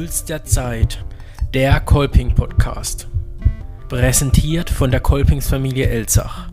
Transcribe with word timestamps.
Puls 0.00 0.24
der 0.24 0.44
Zeit, 0.46 1.04
der 1.52 1.78
Kolping 1.78 2.34
Podcast. 2.34 3.06
Präsentiert 3.90 4.70
von 4.70 4.90
der 4.90 5.00
Kolpingsfamilie 5.00 5.90
Elzach. 5.90 6.50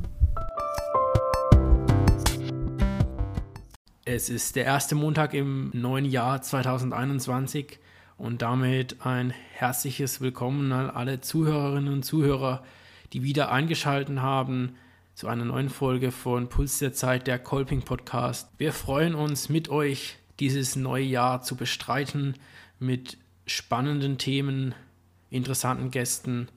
Es 4.04 4.28
ist 4.28 4.58
der 4.58 4.66
erste 4.66 4.96
Montag 4.96 5.34
im 5.34 5.72
neuen 5.74 6.04
Jahr 6.04 6.42
2021 6.42 7.80
und 8.18 8.42
damit 8.42 9.06
ein 9.06 9.34
herzliches 9.54 10.20
Willkommen 10.20 10.74
an 10.74 10.90
alle 10.90 11.22
Zuhörerinnen 11.22 11.94
und 11.94 12.04
Zuhörer, 12.04 12.66
die 13.14 13.24
wieder 13.24 13.50
eingeschaltet 13.50 14.20
haben 14.20 14.76
zu 15.16 15.30
einer 15.30 15.46
neuen 15.46 15.70
Folge 15.70 16.12
von 16.12 16.50
Puls 16.50 16.80
der 16.80 16.92
Zeit, 16.92 17.28
der 17.28 17.40
Kolping 17.40 17.84
Podcast. 17.84 18.50
Wir 18.58 18.74
freuen 18.74 19.16
uns 19.16 19.48
mit 19.48 19.70
euch 19.70 20.18
dieses 20.42 20.76
neue 20.76 21.06
Jahr 21.06 21.44
zu 21.44 21.56
bestreiten 21.56 22.34
mit 22.78 23.18
spannenden 23.48 24.18
Themen, 24.18 24.76
interessanten 25.32 25.90
Gästen. 25.90 26.50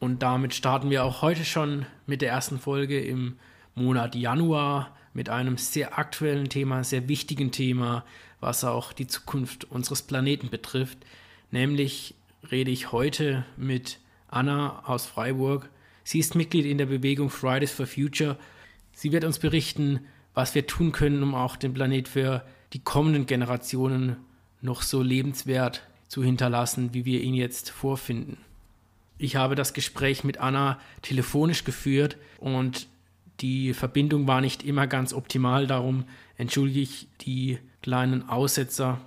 Und 0.00 0.22
damit 0.22 0.54
starten 0.54 0.88
wir 0.90 1.04
auch 1.04 1.20
heute 1.20 1.44
schon 1.44 1.84
mit 2.06 2.22
der 2.22 2.30
ersten 2.30 2.58
Folge 2.58 3.00
im 3.00 3.36
Monat 3.74 4.14
Januar 4.14 4.96
mit 5.12 5.28
einem 5.28 5.56
sehr 5.56 5.98
aktuellen 5.98 6.48
Thema, 6.48 6.84
sehr 6.84 7.08
wichtigen 7.08 7.50
Thema, 7.50 8.04
was 8.40 8.62
auch 8.64 8.92
die 8.92 9.08
Zukunft 9.08 9.64
unseres 9.64 10.02
Planeten 10.02 10.48
betrifft. 10.48 10.98
Nämlich 11.50 12.14
rede 12.50 12.70
ich 12.70 12.92
heute 12.92 13.44
mit 13.56 13.98
Anna 14.28 14.84
aus 14.86 15.06
Freiburg. 15.06 15.68
Sie 16.04 16.20
ist 16.20 16.36
Mitglied 16.36 16.66
in 16.66 16.78
der 16.78 16.86
Bewegung 16.86 17.30
Fridays 17.30 17.72
for 17.72 17.86
Future. 17.86 18.38
Sie 18.92 19.10
wird 19.10 19.24
uns 19.24 19.40
berichten, 19.40 20.06
was 20.34 20.54
wir 20.54 20.66
tun 20.66 20.92
können, 20.92 21.22
um 21.22 21.34
auch 21.34 21.56
den 21.56 21.74
Planet 21.74 22.06
für 22.06 22.44
die 22.72 22.80
kommenden 22.80 23.26
Generationen 23.26 24.16
noch 24.60 24.82
so 24.82 25.02
lebenswert 25.02 25.82
zu 26.08 26.24
hinterlassen, 26.24 26.94
wie 26.94 27.04
wir 27.04 27.20
ihn 27.20 27.34
jetzt 27.34 27.70
vorfinden. 27.70 28.38
Ich 29.18 29.36
habe 29.36 29.54
das 29.54 29.72
Gespräch 29.72 30.24
mit 30.24 30.38
Anna 30.38 30.78
telefonisch 31.02 31.64
geführt 31.64 32.16
und 32.38 32.86
die 33.40 33.74
Verbindung 33.74 34.26
war 34.26 34.40
nicht 34.40 34.64
immer 34.64 34.86
ganz 34.86 35.12
optimal, 35.12 35.66
darum 35.66 36.04
entschuldige 36.36 36.80
ich 36.80 37.08
die 37.20 37.58
kleinen 37.82 38.28
Aussetzer. 38.28 39.00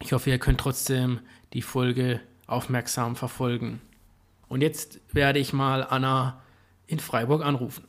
Ich 0.00 0.12
hoffe, 0.12 0.30
ihr 0.30 0.38
könnt 0.38 0.60
trotzdem 0.60 1.20
die 1.52 1.62
Folge 1.62 2.20
aufmerksam 2.46 3.16
verfolgen. 3.16 3.80
Und 4.48 4.60
jetzt 4.60 5.00
werde 5.12 5.38
ich 5.38 5.52
mal 5.52 5.84
Anna 5.84 6.42
in 6.86 6.98
Freiburg 6.98 7.44
anrufen. 7.44 7.84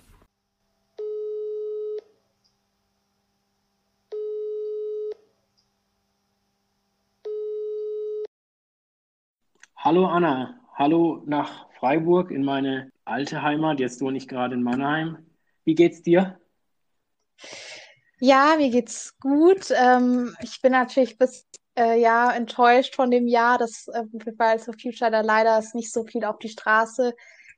Hallo 9.85 10.07
Anna, 10.07 10.59
hallo 10.73 11.21
nach 11.27 11.69
Freiburg 11.77 12.31
in 12.31 12.43
meine 12.43 12.91
alte 13.03 13.43
Heimat. 13.43 13.79
Jetzt 13.79 14.01
wohne 14.01 14.17
ich 14.17 14.27
gerade 14.27 14.55
in 14.55 14.63
Mannheim. 14.63 15.19
Wie 15.63 15.75
geht's 15.75 16.01
dir? 16.01 16.39
Ja, 18.19 18.55
mir 18.57 18.71
geht's 18.71 19.15
gut. 19.19 19.69
Ähm, 19.69 20.35
ich 20.41 20.59
bin 20.63 20.71
natürlich 20.71 21.19
bis 21.19 21.47
äh, 21.77 22.01
ja 22.01 22.31
enttäuscht 22.31 22.95
von 22.95 23.11
dem 23.11 23.27
Jahr, 23.27 23.59
dass 23.59 23.87
äh, 23.89 24.05
Fridays 24.23 24.65
for 24.65 24.73
Future 24.73 25.11
da 25.11 25.21
leider 25.21 25.63
nicht 25.75 25.93
so 25.93 26.03
viel 26.03 26.25
auf 26.25 26.39
die 26.39 26.49
Straße 26.49 27.13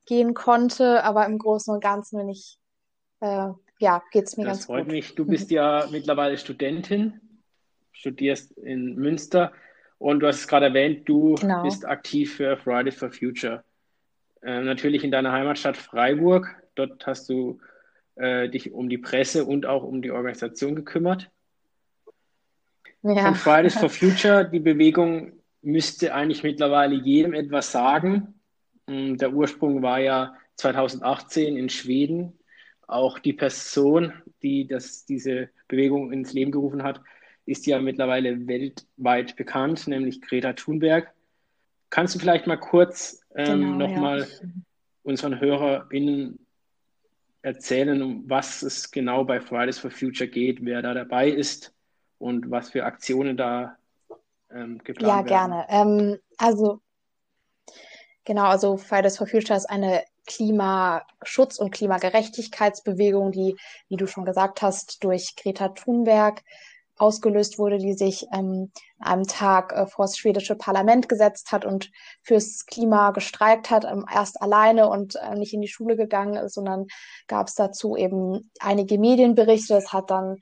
gehen 0.06 0.34
konnte, 0.34 1.06
aber 1.06 1.26
im 1.28 1.38
Großen 1.38 1.74
und 1.74 1.80
Ganzen 1.80 2.18
bin 2.18 2.28
ich 2.28 2.60
äh, 3.22 3.52
ja, 3.80 4.04
geht's 4.12 4.36
mir 4.36 4.44
das 4.44 4.58
ganz 4.58 4.66
freut 4.66 4.84
gut. 4.84 4.92
mich. 4.92 5.16
Du 5.16 5.24
bist 5.26 5.50
ja 5.50 5.88
mittlerweile 5.92 6.38
Studentin, 6.38 7.22
studierst 7.94 8.52
in 8.58 8.96
Münster. 8.96 9.54
Und 10.00 10.20
du 10.20 10.28
hast 10.28 10.42
es 10.42 10.48
gerade 10.48 10.68
erwähnt, 10.68 11.08
du 11.10 11.36
genau. 11.36 11.64
bist 11.64 11.86
aktiv 11.86 12.36
für 12.36 12.58
Fridays 12.58 12.96
for 12.96 13.12
Future. 13.12 13.64
Äh, 14.42 14.62
natürlich 14.62 15.04
in 15.04 15.12
deiner 15.12 15.32
Heimatstadt 15.32 15.78
Freiburg. 15.78 16.56
Dort 16.76 17.06
hast 17.08 17.30
du 17.30 17.60
äh, 18.16 18.50
dich 18.50 18.72
um 18.72 18.90
die 18.90 18.98
Presse 18.98 19.46
und 19.46 19.66
auch 19.66 19.84
um 19.84 20.02
die 20.02 20.12
Organisation 20.12 20.76
gekümmert. 20.76 21.30
Ja. 23.02 23.26
Von 23.26 23.36
Fridays 23.36 23.76
for 23.76 23.90
Future, 23.90 24.46
die 24.46 24.60
Bewegung 24.60 25.34
müsste 25.62 26.14
eigentlich 26.14 26.44
mittlerweile 26.44 26.96
jedem 26.96 27.34
etwas 27.34 27.72
sagen. 27.72 28.36
Ähm, 28.88 29.18
der 29.18 29.34
Ursprung 29.34 29.82
war 29.82 30.00
ja 30.00 30.36
2018 30.56 31.58
in 31.58 31.70
Schweden. 31.70 32.34
Auch 32.88 33.20
die 33.20 33.34
Person, 33.34 34.14
die 34.42 34.68
das, 34.68 35.06
diese 35.06 35.50
Bewegung 35.68 36.12
ins 36.14 36.34
Leben 36.34 36.52
gerufen 36.52 36.84
hat, 36.84 37.02
ist 37.48 37.66
ja 37.66 37.80
mittlerweile 37.80 38.48
weltweit 38.48 39.36
bekannt, 39.36 39.88
nämlich 39.88 40.22
Greta 40.22 40.54
Thunberg. 40.54 41.14
Kannst 41.90 42.14
du 42.14 42.20
vielleicht 42.20 42.46
mal 42.46 42.58
kurz 42.58 43.22
ähm, 43.36 43.62
genau, 43.62 43.88
nochmal 43.88 44.20
ja. 44.20 44.50
unseren 45.04 45.40
HörerInnen 45.40 46.46
erzählen, 47.42 48.02
um 48.02 48.30
was 48.30 48.62
es 48.62 48.92
genau 48.92 49.24
bei 49.24 49.40
Fridays 49.40 49.80
for 49.80 49.90
Future 49.90 50.30
geht, 50.30 50.64
wer 50.66 50.82
da 50.82 50.94
dabei 50.94 51.30
ist 51.30 51.74
und 52.18 52.52
was 52.52 52.70
für 52.70 52.84
Aktionen 52.84 53.38
da 53.38 53.78
ähm, 54.52 54.80
geplant 54.84 55.30
ja, 55.30 55.48
werden? 55.48 55.54
Ja, 55.54 55.66
gerne. 55.66 55.66
Ähm, 55.70 56.20
also, 56.38 56.82
genau, 58.26 58.46
also 58.46 58.76
Fridays 58.76 59.18
for 59.18 59.28
Future 59.28 59.56
ist 59.56 59.70
eine 59.70 60.04
Klimaschutz- 60.28 61.58
und 61.58 61.72
Klimagerechtigkeitsbewegung, 61.72 63.32
die, 63.32 63.56
wie 63.88 63.96
du 63.96 64.08
schon 64.08 64.26
gesagt 64.26 64.62
hast, 64.62 65.02
durch 65.06 65.38
Greta 65.38 65.70
Thunberg 65.70 66.44
ausgelöst 66.98 67.60
wurde, 67.60 67.78
die 67.78 67.94
sich 67.94 68.28
ähm, 68.34 68.72
an 69.00 69.14
einem 69.14 69.28
Tag 69.28 69.74
äh, 69.74 69.86
vor 69.86 70.06
das 70.06 70.18
schwedische 70.18 70.56
Parlament 70.56 71.10
gesetzt 71.10 71.52
hat 71.52 71.66
und 71.66 71.92
fürs 72.22 72.66
Klima 72.66 73.12
gestreikt 73.12 73.70
hat, 73.70 73.86
ähm, 73.86 74.06
erst 74.14 74.42
alleine 74.42 74.90
und 74.90 75.16
äh, 75.16 75.36
nicht 75.36 75.54
in 75.54 75.62
die 75.62 75.68
Schule 75.68 75.96
gegangen 75.96 76.36
ist, 76.36 76.56
sondern 76.56 76.88
gab 77.28 77.48
es 77.48 77.56
dazu 77.56 77.96
eben 77.96 78.52
einige 78.60 78.98
Medienberichte. 78.98 79.74
Das 79.74 79.94
hat 79.94 80.10
dann 80.10 80.38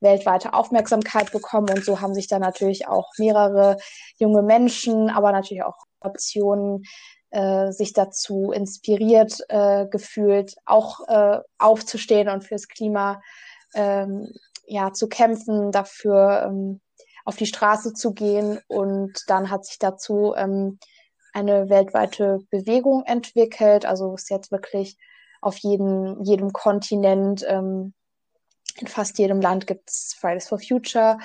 weltweite 0.00 0.54
Aufmerksamkeit 0.54 1.30
bekommen 1.30 1.68
und 1.70 1.84
so 1.84 2.00
haben 2.00 2.14
sich 2.14 2.26
dann 2.26 2.40
natürlich 2.40 2.88
auch 2.88 3.10
mehrere 3.18 3.76
junge 4.16 4.42
Menschen, 4.42 5.10
aber 5.10 5.32
natürlich 5.32 5.62
auch 5.62 5.76
Optionen 6.00 6.84
äh, 7.30 7.70
sich 7.70 7.92
dazu 7.92 8.50
inspiriert 8.50 9.38
äh, 9.48 9.86
gefühlt, 9.86 10.56
auch 10.64 11.06
äh, 11.08 11.40
aufzustehen 11.58 12.28
und 12.28 12.42
fürs 12.42 12.66
Klima 12.66 13.20
ähm, 13.74 14.32
ja, 14.70 14.92
zu 14.92 15.08
kämpfen, 15.08 15.72
dafür 15.72 16.44
ähm, 16.46 16.80
auf 17.24 17.36
die 17.36 17.46
Straße 17.46 17.92
zu 17.92 18.14
gehen. 18.14 18.60
Und 18.68 19.24
dann 19.26 19.50
hat 19.50 19.64
sich 19.64 19.78
dazu 19.78 20.32
ähm, 20.36 20.78
eine 21.32 21.68
weltweite 21.68 22.38
Bewegung 22.50 23.02
entwickelt. 23.04 23.84
Also 23.84 24.14
ist 24.14 24.30
jetzt 24.30 24.52
wirklich 24.52 24.96
auf 25.40 25.56
jedem, 25.58 26.22
jedem 26.22 26.52
Kontinent, 26.52 27.44
ähm, 27.48 27.94
in 28.76 28.86
fast 28.86 29.18
jedem 29.18 29.40
Land 29.40 29.66
gibt 29.66 29.90
es 29.90 30.16
Fridays 30.18 30.48
for 30.48 30.60
Future. 30.60 31.18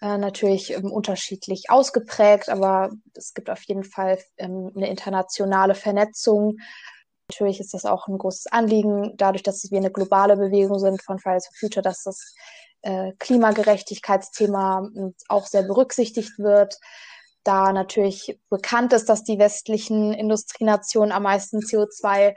Äh, 0.00 0.16
natürlich 0.16 0.72
ähm, 0.72 0.90
unterschiedlich 0.90 1.64
ausgeprägt, 1.68 2.48
aber 2.48 2.90
es 3.12 3.34
gibt 3.34 3.50
auf 3.50 3.62
jeden 3.64 3.84
Fall 3.84 4.18
ähm, 4.38 4.72
eine 4.74 4.88
internationale 4.88 5.74
Vernetzung 5.74 6.56
Natürlich 7.30 7.60
ist 7.60 7.74
das 7.74 7.84
auch 7.84 8.08
ein 8.08 8.18
großes 8.18 8.48
Anliegen, 8.48 9.12
dadurch, 9.16 9.44
dass 9.44 9.70
wir 9.70 9.78
eine 9.78 9.92
globale 9.92 10.36
Bewegung 10.36 10.80
sind 10.80 11.00
von 11.00 11.20
Fridays 11.20 11.46
for 11.46 11.54
Future, 11.60 11.80
dass 11.80 12.02
das 12.02 12.34
äh, 12.82 13.12
Klimagerechtigkeitsthema 13.18 14.88
hm, 14.92 15.14
auch 15.28 15.46
sehr 15.46 15.62
berücksichtigt 15.62 16.38
wird. 16.38 16.78
Da 17.44 17.72
natürlich 17.72 18.38
bekannt 18.50 18.92
ist, 18.92 19.08
dass 19.08 19.24
die 19.24 19.38
westlichen 19.38 20.12
Industrienationen 20.12 21.12
am 21.12 21.22
meisten 21.22 21.60
CO2 21.60 22.34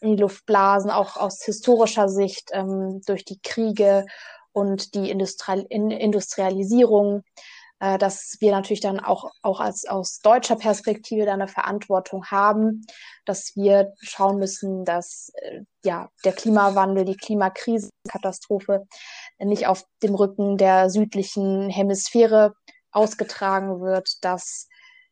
in 0.00 0.16
die 0.16 0.22
Luft 0.22 0.46
blasen, 0.46 0.90
auch 0.90 1.16
aus 1.16 1.42
historischer 1.44 2.08
Sicht 2.08 2.50
ähm, 2.52 3.02
durch 3.06 3.24
die 3.24 3.40
Kriege 3.42 4.06
und 4.52 4.94
die 4.94 5.10
Industri 5.10 5.60
Industrialisierung 5.68 7.22
äh, 7.78 7.98
dass 7.98 8.36
wir 8.40 8.52
natürlich 8.52 8.80
dann 8.80 9.00
auch, 9.00 9.30
auch 9.42 9.60
als 9.60 9.84
aus 9.84 10.20
deutscher 10.20 10.56
Perspektive 10.56 11.26
dann 11.26 11.42
eine 11.42 11.48
Verantwortung 11.48 12.24
haben, 12.26 12.86
dass 13.26 13.54
wir 13.54 13.92
schauen 14.00 14.38
müssen, 14.38 14.86
dass 14.86 15.30
äh, 15.34 15.60
ja 15.84 16.08
der 16.24 16.32
Klimawandel, 16.32 17.04
die 17.04 17.16
Klimakrise, 17.16 17.90
Katastrophe 18.08 18.86
nicht 19.38 19.66
auf 19.66 19.84
dem 20.02 20.14
Rücken 20.14 20.56
der 20.56 20.90
südlichen 20.90 21.68
Hemisphäre 21.68 22.54
ausgetragen 22.90 23.80
wird, 23.80 24.24
dass 24.24 24.68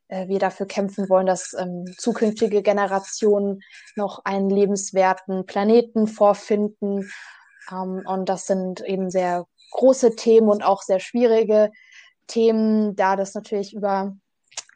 äh, 0.09 0.29
wir 0.29 0.38
dafür 0.38 0.67
kämpfen 0.67 1.09
wollen, 1.09 1.26
dass 1.26 1.55
ähm, 1.59 1.85
zukünftige 1.99 2.62
Generationen 2.62 3.61
noch 3.97 4.25
einen 4.25 4.50
lebenswerten 4.50 5.44
Planeten 5.47 6.06
vorfinden. 6.06 7.11
Ähm, 7.71 8.03
und 8.06 8.29
das 8.29 8.47
sind 8.47 8.81
eben 8.81 9.11
sehr 9.11 9.47
große 9.73 10.17
Themen 10.17 10.49
und 10.49 10.62
auch 10.62 10.82
sehr 10.82 11.00
schwierige 11.00 11.70
Themen, 12.27 12.97
da 12.97 13.17
das 13.17 13.35
natürlich 13.35 13.75
über 13.75 14.17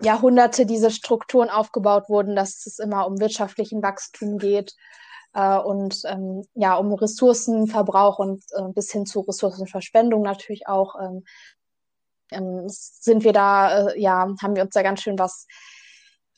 Jahrhunderte 0.00 0.66
diese 0.66 0.90
Strukturen 0.90 1.48
aufgebaut 1.50 2.08
wurden, 2.08 2.36
dass 2.36 2.66
es 2.66 2.78
immer 2.78 3.06
um 3.06 3.18
wirtschaftlichen 3.18 3.82
Wachstum 3.82 4.38
geht 4.38 4.74
äh, 5.34 5.58
und 5.58 6.02
ähm, 6.06 6.44
ja 6.54 6.74
um 6.76 6.92
Ressourcenverbrauch 6.92 8.18
und 8.18 8.44
äh, 8.52 8.72
bis 8.74 8.90
hin 8.90 9.06
zu 9.06 9.20
Ressourcenverschwendung 9.20 10.22
natürlich 10.22 10.66
auch. 10.68 10.94
Ähm, 11.00 11.24
ähm, 12.30 12.64
sind 12.68 13.24
wir 13.24 13.32
da, 13.32 13.88
äh, 13.88 14.00
ja, 14.00 14.28
haben 14.42 14.54
wir 14.54 14.62
uns 14.62 14.74
da 14.74 14.82
ganz 14.82 15.00
schön 15.00 15.18
was 15.18 15.46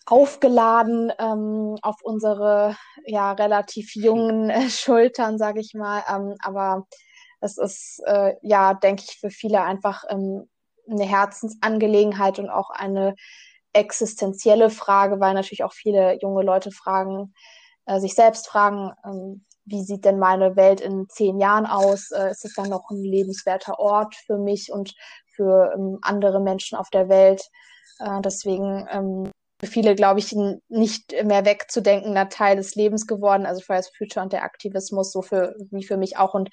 aufgeladen 0.07 1.13
ähm, 1.19 1.77
auf 1.83 1.97
unsere 2.03 2.77
ja 3.07 3.33
relativ 3.33 3.95
jungen 3.95 4.51
äh, 4.51 4.69
Schultern, 4.71 5.39
sage 5.39 5.61
ich 5.61 5.75
mal. 5.75 6.03
Ähm, 6.09 6.37
aber 6.43 6.87
es 7.41 7.59
ist 7.59 8.03
äh, 8.07 8.35
ja, 8.43 8.75
denke 8.75 9.05
ich, 9.07 9.19
für 9.19 9.31
viele 9.31 9.63
einfach 9.63 10.05
ähm, 10.09 10.49
eine 10.91 11.05
Herzensangelegenheit 11.05 12.39
und 12.39 12.51
auch 12.51 12.71
eine 12.71 13.15
existenzielle 13.73 14.71
Frage, 14.71 15.21
weil 15.21 15.35
natürlich 15.35 15.63
auch 15.65 15.73
viele 15.73 16.19
junge 16.21 16.43
Leute 16.43 16.73
fragen, 16.73 17.35
äh, 17.91 18.01
sich 18.01 18.15
selbst 18.15 18.49
fragen, 18.49 18.93
ähm, 19.05 19.45
wie 19.65 19.83
sieht 19.83 20.05
denn 20.05 20.19
meine 20.19 20.57
Welt 20.57 20.81
in 20.81 21.09
zehn 21.09 21.39
Jahren 21.39 21.67
aus? 21.67 22.11
Äh, 22.13 22.31
ist 22.31 22.45
es 22.45 22.55
dann 22.55 22.69
noch 22.69 22.91
ein 22.91 23.03
lebenswerter 23.03 23.79
Ort 23.79 24.15
für 24.15 24.39
mich 24.39 24.73
und 24.73 24.95
für 25.35 25.73
ähm, 25.75 25.99
andere 26.03 26.41
Menschen 26.41 26.79
auf 26.79 26.91
der 26.91 27.09
Welt? 27.09 27.43
Äh, 27.99 28.21
deswegen 28.23 28.87
ähm, 28.91 29.31
für 29.61 29.67
viele, 29.67 29.95
glaube 29.95 30.21
ich, 30.21 30.35
nicht 30.69 31.13
mehr 31.25 31.45
wegzudenkender 31.45 32.29
Teil 32.29 32.57
des 32.57 32.75
Lebens 32.77 33.07
geworden. 33.07 33.45
Also 33.45 33.61
Fridays 33.61 33.91
Future 33.97 34.23
und 34.25 34.33
der 34.33 34.45
Aktivismus, 34.45 35.13
so 35.13 35.21
für 35.21 35.55
wie 35.71 35.85
für 35.85 35.97
mich 35.97 36.17
auch 36.17 36.35
und 36.35 36.49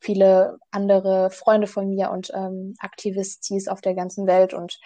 viele 0.00 0.58
andere 0.70 1.30
Freunde 1.30 1.66
von 1.66 1.88
mir 1.88 2.10
und 2.10 2.30
ähm, 2.34 2.74
Aktivistis 2.78 3.68
auf 3.68 3.80
der 3.80 3.94
ganzen 3.94 4.26
Welt. 4.26 4.54
Und 4.54 4.78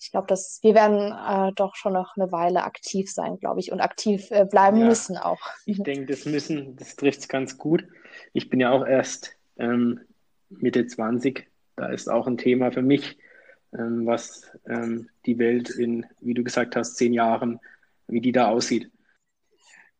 ich 0.00 0.10
glaube, 0.10 0.26
dass 0.26 0.58
wir 0.62 0.74
werden 0.74 1.12
äh, 1.12 1.52
doch 1.54 1.74
schon 1.76 1.92
noch 1.92 2.16
eine 2.16 2.32
Weile 2.32 2.64
aktiv 2.64 3.10
sein, 3.10 3.38
glaube 3.38 3.60
ich, 3.60 3.72
und 3.72 3.80
aktiv 3.80 4.30
äh, 4.30 4.44
bleiben 4.44 4.78
ja, 4.78 4.86
müssen 4.86 5.16
auch. 5.16 5.40
Ich 5.64 5.78
denke, 5.82 6.06
das 6.06 6.24
müssen, 6.26 6.76
das 6.76 6.96
trifft 6.96 7.20
es 7.20 7.28
ganz 7.28 7.58
gut. 7.58 7.86
Ich 8.32 8.50
bin 8.50 8.60
ja 8.60 8.70
auch 8.70 8.86
erst 8.86 9.36
ähm, 9.56 10.00
Mitte 10.48 10.86
20. 10.86 11.48
Da 11.76 11.88
ist 11.88 12.08
auch 12.08 12.26
ein 12.26 12.38
Thema 12.38 12.72
für 12.72 12.82
mich, 12.82 13.18
ähm, 13.72 14.06
was 14.06 14.50
ähm, 14.68 15.08
die 15.26 15.38
Welt 15.38 15.70
in, 15.70 16.06
wie 16.20 16.34
du 16.34 16.42
gesagt 16.42 16.76
hast, 16.76 16.96
zehn 16.96 17.12
Jahren, 17.12 17.60
wie 18.06 18.20
die 18.20 18.32
da 18.32 18.48
aussieht. 18.48 18.90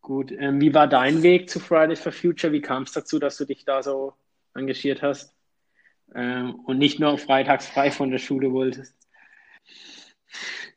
Gut, 0.00 0.30
ähm, 0.32 0.60
wie 0.60 0.72
war 0.72 0.86
dein 0.86 1.22
Weg 1.22 1.50
zu 1.50 1.58
Fridays 1.58 2.00
for 2.00 2.12
Future? 2.12 2.52
Wie 2.52 2.60
kam 2.60 2.84
es 2.84 2.92
dazu, 2.92 3.18
dass 3.18 3.36
du 3.38 3.44
dich 3.44 3.64
da 3.64 3.82
so 3.82 4.14
engagiert 4.56 5.02
hast 5.02 5.34
ähm, 6.14 6.56
und 6.66 6.78
nicht 6.78 6.98
nur 6.98 7.18
freitags 7.18 7.66
frei 7.66 7.90
von 7.90 8.10
der 8.10 8.18
Schule 8.18 8.52
wolltest? 8.52 8.94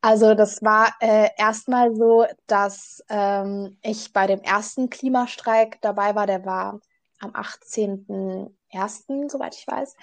Also 0.01 0.33
das 0.33 0.63
war 0.63 0.93
äh, 1.01 1.29
erstmal 1.37 1.93
so, 1.93 2.25
dass 2.47 3.03
ähm, 3.09 3.77
ich 3.81 4.13
bei 4.13 4.27
dem 4.27 4.39
ersten 4.39 4.89
Klimastreik 4.89 5.81
dabei 5.81 6.15
war. 6.15 6.25
Der 6.25 6.45
war 6.45 6.79
am 7.19 7.31
18.01., 7.31 9.29
soweit 9.29 9.55
ich 9.55 9.67
weiß. 9.67 9.97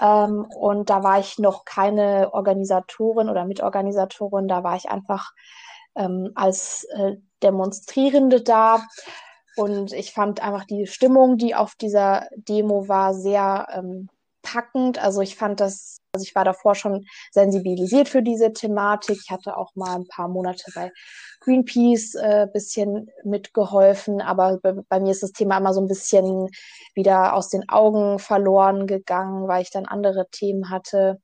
Ähm, 0.00 0.46
und 0.58 0.88
da 0.88 1.02
war 1.02 1.20
ich 1.20 1.38
noch 1.38 1.66
keine 1.66 2.32
Organisatorin 2.32 3.28
oder 3.28 3.44
Mitorganisatorin. 3.44 4.48
Da 4.48 4.64
war 4.64 4.76
ich 4.76 4.88
einfach 4.88 5.32
ähm, 5.94 6.32
als 6.34 6.84
äh, 6.94 7.16
Demonstrierende 7.42 8.40
da. 8.40 8.82
Und 9.56 9.92
ich 9.92 10.12
fand 10.12 10.42
einfach 10.42 10.64
die 10.64 10.86
Stimmung, 10.86 11.36
die 11.36 11.54
auf 11.54 11.74
dieser 11.76 12.28
Demo 12.36 12.88
war, 12.88 13.14
sehr 13.14 13.68
ähm, 13.72 14.08
packend. 14.44 15.02
Also 15.02 15.20
ich 15.20 15.36
fand 15.36 15.60
das, 15.60 15.98
also 16.12 16.24
ich 16.24 16.34
war 16.34 16.44
davor 16.44 16.76
schon 16.76 17.06
sensibilisiert 17.32 18.08
für 18.08 18.22
diese 18.22 18.52
Thematik. 18.52 19.18
Ich 19.24 19.30
hatte 19.30 19.56
auch 19.56 19.74
mal 19.74 19.96
ein 19.96 20.06
paar 20.06 20.28
Monate 20.28 20.70
bei 20.74 20.92
Greenpeace 21.40 22.14
äh, 22.14 22.46
bisschen 22.52 23.10
mitgeholfen, 23.24 24.20
aber 24.20 24.58
bei, 24.62 24.74
bei, 24.88 25.00
mir 25.00 25.10
ist 25.10 25.22
das 25.22 25.32
Thema 25.32 25.58
immer 25.58 25.74
so 25.74 25.80
ein 25.80 25.88
bisschen 25.88 26.48
wieder 26.94 27.34
aus 27.34 27.48
den 27.48 27.68
Augen 27.68 28.18
verloren 28.18 28.86
gegangen, 28.86 29.48
weil 29.48 29.62
ich 29.62 29.70
dann 29.70 29.86
andere 29.86 30.28
Themen 30.30 30.70
hatte. 30.70 31.20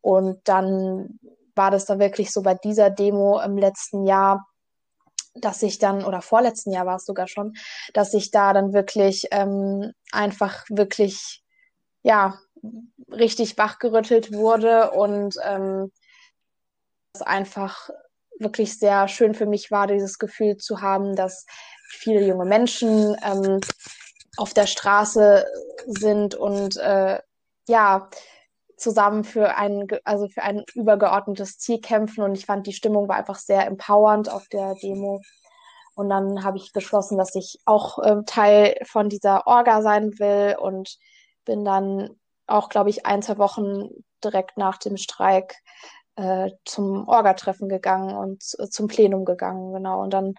Und 0.00 0.40
dann 0.44 1.18
war 1.54 1.70
das 1.70 1.84
da 1.84 1.98
wirklich 1.98 2.32
so 2.32 2.42
bei 2.42 2.54
dieser 2.54 2.90
Demo 2.90 3.40
im 3.40 3.56
letzten 3.56 4.06
Jahr, 4.06 4.46
dass 5.34 5.62
ich 5.62 5.78
dann, 5.78 6.04
oder 6.04 6.22
vorletzten 6.22 6.72
Jahr 6.72 6.86
war 6.86 6.96
es 6.96 7.04
sogar 7.04 7.28
schon, 7.28 7.54
dass 7.94 8.14
ich 8.14 8.30
da 8.30 8.52
dann 8.52 8.72
wirklich 8.72 9.28
ähm, 9.30 9.92
einfach 10.12 10.64
wirklich, 10.68 11.42
ja, 12.02 12.38
richtig 13.10 13.58
wachgerüttelt 13.58 14.32
wurde 14.32 14.92
und 14.92 15.36
ähm, 15.44 15.90
es 17.14 17.22
einfach 17.22 17.90
wirklich 18.38 18.78
sehr 18.78 19.08
schön 19.08 19.34
für 19.34 19.46
mich 19.46 19.70
war, 19.70 19.86
dieses 19.86 20.18
Gefühl 20.18 20.56
zu 20.56 20.80
haben, 20.80 21.14
dass 21.16 21.46
viele 21.88 22.26
junge 22.26 22.44
Menschen 22.44 23.16
ähm, 23.24 23.60
auf 24.36 24.54
der 24.54 24.66
Straße 24.66 25.46
sind 25.86 26.34
und 26.34 26.76
äh, 26.76 27.20
ja, 27.68 28.08
zusammen 28.82 29.24
für 29.24 29.56
ein, 29.56 29.86
also 30.04 30.28
für 30.28 30.42
ein 30.42 30.64
übergeordnetes 30.74 31.58
Ziel 31.58 31.80
kämpfen. 31.80 32.22
Und 32.22 32.34
ich 32.36 32.46
fand, 32.46 32.66
die 32.66 32.72
Stimmung 32.72 33.08
war 33.08 33.16
einfach 33.16 33.38
sehr 33.38 33.66
empowernd 33.66 34.28
auf 34.28 34.48
der 34.48 34.74
Demo. 34.74 35.22
Und 35.94 36.08
dann 36.08 36.44
habe 36.44 36.56
ich 36.56 36.72
beschlossen, 36.72 37.18
dass 37.18 37.34
ich 37.34 37.58
auch 37.64 37.98
äh, 37.98 38.22
Teil 38.26 38.76
von 38.84 39.08
dieser 39.08 39.46
Orga 39.46 39.82
sein 39.82 40.18
will 40.18 40.56
und 40.58 40.96
bin 41.44 41.64
dann 41.64 42.10
auch, 42.46 42.68
glaube 42.68 42.90
ich, 42.90 43.06
ein, 43.06 43.22
zwei 43.22 43.38
Wochen 43.38 43.88
direkt 44.24 44.56
nach 44.56 44.78
dem 44.78 44.96
Streik 44.96 45.56
äh, 46.16 46.50
zum 46.64 47.08
Orga-Treffen 47.08 47.68
gegangen 47.68 48.16
und 48.16 48.42
äh, 48.58 48.68
zum 48.68 48.88
Plenum 48.88 49.24
gegangen, 49.24 49.72
genau. 49.72 50.02
Und 50.02 50.12
dann 50.12 50.34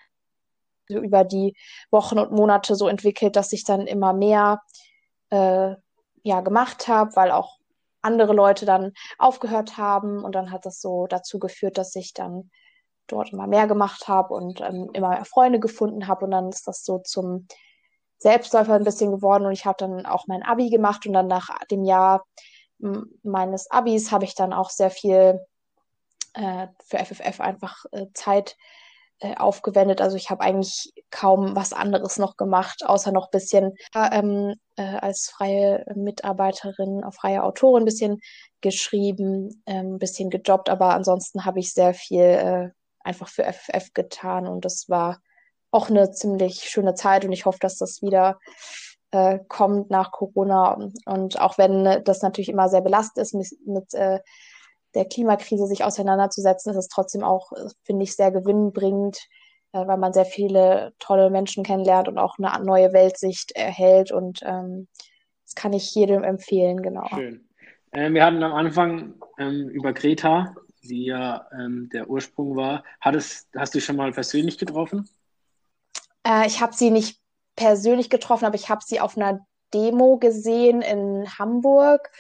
über 0.90 1.24
die 1.24 1.56
Wochen 1.92 2.20
und 2.20 2.32
Monate 2.32 2.76
so 2.76 2.88
entwickelt, 2.88 3.36
dass 3.36 3.54
ich 3.54 3.64
dann 3.64 3.88
immer 3.88 4.14
mehr 4.14 4.62
äh, 5.30 5.76
ja 6.24 6.42
gemacht 6.42 6.88
habe, 6.88 7.16
weil 7.16 7.32
auch 7.32 7.58
andere 8.04 8.34
Leute 8.34 8.66
dann 8.66 8.94
aufgehört 9.18 9.78
haben. 9.78 10.24
Und 10.24 10.36
dann 10.36 10.52
hat 10.52 10.66
das 10.66 10.82
so 10.82 11.08
dazu 11.08 11.40
geführt, 11.40 11.78
dass 11.78 11.96
ich 11.96 12.14
dann 12.14 12.52
dort 13.08 13.34
immer 13.34 13.48
mehr 13.48 13.68
gemacht 13.68 14.08
habe 14.08 14.34
und 14.34 14.62
ähm, 14.62 14.90
immer 14.94 15.10
mehr 15.10 15.26
Freunde 15.26 15.60
gefunden 15.60 16.08
habe. 16.08 16.26
Und 16.26 16.32
dann 16.32 16.50
ist 16.50 16.68
das 16.68 16.84
so 16.84 17.00
zum 17.00 17.48
Selbstläufer 18.18 18.74
ein 18.74 18.84
bisschen 18.84 19.12
geworden. 19.12 19.46
Und 19.46 19.52
ich 19.54 19.66
habe 19.66 19.78
dann 19.78 20.06
auch 20.06 20.28
mein 20.28 20.44
Abi 20.44 20.70
gemacht. 20.70 21.06
Und 21.06 21.14
dann 21.14 21.28
nach 21.28 21.50
dem 21.72 21.84
Jahr 21.84 22.26
meines 23.24 23.72
Abis 23.72 24.12
habe 24.12 24.26
ich 24.26 24.36
dann 24.36 24.54
auch 24.54 24.70
sehr 24.70 24.90
viel 24.90 25.40
äh, 26.34 26.68
für 26.84 26.98
FFF 26.98 27.40
einfach 27.40 27.86
äh, 27.92 28.08
Zeit 28.14 28.58
äh, 29.24 29.36
aufgewendet. 29.38 30.02
Also 30.02 30.18
ich 30.18 30.30
habe 30.30 30.42
eigentlich 30.42 30.92
kaum 31.10 31.56
was 31.56 31.72
anderes 31.72 32.18
noch 32.18 32.36
gemacht, 32.36 32.86
außer 32.86 33.14
noch 33.14 33.28
ein 33.28 33.32
bisschen 33.32 33.74
ähm, 33.96 34.54
äh, 34.76 34.98
als 34.98 35.30
freie 35.30 35.86
Mitarbeiterin, 35.96 37.06
auch 37.06 37.14
freie 37.14 37.42
Autorin 37.42 37.84
ein 37.84 37.86
bisschen 37.86 38.20
geschrieben, 38.60 39.64
ein 39.66 39.94
ähm, 39.94 39.98
bisschen 39.98 40.30
gejobbt, 40.30 40.70
aber 40.70 40.94
ansonsten 40.94 41.46
habe 41.46 41.60
ich 41.60 41.74
sehr 41.74 41.94
viel 41.94 42.22
äh, 42.22 42.70
einfach 43.00 43.30
für 43.30 43.46
FFF 43.46 43.94
getan 43.94 44.46
und 44.46 44.66
das 44.66 44.90
war 44.90 45.22
auch 45.72 45.90
eine 45.90 46.12
ziemlich 46.12 46.70
schöne 46.70 46.94
Zeit 46.94 47.24
und 47.24 47.32
ich 47.32 47.46
hoffe, 47.46 47.60
dass 47.62 47.78
das 47.78 48.02
wieder 48.02 48.40
äh, 49.12 49.40
kommt 49.48 49.90
nach 49.90 50.12
Corona. 50.12 50.78
Und 51.06 51.40
auch 51.40 51.58
wenn 51.58 52.04
das 52.04 52.22
natürlich 52.22 52.50
immer 52.50 52.68
sehr 52.68 52.82
belastet 52.82 53.22
ist 53.22 53.34
mit, 53.34 53.48
mit 53.66 53.94
äh, 53.94 54.20
der 54.96 55.06
Klimakrise 55.06 55.68
sich 55.68 55.84
auseinanderzusetzen, 55.84 56.72
ist 56.72 56.78
es 56.78 56.88
trotzdem 56.88 57.24
auch, 57.24 57.52
finde 57.84 58.04
ich, 58.04 58.16
sehr 58.16 58.32
gewinnbringend, 58.32 59.18
äh, 59.74 59.86
weil 59.86 59.98
man 59.98 60.14
sehr 60.14 60.26
viele 60.26 60.94
tolle 61.00 61.30
Menschen 61.30 61.64
kennenlernt 61.64 62.08
und 62.08 62.18
auch 62.18 62.38
eine 62.38 62.64
neue 62.64 62.94
Weltsicht 62.94 63.52
erhält. 63.52 64.12
Und 64.12 64.42
ähm, 64.44 64.88
das 65.46 65.56
kann 65.56 65.74
ich 65.74 65.94
jedem 65.96 66.24
empfehlen, 66.24 66.82
genau. 66.82 67.08
Schön. 67.08 67.48
Ähm, 67.92 68.14
wir 68.14 68.26
hatten 68.26 68.44
am 68.44 68.54
Anfang 68.54 69.16
ähm, 69.38 69.70
über 69.70 69.94
Greta, 69.94 70.56
die 70.84 71.06
ja 71.06 71.48
ähm, 71.54 71.90
der 71.92 72.10
Ursprung 72.10 72.56
war. 72.56 72.84
Hattest, 73.00 73.48
hast 73.56 73.76
du 73.76 73.82
schon 73.82 73.96
mal 73.96 74.12
persönlich 74.12 74.58
getroffen? 74.58 75.10
Äh, 76.26 76.48
ich 76.48 76.62
habe 76.62 76.74
sie 76.74 76.92
nicht 76.92 77.20
persönlich 77.56 78.10
getroffen, 78.10 78.46
aber 78.46 78.56
ich 78.56 78.70
habe 78.70 78.82
sie 78.86 79.00
auf 79.00 79.18
einer 79.18 79.46
Demo 79.74 80.18
gesehen 80.18 80.82
in 80.82 81.28
Hamburg. 81.38 82.12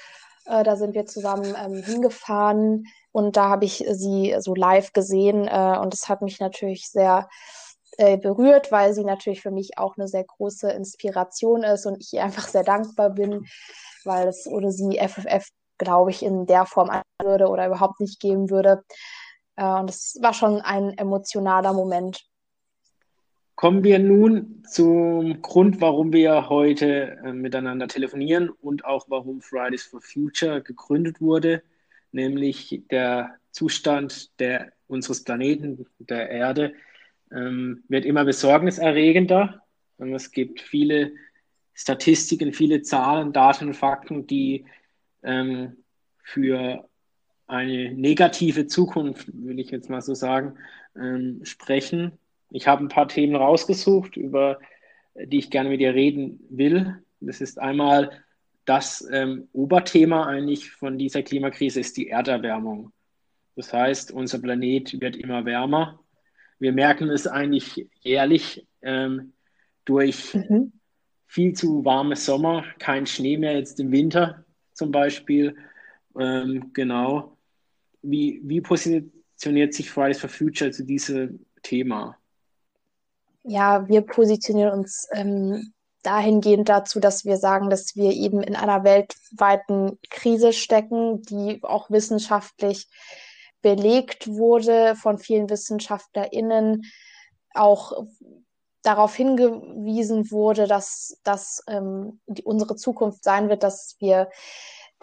Äh, 0.45 0.63
da 0.63 0.75
sind 0.75 0.93
wir 0.93 1.05
zusammen 1.05 1.55
ähm, 1.57 1.83
hingefahren 1.83 2.85
und 3.11 3.37
da 3.37 3.49
habe 3.49 3.65
ich 3.65 3.85
sie 3.91 4.35
so 4.39 4.55
live 4.55 4.93
gesehen 4.93 5.47
äh, 5.47 5.77
und 5.79 5.93
das 5.93 6.09
hat 6.09 6.21
mich 6.21 6.39
natürlich 6.39 6.89
sehr 6.89 7.29
äh, 7.97 8.17
berührt, 8.17 8.71
weil 8.71 8.93
sie 8.93 9.03
natürlich 9.03 9.41
für 9.41 9.51
mich 9.51 9.77
auch 9.77 9.97
eine 9.97 10.07
sehr 10.07 10.23
große 10.23 10.71
Inspiration 10.71 11.63
ist 11.63 11.85
und 11.85 12.01
ich 12.01 12.13
ihr 12.13 12.23
einfach 12.23 12.47
sehr 12.47 12.63
dankbar 12.63 13.11
bin, 13.11 13.45
weil 14.03 14.27
es 14.27 14.47
ohne 14.47 14.71
sie 14.71 14.99
FFF, 14.99 15.47
glaube 15.77 16.11
ich, 16.11 16.23
in 16.23 16.45
der 16.45 16.65
Form 16.65 16.89
würde 17.21 17.47
oder 17.47 17.67
überhaupt 17.67 17.99
nicht 17.99 18.19
geben 18.19 18.49
würde. 18.49 18.83
Äh, 19.55 19.65
und 19.65 19.89
es 19.89 20.17
war 20.21 20.33
schon 20.33 20.61
ein 20.61 20.97
emotionaler 20.97 21.73
Moment. 21.73 22.23
Kommen 23.55 23.83
wir 23.83 23.99
nun 23.99 24.63
zum 24.67 25.41
Grund, 25.41 25.79
warum 25.79 26.11
wir 26.11 26.49
heute 26.49 27.17
äh, 27.23 27.33
miteinander 27.33 27.87
telefonieren 27.87 28.49
und 28.49 28.83
auch 28.83 29.05
warum 29.09 29.41
Fridays 29.41 29.83
for 29.83 30.01
Future 30.01 30.61
gegründet 30.61 31.21
wurde, 31.21 31.61
nämlich 32.11 32.83
der 32.89 33.35
Zustand 33.51 34.39
der, 34.39 34.73
unseres 34.87 35.23
Planeten, 35.23 35.85
der 35.99 36.29
Erde, 36.29 36.73
ähm, 37.31 37.83
wird 37.87 38.05
immer 38.05 38.25
besorgniserregender. 38.25 39.61
Und 39.97 40.13
es 40.13 40.31
gibt 40.31 40.59
viele 40.59 41.11
Statistiken, 41.73 42.53
viele 42.53 42.81
Zahlen, 42.81 43.33
Daten 43.33 43.67
und 43.67 43.75
Fakten, 43.75 44.25
die 44.25 44.65
ähm, 45.21 45.77
für 46.23 46.89
eine 47.45 47.93
negative 47.93 48.67
Zukunft, 48.67 49.27
will 49.33 49.59
ich 49.59 49.69
jetzt 49.69 49.89
mal 49.89 50.01
so 50.01 50.15
sagen, 50.15 50.57
ähm, 50.95 51.41
sprechen. 51.43 52.17
Ich 52.53 52.67
habe 52.67 52.85
ein 52.85 52.87
paar 52.87 53.07
Themen 53.07 53.35
rausgesucht, 53.35 54.15
über 54.15 54.59
die 55.15 55.39
ich 55.39 55.49
gerne 55.49 55.69
mit 55.69 55.81
dir 55.81 55.93
reden 55.93 56.39
will. 56.49 57.03
Das 57.19 57.41
ist 57.41 57.59
einmal 57.59 58.23
das 58.65 59.05
ähm, 59.11 59.49
Oberthema 59.53 60.27
eigentlich 60.27 60.71
von 60.71 60.97
dieser 60.97 61.23
Klimakrise 61.23 61.79
ist 61.79 61.97
die 61.97 62.09
Erderwärmung. 62.09 62.93
Das 63.55 63.73
heißt, 63.73 64.11
unser 64.11 64.39
Planet 64.39 65.01
wird 65.01 65.15
immer 65.15 65.45
wärmer. 65.45 65.99
Wir 66.59 66.71
merken 66.71 67.09
es 67.09 67.27
eigentlich 67.27 67.89
jährlich 68.01 68.67
ähm, 68.83 69.33
durch 69.83 70.35
mhm. 70.35 70.73
viel 71.25 71.53
zu 71.53 71.83
warme 71.83 72.15
Sommer, 72.15 72.63
kein 72.77 73.05
Schnee 73.05 73.37
mehr 73.37 73.57
jetzt 73.57 73.79
im 73.79 73.91
Winter 73.91 74.45
zum 74.73 74.91
Beispiel. 74.91 75.55
Ähm, 76.17 76.71
genau. 76.73 77.37
Wie, 78.03 78.41
wie 78.43 78.61
positioniert 78.61 79.73
sich 79.73 79.89
Fridays 79.89 80.19
for 80.19 80.29
Future 80.29 80.71
zu 80.71 80.85
diesem 80.85 81.45
Thema? 81.63 82.17
Ja, 83.43 83.87
wir 83.87 84.01
positionieren 84.01 84.71
uns 84.71 85.07
ähm, 85.11 85.73
dahingehend 86.01 86.69
dazu, 86.69 86.99
dass 86.99 87.25
wir 87.25 87.37
sagen, 87.37 87.69
dass 87.69 87.95
wir 87.95 88.11
eben 88.11 88.41
in 88.41 88.55
einer 88.55 88.83
weltweiten 88.83 89.99
Krise 90.09 90.53
stecken, 90.53 91.21
die 91.23 91.59
auch 91.63 91.89
wissenschaftlich 91.89 92.87
belegt 93.61 94.27
wurde 94.27 94.95
von 94.95 95.17
vielen 95.17 95.49
WissenschaftlerInnen, 95.49 96.83
auch 97.53 98.05
darauf 98.83 99.15
hingewiesen 99.15 100.29
wurde, 100.29 100.67
dass 100.67 101.19
das 101.23 101.63
ähm, 101.67 102.19
unsere 102.43 102.75
Zukunft 102.75 103.23
sein 103.23 103.49
wird, 103.49 103.63
dass 103.63 103.95
wir 103.99 104.29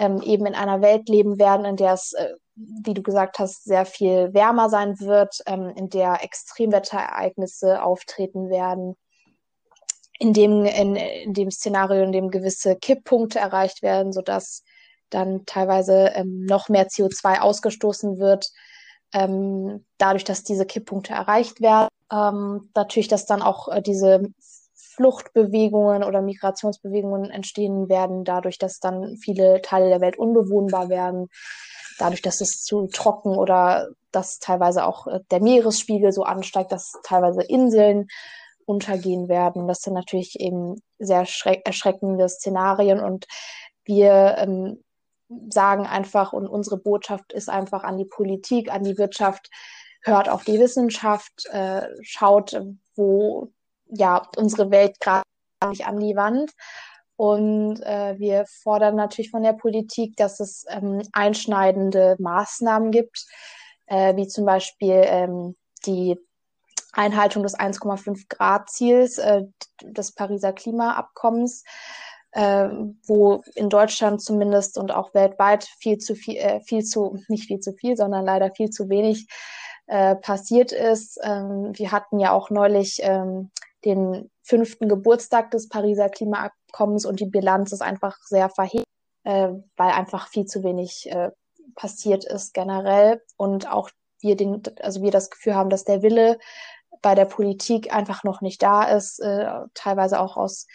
ähm, 0.01 0.23
eben 0.23 0.47
in 0.47 0.55
einer 0.55 0.81
Welt 0.81 1.09
leben 1.11 1.39
werden, 1.39 1.67
in 1.67 1.77
der 1.77 1.93
es, 1.93 2.15
äh, 2.15 2.33
wie 2.57 2.95
du 2.95 3.03
gesagt 3.03 3.39
hast, 3.39 3.65
sehr 3.65 3.85
viel 3.85 4.33
wärmer 4.33 4.71
sein 4.71 4.99
wird, 4.99 5.43
ähm, 5.47 5.73
in 5.77 5.91
der 5.91 6.25
Extremwetterereignisse 6.25 7.83
auftreten 7.83 8.49
werden, 8.49 8.97
in 10.19 10.33
dem, 10.33 10.65
in, 10.65 10.97
in 10.97 11.35
dem 11.35 11.51
Szenario, 11.51 12.03
in 12.03 12.13
dem 12.13 12.31
gewisse 12.31 12.77
Kipppunkte 12.77 13.39
erreicht 13.39 13.83
werden, 13.83 14.13
sodass 14.13 14.65
dann 15.11 15.45
teilweise 15.45 16.13
ähm, 16.15 16.47
noch 16.47 16.71
mehr 16.71 16.89
CO2 16.89 17.41
ausgestoßen 17.41 18.19
wird, 18.19 18.51
ähm, 19.13 19.85
dadurch, 19.99 20.25
dass 20.25 20.45
diese 20.45 20.65
Kipppunkte 20.65 21.13
erreicht 21.13 21.61
werden. 21.61 21.89
Ähm, 22.11 22.71
natürlich, 22.75 23.09
dass 23.09 23.27
dann 23.27 23.43
auch 23.43 23.69
äh, 23.69 23.83
diese 23.83 24.23
Fluchtbewegungen 24.95 26.03
oder 26.03 26.21
Migrationsbewegungen 26.21 27.31
entstehen 27.31 27.89
werden, 27.89 28.25
dadurch, 28.25 28.59
dass 28.59 28.81
dann 28.81 29.17
viele 29.17 29.63
Teile 29.63 29.89
der 29.89 30.01
Welt 30.01 30.19
unbewohnbar 30.19 30.89
werden, 30.89 31.29
dadurch, 31.99 32.23
dass 32.23 32.41
es 32.41 32.63
zu 32.63 32.89
trocken 32.89 33.37
oder 33.37 33.89
dass 34.11 34.39
teilweise 34.39 34.85
auch 34.85 35.07
äh, 35.07 35.21
der 35.31 35.41
Meeresspiegel 35.41 36.13
so 36.13 36.25
ansteigt, 36.25 36.73
dass 36.73 36.93
teilweise 37.05 37.43
Inseln 37.43 38.09
untergehen 38.65 39.29
werden. 39.29 39.69
Das 39.69 39.81
sind 39.81 39.95
natürlich 39.95 40.39
eben 40.41 40.81
sehr 40.99 41.27
erschreckende 41.65 42.29
Szenarien 42.29 43.01
und 43.01 43.27
wir 43.85 44.37
ähm, 44.39 44.83
sagen 45.49 45.87
einfach 45.87 46.33
und 46.33 46.49
unsere 46.49 46.77
Botschaft 46.77 47.33
ist 47.33 47.49
einfach 47.49 47.85
an 47.85 47.97
die 47.97 48.05
Politik, 48.05 48.73
an 48.73 48.83
die 48.83 48.99
Wirtschaft, 48.99 49.51
hört 50.03 50.29
auf 50.29 50.45
die 50.45 50.59
Wissenschaft, 50.59 51.47
äh, 51.53 51.83
schaut, 52.03 52.61
wo 52.97 53.53
ja 53.93 54.23
unsere 54.37 54.71
Welt 54.71 54.99
gerade 55.01 55.25
nicht 55.69 55.87
an 55.87 55.99
die 56.01 56.17
Wand. 56.17 56.53
Und 57.17 57.83
äh, 57.83 58.19
wir 58.19 58.47
fordern 58.47 58.97
natürlich 58.97 59.31
von 59.31 59.43
der 59.43 59.53
Politik, 59.53 60.17
dass 60.17 60.41
es 60.41 60.65
ähm, 60.69 61.03
einschneidende 61.13 62.17
Maßnahmen 62.19 62.91
gibt, 62.91 63.27
äh, 63.87 64.17
wie 64.17 64.27
zum 64.27 64.47
Beispiel 64.47 65.03
ähm, 65.05 65.57
die 65.85 66.19
Einhaltung 66.93 67.43
des 67.43 67.59
1,5 67.59 68.25
Grad 68.29 68.71
Ziels 68.71 69.19
äh, 69.19 69.43
des 69.83 70.13
Pariser 70.13 70.53
Klimaabkommens 70.53 71.63
äh, 72.33 72.69
wo 73.07 73.43
in 73.55 73.69
Deutschland 73.69 74.23
zumindest 74.23 74.79
und 74.79 74.93
auch 74.93 75.15
weltweit 75.15 75.65
viel 75.65 75.99
zu 75.99 76.15
viel, 76.15 76.37
äh, 76.37 76.61
viel 76.61 76.85
zu, 76.85 77.19
nicht 77.29 77.47
viel 77.47 77.61
zu 77.61 77.73
viel, 77.73 77.97
sondern 77.97 78.25
leider 78.25 78.53
viel 78.55 78.71
zu 78.71 78.89
wenig 78.89 79.27
äh, 79.87 80.15
passiert 80.17 80.73
ist. 80.73 81.19
Ähm, 81.23 81.73
wir 81.75 81.93
hatten 81.93 82.21
ja 82.21 82.33
auch 82.33 82.51
neulich 82.51 83.01
ähm, 83.03 83.51
den 83.85 84.31
fünften 84.43 84.89
Geburtstag 84.89 85.51
des 85.51 85.69
Pariser 85.69 86.09
Klimaabkommens 86.09 87.07
und 87.07 87.21
die 87.21 87.27
Bilanz 87.27 87.73
ist 87.73 87.83
einfach 87.83 88.17
sehr 88.25 88.51
verhebt, 88.51 88.87
äh, 89.25 89.51
weil 89.77 89.91
einfach 89.93 90.29
viel 90.29 90.47
zu 90.47 90.63
wenig 90.63 91.11
äh, 91.11 91.31
passiert 91.75 92.25
ist 92.25 92.53
generell 92.53 93.23
und 93.37 93.71
auch 93.71 93.91
wir 94.21 94.37
den, 94.37 94.63
also 94.81 95.03
wir 95.03 95.11
das 95.11 95.31
Gefühl 95.31 95.55
haben, 95.55 95.71
dass 95.71 95.85
der 95.85 96.03
Wille 96.03 96.39
bei 97.03 97.15
der 97.15 97.25
Politik 97.25 97.95
einfach 97.95 98.25
noch 98.25 98.41
nicht 98.41 98.63
da 98.63 98.85
ist, 98.85 99.21
äh, 99.21 99.47
teilweise 99.75 100.21
auch 100.21 100.37
aus 100.37 100.67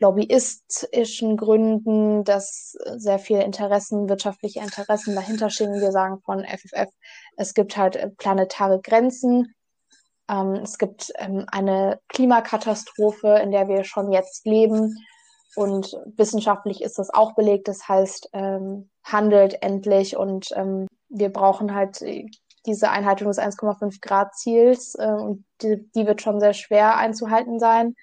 lobbyistischen 0.00 1.36
Gründen, 1.36 2.24
dass 2.24 2.76
sehr 2.96 3.18
viele 3.18 3.44
Interessen, 3.44 4.08
wirtschaftliche 4.08 4.60
Interessen 4.60 5.14
dahinter 5.14 5.50
stehen. 5.50 5.80
Wir 5.80 5.92
sagen 5.92 6.20
von 6.24 6.44
FFF, 6.44 6.90
es 7.36 7.54
gibt 7.54 7.76
halt 7.76 7.96
äh, 7.96 8.10
planetare 8.10 8.80
Grenzen. 8.80 9.54
Ähm, 10.28 10.54
es 10.62 10.78
gibt 10.78 11.12
ähm, 11.16 11.46
eine 11.50 12.00
Klimakatastrophe, 12.08 13.38
in 13.42 13.50
der 13.50 13.68
wir 13.68 13.84
schon 13.84 14.12
jetzt 14.12 14.46
leben. 14.46 14.96
Und 15.56 15.96
wissenschaftlich 16.16 16.82
ist 16.82 16.98
das 16.98 17.10
auch 17.10 17.34
belegt. 17.34 17.68
Das 17.68 17.88
heißt, 17.88 18.30
ähm, 18.32 18.90
handelt 19.04 19.62
endlich 19.62 20.16
und 20.16 20.48
ähm, 20.56 20.88
wir 21.08 21.32
brauchen 21.32 21.74
halt 21.74 22.02
diese 22.66 22.90
Einhaltung 22.90 23.28
des 23.28 23.38
1,5 23.38 24.00
Grad 24.00 24.34
Ziels 24.34 24.96
äh, 24.98 25.06
und 25.06 25.44
die, 25.62 25.88
die 25.94 26.06
wird 26.06 26.22
schon 26.22 26.40
sehr 26.40 26.54
schwer 26.54 26.96
einzuhalten 26.96 27.60
sein 27.60 27.94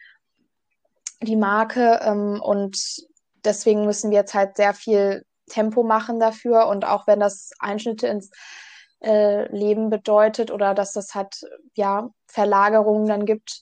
die 1.22 1.36
Marke. 1.36 2.00
Ähm, 2.04 2.42
und 2.42 3.06
deswegen 3.46 3.86
müssen 3.86 4.12
wir 4.12 4.20
jetzt 4.20 4.34
halt 4.34 4.58
sehr 4.58 4.74
viel 4.74 5.26
Tempo 5.50 5.84
machen 5.84 6.20
dafür. 6.20 6.68
Und 6.68 6.86
auch 6.86 7.08
wenn 7.08 7.20
das 7.20 7.52
Einschnitte 7.60 8.08
ins 8.08 8.32
äh, 9.02 9.48
Leben 9.56 9.90
bedeutet 9.90 10.52
oder 10.52 10.74
dass 10.74 10.94
das 10.94 11.16
halt 11.16 11.42
ja 11.76 12.10
Verlagerungen 12.28 13.08
dann 13.08 13.26
gibt, 13.26 13.62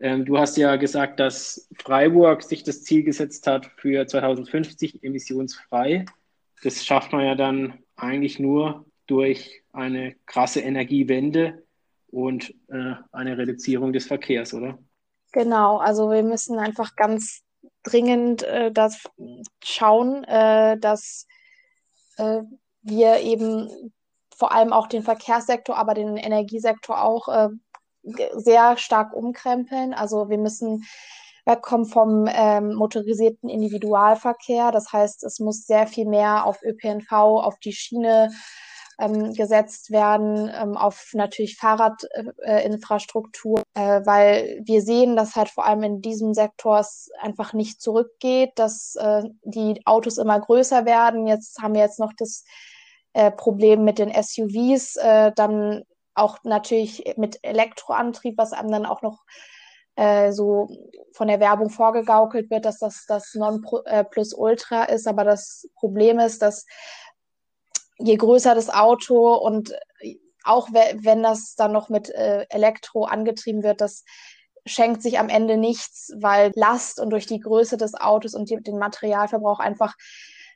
Ähm, 0.00 0.24
du 0.24 0.38
hast 0.38 0.56
ja 0.56 0.76
gesagt, 0.76 1.18
dass 1.18 1.68
Freiburg 1.74 2.42
sich 2.42 2.62
das 2.62 2.84
Ziel 2.84 3.02
gesetzt 3.02 3.46
hat 3.46 3.66
für 3.76 4.06
2050 4.06 5.02
emissionsfrei. 5.02 6.04
Das 6.62 6.84
schafft 6.84 7.12
man 7.12 7.24
ja 7.24 7.34
dann 7.34 7.78
eigentlich 7.96 8.38
nur 8.38 8.84
durch 9.06 9.62
eine 9.72 10.14
krasse 10.26 10.60
Energiewende 10.60 11.64
und 12.10 12.54
äh, 12.68 12.94
eine 13.10 13.36
Reduzierung 13.36 13.92
des 13.92 14.06
Verkehrs, 14.06 14.54
oder? 14.54 14.78
Genau, 15.32 15.78
also 15.78 16.10
wir 16.10 16.22
müssen 16.22 16.58
einfach 16.58 16.94
ganz 16.94 17.42
dringend 17.82 18.42
äh, 18.42 18.70
das 18.72 19.02
schauen, 19.62 20.24
äh, 20.24 20.78
dass 20.78 21.26
äh, 22.16 22.42
wir 22.82 23.20
eben 23.20 23.92
vor 24.38 24.52
allem 24.52 24.72
auch 24.72 24.86
den 24.86 25.02
Verkehrssektor, 25.02 25.76
aber 25.76 25.94
den 25.94 26.16
Energiesektor 26.16 27.02
auch 27.02 27.28
äh, 27.28 27.48
sehr 28.36 28.76
stark 28.76 29.12
umkrempeln. 29.12 29.92
Also 29.92 30.30
wir 30.30 30.38
müssen 30.38 30.84
wegkommen 31.44 31.86
vom 31.86 32.26
ähm, 32.28 32.74
motorisierten 32.74 33.48
Individualverkehr. 33.48 34.70
Das 34.70 34.92
heißt, 34.92 35.24
es 35.24 35.40
muss 35.40 35.66
sehr 35.66 35.86
viel 35.86 36.06
mehr 36.06 36.44
auf 36.44 36.62
ÖPNV, 36.62 37.10
auf 37.10 37.58
die 37.58 37.72
Schiene 37.72 38.30
ähm, 39.00 39.32
gesetzt 39.32 39.90
werden, 39.90 40.50
ähm, 40.54 40.76
auf 40.76 41.10
natürlich 41.14 41.56
Fahrradinfrastruktur, 41.56 43.62
äh, 43.74 43.98
äh, 43.98 44.06
weil 44.06 44.60
wir 44.64 44.82
sehen, 44.82 45.16
dass 45.16 45.36
halt 45.36 45.48
vor 45.48 45.64
allem 45.64 45.84
in 45.84 46.02
diesem 46.02 46.34
Sektor 46.34 46.80
es 46.80 47.08
einfach 47.20 47.54
nicht 47.54 47.80
zurückgeht, 47.80 48.52
dass 48.56 48.96
äh, 48.96 49.22
die 49.42 49.80
Autos 49.86 50.18
immer 50.18 50.40
größer 50.40 50.84
werden. 50.84 51.26
Jetzt 51.26 51.62
haben 51.62 51.74
wir 51.74 51.80
jetzt 51.80 52.00
noch 52.00 52.12
das 52.16 52.44
äh, 53.12 53.30
Problem 53.30 53.84
mit 53.84 53.98
den 53.98 54.10
SUVs, 54.10 54.96
äh, 54.96 55.32
dann 55.34 55.84
auch 56.14 56.38
natürlich 56.42 57.14
mit 57.16 57.38
Elektroantrieb, 57.42 58.36
was 58.36 58.52
einem 58.52 58.70
dann 58.70 58.86
auch 58.86 59.02
noch 59.02 59.24
äh, 59.96 60.32
so 60.32 60.68
von 61.12 61.28
der 61.28 61.40
Werbung 61.40 61.70
vorgegaukelt 61.70 62.50
wird, 62.50 62.64
dass 62.64 62.78
das 62.78 63.04
das 63.06 63.34
Non-Plus-Ultra 63.34 64.84
ist. 64.84 65.06
Aber 65.06 65.24
das 65.24 65.68
Problem 65.76 66.18
ist, 66.18 66.42
dass 66.42 66.66
je 67.98 68.16
größer 68.16 68.54
das 68.54 68.70
Auto 68.70 69.34
und 69.34 69.74
auch 70.44 70.68
wenn 70.72 71.22
das 71.22 71.56
dann 71.56 71.72
noch 71.72 71.88
mit 71.88 72.10
äh, 72.10 72.46
Elektro 72.48 73.04
angetrieben 73.04 73.62
wird, 73.62 73.80
das 73.80 74.04
schenkt 74.66 75.02
sich 75.02 75.18
am 75.18 75.28
Ende 75.28 75.56
nichts, 75.56 76.12
weil 76.16 76.52
Last 76.54 77.00
und 77.00 77.10
durch 77.10 77.26
die 77.26 77.40
Größe 77.40 77.76
des 77.76 77.94
Autos 77.94 78.34
und 78.34 78.50
den 78.50 78.78
Materialverbrauch 78.78 79.58
einfach 79.58 79.94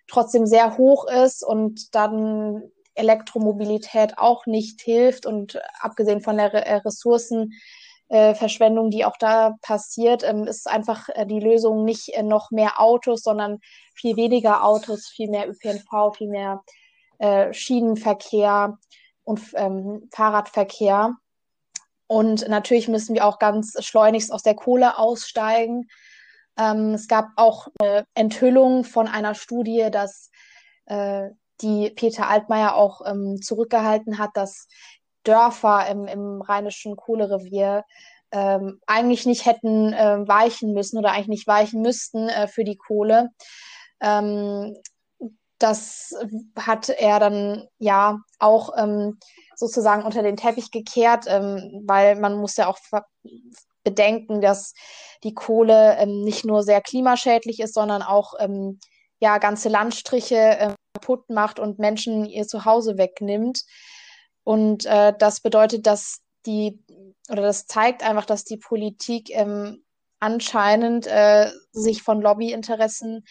trotzdem 0.09 0.47
sehr 0.47 0.79
hoch 0.79 1.07
ist 1.07 1.45
und 1.45 1.95
dann 1.95 2.63
Elektromobilität 2.95 4.19
auch 4.19 4.47
nicht 4.47 4.81
hilft 4.83 5.27
und 5.27 5.61
abgesehen 5.81 6.21
von 6.21 6.37
der 6.37 6.53
Re 6.53 6.67
äh, 6.67 6.77
Ressourcenverschwendung, 6.77 8.87
äh, 8.89 8.91
die 8.91 9.05
auch 9.05 9.17
da 9.19 9.57
passiert, 9.63 10.23
ähm, 10.25 10.47
ist 10.47 10.69
einfach 10.69 11.09
äh, 11.11 11.27
die 11.27 11.41
Lösung 11.41 11.85
nicht 11.85 12.11
äh, 12.11 12.23
noch 12.23 12.51
mehr 12.51 12.81
Autos, 12.81 13.23
sondern 13.23 13.61
viel 13.95 14.17
weniger 14.17 14.65
Autos, 14.65 15.09
viel 15.09 15.31
mehr 15.31 15.49
ÖPNV, 15.49 16.17
viel 16.17 16.29
mehr 16.29 16.63
äh, 17.19 17.53
Schienenverkehr 17.53 18.79
und 19.25 19.41
ähm, 19.55 20.09
Fahrradverkehr. 20.13 21.15
Und 22.07 22.49
natürlich 22.49 22.89
müssen 22.89 23.15
wir 23.15 23.25
auch 23.25 23.39
ganz 23.39 23.83
schleunigst 23.83 24.33
aus 24.33 24.43
der 24.43 24.55
Kohle 24.55 24.99
aussteigen. 24.99 25.89
Ähm, 26.59 26.95
es 26.95 27.09
gab 27.09 27.29
auch 27.37 27.69
eine 27.81 28.05
Enthüllung 28.15 28.85
von 28.85 29.09
einer 29.09 29.35
Studie, 29.35 29.89
dass 29.91 30.31
äh, 30.87 31.31
die 31.61 31.91
Peter 31.91 32.29
Altmaier 32.29 32.75
auch 32.75 33.03
ähm, 33.07 33.41
zurückgehalten 33.41 34.19
hat, 34.19 34.31
dass 34.35 34.69
Dörfer 35.25 35.87
im, 35.89 36.07
im 36.07 36.43
rheinischen 36.43 36.97
Kohlerevier 36.97 37.85
ähm, 38.33 38.81
eigentlich 38.87 39.27
nicht 39.27 39.47
hätten 39.47 39.93
äh, 39.93 40.27
weichen 40.27 40.73
müssen 40.73 40.99
oder 40.99 41.13
eigentlich 41.13 41.29
nicht 41.29 41.47
weichen 41.47 41.83
müssten 41.83 42.29
äh, 42.29 42.49
für 42.49 42.65
die 42.65 42.77
Kohle. 42.77 43.31
Ähm, 44.01 44.77
das 45.59 46.15
hat 46.59 46.89
er 46.89 47.21
dann 47.21 47.69
ja 47.79 48.19
auch 48.41 48.77
ähm, 48.77 49.19
sozusagen 49.55 50.03
unter 50.03 50.23
den 50.23 50.37
Teppich 50.37 50.73
gekehrt, 50.73 51.27
ähm, 51.29 51.83
weil 51.87 52.17
man 52.17 52.37
muss 52.37 52.57
ja 52.57 52.67
auch 52.67 52.79
bedenken, 53.85 54.41
dass 54.41 54.75
die 55.25 55.35
Kohle 55.35 55.97
ähm, 55.99 56.23
nicht 56.23 56.45
nur 56.45 56.63
sehr 56.63 56.81
klimaschädlich 56.81 57.61
ist, 57.61 57.75
sondern 57.75 58.03
auch 58.03 58.35
ähm, 58.39 58.81
ja 59.21 59.39
ganze 59.39 59.69
Landstriche 59.69 60.37
äh, 60.37 60.75
kaputt 60.95 61.31
macht 61.31 61.59
und 61.59 61.79
Menschen 61.79 62.25
ihr 62.25 62.47
Zuhause 62.47 62.99
wegnimmt. 62.99 63.63
Und 64.45 64.87
äh, 64.87 65.13
das 65.19 65.41
bedeutet, 65.41 65.87
dass 65.87 66.21
die 66.47 66.83
oder 67.31 67.43
das 67.43 67.67
zeigt 67.67 68.03
einfach, 68.03 68.27
dass 68.27 68.45
die 68.45 68.57
Politik 68.57 69.31
ähm, 69.31 69.85
anscheinend 70.21 71.07
äh, 71.07 71.51
sich 71.73 72.03
von 72.03 72.21
Lobbyinteressen 72.21 73.25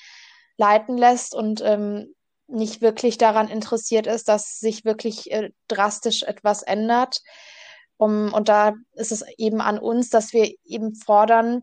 leiten 0.57 0.97
lässt 0.97 1.33
und 1.35 1.61
ähm, 1.61 2.13
nicht 2.47 2.81
wirklich 2.81 3.17
daran 3.17 3.47
interessiert 3.47 4.07
ist, 4.07 4.27
dass 4.27 4.59
sich 4.59 4.85
wirklich 4.85 5.31
äh, 5.31 5.51
drastisch 5.67 6.23
etwas 6.23 6.63
ändert. 6.63 7.21
Um, 8.01 8.33
und 8.33 8.49
da 8.49 8.73
ist 8.93 9.11
es 9.11 9.23
eben 9.37 9.61
an 9.61 9.77
uns, 9.77 10.09
dass 10.09 10.33
wir 10.33 10.51
eben 10.63 10.95
fordern, 10.95 11.61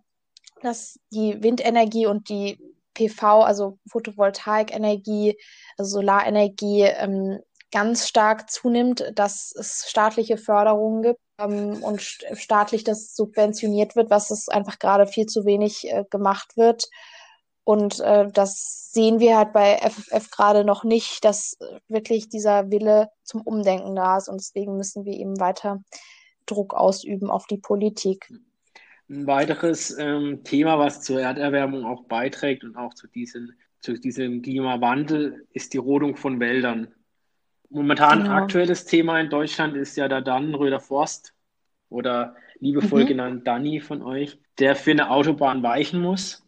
dass 0.62 1.00
die 1.10 1.42
Windenergie 1.42 2.06
und 2.06 2.28
die 2.28 2.60
PV, 2.94 3.42
also 3.42 3.80
Photovoltaikenergie, 3.88 5.36
also 5.76 5.96
Solarenergie, 5.96 6.82
ähm, 6.82 7.40
ganz 7.72 8.06
stark 8.06 8.50
zunimmt, 8.50 9.10
dass 9.16 9.52
es 9.58 9.86
staatliche 9.88 10.38
Förderungen 10.38 11.02
gibt 11.02 11.20
ähm, 11.40 11.82
und 11.82 12.00
staatlich 12.02 12.84
das 12.84 13.16
subventioniert 13.16 13.96
wird, 13.96 14.08
was 14.08 14.30
es 14.30 14.48
einfach 14.48 14.78
gerade 14.78 15.08
viel 15.08 15.26
zu 15.26 15.44
wenig 15.44 15.90
äh, 15.90 16.04
gemacht 16.08 16.56
wird. 16.56 16.88
Und 17.64 17.98
äh, 17.98 18.30
das 18.32 18.92
sehen 18.92 19.18
wir 19.18 19.38
halt 19.38 19.52
bei 19.52 19.76
FFF 19.78 20.30
gerade 20.30 20.64
noch 20.64 20.84
nicht, 20.84 21.24
dass 21.24 21.58
wirklich 21.88 22.28
dieser 22.28 22.70
Wille 22.70 23.10
zum 23.24 23.40
Umdenken 23.42 23.96
da 23.96 24.18
ist. 24.18 24.28
Und 24.28 24.40
deswegen 24.40 24.76
müssen 24.76 25.04
wir 25.04 25.14
eben 25.14 25.40
weiter 25.40 25.80
Druck 26.50 26.74
ausüben 26.74 27.30
auf 27.30 27.46
die 27.46 27.58
Politik. 27.58 28.32
Ein 29.08 29.26
weiteres 29.26 29.96
ähm, 29.98 30.44
Thema, 30.44 30.78
was 30.78 31.02
zur 31.02 31.20
Erderwärmung 31.20 31.84
auch 31.84 32.04
beiträgt 32.04 32.64
und 32.64 32.76
auch 32.76 32.94
zu, 32.94 33.06
diesen, 33.06 33.54
zu 33.80 33.94
diesem 33.94 34.42
Klimawandel, 34.42 35.46
ist 35.52 35.72
die 35.72 35.78
Rodung 35.78 36.16
von 36.16 36.40
Wäldern. 36.40 36.88
Momentan 37.70 38.24
genau. 38.24 38.32
aktuelles 38.32 38.84
Thema 38.84 39.20
in 39.20 39.30
Deutschland 39.30 39.76
ist 39.76 39.96
ja 39.96 40.08
der 40.08 40.22
Dannenröder 40.22 40.80
Forst 40.80 41.34
oder 41.90 42.36
liebevoll 42.60 43.04
mhm. 43.04 43.08
genannt 43.08 43.46
Danny 43.46 43.80
von 43.80 44.02
euch, 44.02 44.38
der 44.58 44.76
für 44.76 44.90
eine 44.90 45.10
Autobahn 45.10 45.62
weichen 45.62 46.00
muss 46.00 46.42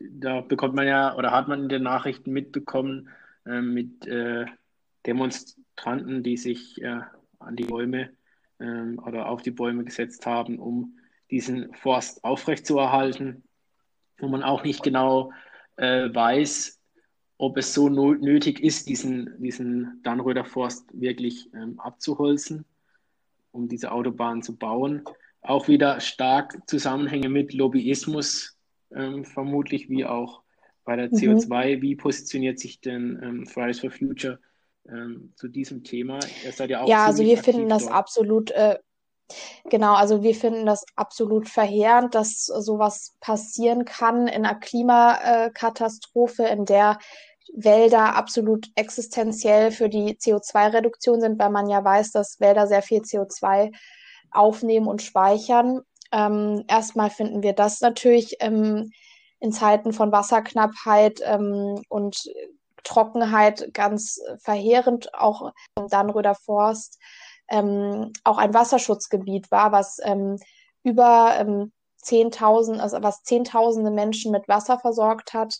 da 0.00 0.40
bekommt 0.40 0.74
man 0.74 0.86
ja 0.86 1.16
oder 1.16 1.32
hat 1.32 1.48
man 1.48 1.64
in 1.64 1.68
den 1.68 1.82
Nachrichten 1.82 2.32
mitbekommen 2.32 3.08
äh, 3.46 3.60
mit 3.60 4.06
äh, 4.06 4.46
Demonstranten, 5.06 6.22
die 6.22 6.36
sich 6.36 6.80
äh, 6.82 7.00
an 7.38 7.56
die 7.56 7.64
Bäume 7.64 8.10
ähm, 8.60 9.00
oder 9.04 9.28
auf 9.28 9.42
die 9.42 9.50
Bäume 9.50 9.84
gesetzt 9.84 10.26
haben, 10.26 10.58
um 10.58 10.98
diesen 11.30 11.72
Forst 11.74 12.24
aufrechtzuerhalten, 12.24 13.42
wo 14.18 14.28
man 14.28 14.42
auch 14.42 14.64
nicht 14.64 14.82
genau 14.82 15.32
äh, 15.76 16.12
weiß, 16.12 16.80
ob 17.38 17.56
es 17.56 17.72
so 17.72 17.88
nötig 17.88 18.60
ist, 18.60 18.88
diesen, 18.88 19.40
diesen 19.42 20.00
Dannröder 20.02 20.44
Forst 20.44 20.88
wirklich 20.92 21.48
ähm, 21.54 21.80
abzuholzen, 21.80 22.66
um 23.50 23.66
diese 23.66 23.92
Autobahn 23.92 24.42
zu 24.42 24.56
bauen. 24.56 25.02
Auch 25.40 25.66
wieder 25.66 26.00
stark 26.00 26.58
Zusammenhänge 26.68 27.30
mit 27.30 27.54
Lobbyismus 27.54 28.58
ähm, 28.94 29.24
vermutlich, 29.24 29.88
wie 29.88 30.04
auch 30.04 30.42
bei 30.84 30.96
der 30.96 31.10
CO2. 31.10 31.76
Mhm. 31.76 31.82
Wie 31.82 31.96
positioniert 31.96 32.58
sich 32.58 32.80
denn 32.80 33.18
ähm, 33.22 33.46
Fridays 33.46 33.80
for 33.80 33.90
Future 33.90 34.38
ähm, 34.88 35.32
zu 35.36 35.48
diesem 35.48 35.84
Thema? 35.84 36.20
Ihr 36.44 36.52
seid 36.52 36.70
ja 36.70 36.82
auch 36.82 36.88
Ja, 36.88 37.06
also 37.06 37.22
wir 37.22 37.38
finden 37.38 37.68
das 37.68 37.84
dort. 37.84 37.94
absolut, 37.94 38.50
äh, 38.52 38.78
genau, 39.68 39.94
also 39.94 40.22
wir 40.22 40.34
finden 40.34 40.66
das 40.66 40.84
absolut 40.96 41.48
verheerend, 41.48 42.14
dass 42.14 42.44
sowas 42.44 43.16
passieren 43.20 43.84
kann 43.84 44.26
in 44.26 44.44
einer 44.44 44.58
Klimakatastrophe, 44.58 46.44
in 46.44 46.64
der 46.64 46.98
Wälder 47.52 48.14
absolut 48.16 48.68
existenziell 48.76 49.72
für 49.72 49.88
die 49.88 50.14
CO2-Reduktion 50.16 51.20
sind, 51.20 51.38
weil 51.38 51.50
man 51.50 51.68
ja 51.68 51.82
weiß, 51.82 52.12
dass 52.12 52.38
Wälder 52.40 52.66
sehr 52.66 52.82
viel 52.82 53.00
CO2 53.00 53.72
aufnehmen 54.30 54.86
und 54.86 55.02
speichern. 55.02 55.80
Ähm, 56.12 56.64
erstmal 56.68 57.10
finden 57.10 57.42
wir 57.42 57.52
das 57.52 57.80
natürlich 57.80 58.36
ähm, 58.40 58.90
in 59.40 59.52
Zeiten 59.52 59.92
von 59.92 60.12
Wasserknappheit 60.12 61.20
ähm, 61.24 61.82
und 61.88 62.24
Trockenheit 62.84 63.74
ganz 63.74 64.20
verheerend, 64.38 65.14
auch 65.14 65.52
im 65.76 65.88
Dannröder 65.88 66.34
Forst 66.34 66.98
ähm, 67.50 68.12
auch 68.24 68.38
ein 68.38 68.54
Wasserschutzgebiet 68.54 69.50
war, 69.50 69.72
was 69.72 69.98
ähm, 70.02 70.38
über 70.82 71.34
ähm, 71.38 71.72
10.000, 72.02 72.78
also 72.78 73.02
was 73.02 73.22
Zehntausende 73.24 73.90
Menschen 73.90 74.32
mit 74.32 74.48
Wasser 74.48 74.78
versorgt 74.78 75.34
hat. 75.34 75.56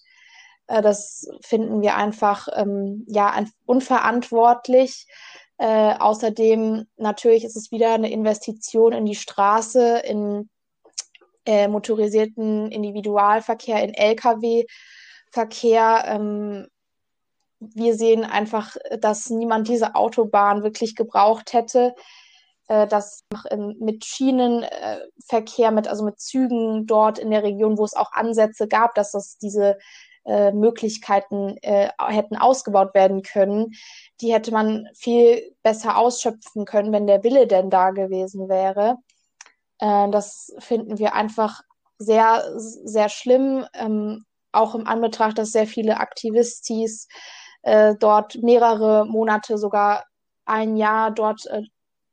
Äh, 0.68 0.80
das 0.82 1.28
finden 1.42 1.82
wir 1.82 1.96
einfach 1.96 2.48
ähm, 2.54 3.04
ja 3.08 3.34
unverantwortlich. 3.66 5.06
Äh, 5.58 5.94
außerdem 5.98 6.86
natürlich 6.96 7.44
ist 7.44 7.56
es 7.56 7.70
wieder 7.70 7.92
eine 7.92 8.10
Investition 8.10 8.92
in 8.92 9.04
die 9.04 9.16
Straße, 9.16 9.98
in 9.98 10.48
äh, 11.44 11.68
motorisierten 11.68 12.70
Individualverkehr, 12.70 13.82
in 13.82 13.92
Lkw-Verkehr. 13.92 16.04
Ähm, 16.06 16.68
wir 17.60 17.94
sehen 17.94 18.24
einfach, 18.24 18.76
dass 19.00 19.30
niemand 19.30 19.68
diese 19.68 19.94
Autobahn 19.94 20.62
wirklich 20.62 20.96
gebraucht 20.96 21.52
hätte. 21.52 21.94
Äh, 22.68 22.86
dass 22.86 23.24
mit 23.78 24.04
Schienenverkehr, 24.04 25.72
mit, 25.72 25.88
also 25.88 26.04
mit 26.04 26.20
Zügen 26.20 26.86
dort 26.86 27.18
in 27.18 27.30
der 27.30 27.42
Region, 27.42 27.76
wo 27.78 27.84
es 27.84 27.94
auch 27.94 28.12
Ansätze 28.12 28.68
gab, 28.68 28.94
dass 28.94 29.10
das 29.10 29.38
diese 29.38 29.76
äh, 30.24 30.52
Möglichkeiten 30.52 31.56
äh, 31.62 31.88
hätten 31.98 32.36
ausgebaut 32.36 32.94
werden 32.94 33.22
können, 33.22 33.72
die 34.20 34.32
hätte 34.32 34.52
man 34.52 34.88
viel 34.94 35.52
besser 35.64 35.96
ausschöpfen 35.98 36.64
können, 36.64 36.92
wenn 36.92 37.08
der 37.08 37.24
Wille 37.24 37.48
denn 37.48 37.70
da 37.70 37.90
gewesen 37.90 38.48
wäre. 38.48 38.98
Äh, 39.78 40.08
das 40.10 40.54
finden 40.60 40.98
wir 40.98 41.14
einfach 41.14 41.62
sehr, 41.98 42.44
sehr 42.56 43.08
schlimm, 43.08 43.66
ähm, 43.74 44.24
auch 44.52 44.76
im 44.76 44.86
Anbetracht, 44.86 45.38
dass 45.38 45.50
sehr 45.50 45.66
viele 45.66 45.98
Aktivistis 45.98 47.08
äh, 47.62 47.94
dort 47.98 48.36
mehrere 48.42 49.06
Monate 49.06 49.58
sogar 49.58 50.04
ein 50.44 50.76
Jahr 50.76 51.10
dort 51.10 51.46
äh, 51.46 51.62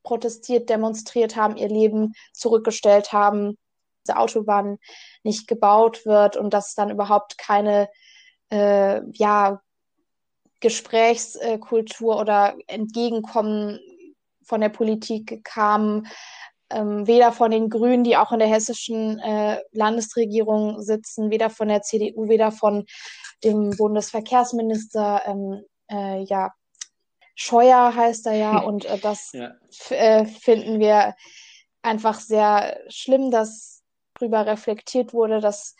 protestiert, 0.03 0.69
demonstriert 0.69 1.35
haben, 1.35 1.57
ihr 1.57 1.69
Leben 1.69 2.13
zurückgestellt 2.33 3.11
haben, 3.11 3.57
diese 4.05 4.17
Autobahn 4.17 4.77
nicht 5.23 5.47
gebaut 5.47 6.05
wird 6.05 6.37
und 6.37 6.53
dass 6.53 6.75
dann 6.75 6.89
überhaupt 6.89 7.37
keine 7.37 7.89
äh, 8.49 9.01
ja, 9.11 9.61
Gesprächskultur 10.59 12.19
oder 12.19 12.55
Entgegenkommen 12.67 13.79
von 14.43 14.61
der 14.61 14.69
Politik 14.69 15.43
kam, 15.43 16.07
ähm, 16.69 17.07
weder 17.07 17.31
von 17.31 17.51
den 17.51 17.69
Grünen, 17.69 18.03
die 18.03 18.17
auch 18.17 18.31
in 18.31 18.39
der 18.39 18.47
hessischen 18.47 19.19
äh, 19.19 19.61
Landesregierung 19.71 20.81
sitzen, 20.81 21.29
weder 21.29 21.49
von 21.49 21.67
der 21.67 21.81
CDU, 21.81 22.27
weder 22.27 22.51
von 22.51 22.85
dem 23.43 23.71
Bundesverkehrsminister, 23.71 25.21
ähm, 25.25 25.63
äh, 25.89 26.23
ja, 26.23 26.51
Scheuer 27.35 27.93
heißt 27.95 28.25
er 28.27 28.33
ja, 28.33 28.57
und 28.63 28.85
äh, 28.85 28.97
das 28.97 29.31
ja. 29.33 29.51
Äh, 29.89 30.25
finden 30.25 30.79
wir 30.79 31.15
einfach 31.81 32.19
sehr 32.19 32.79
schlimm, 32.89 33.31
dass 33.31 33.83
darüber 34.15 34.45
reflektiert 34.45 35.13
wurde, 35.13 35.39
dass 35.39 35.75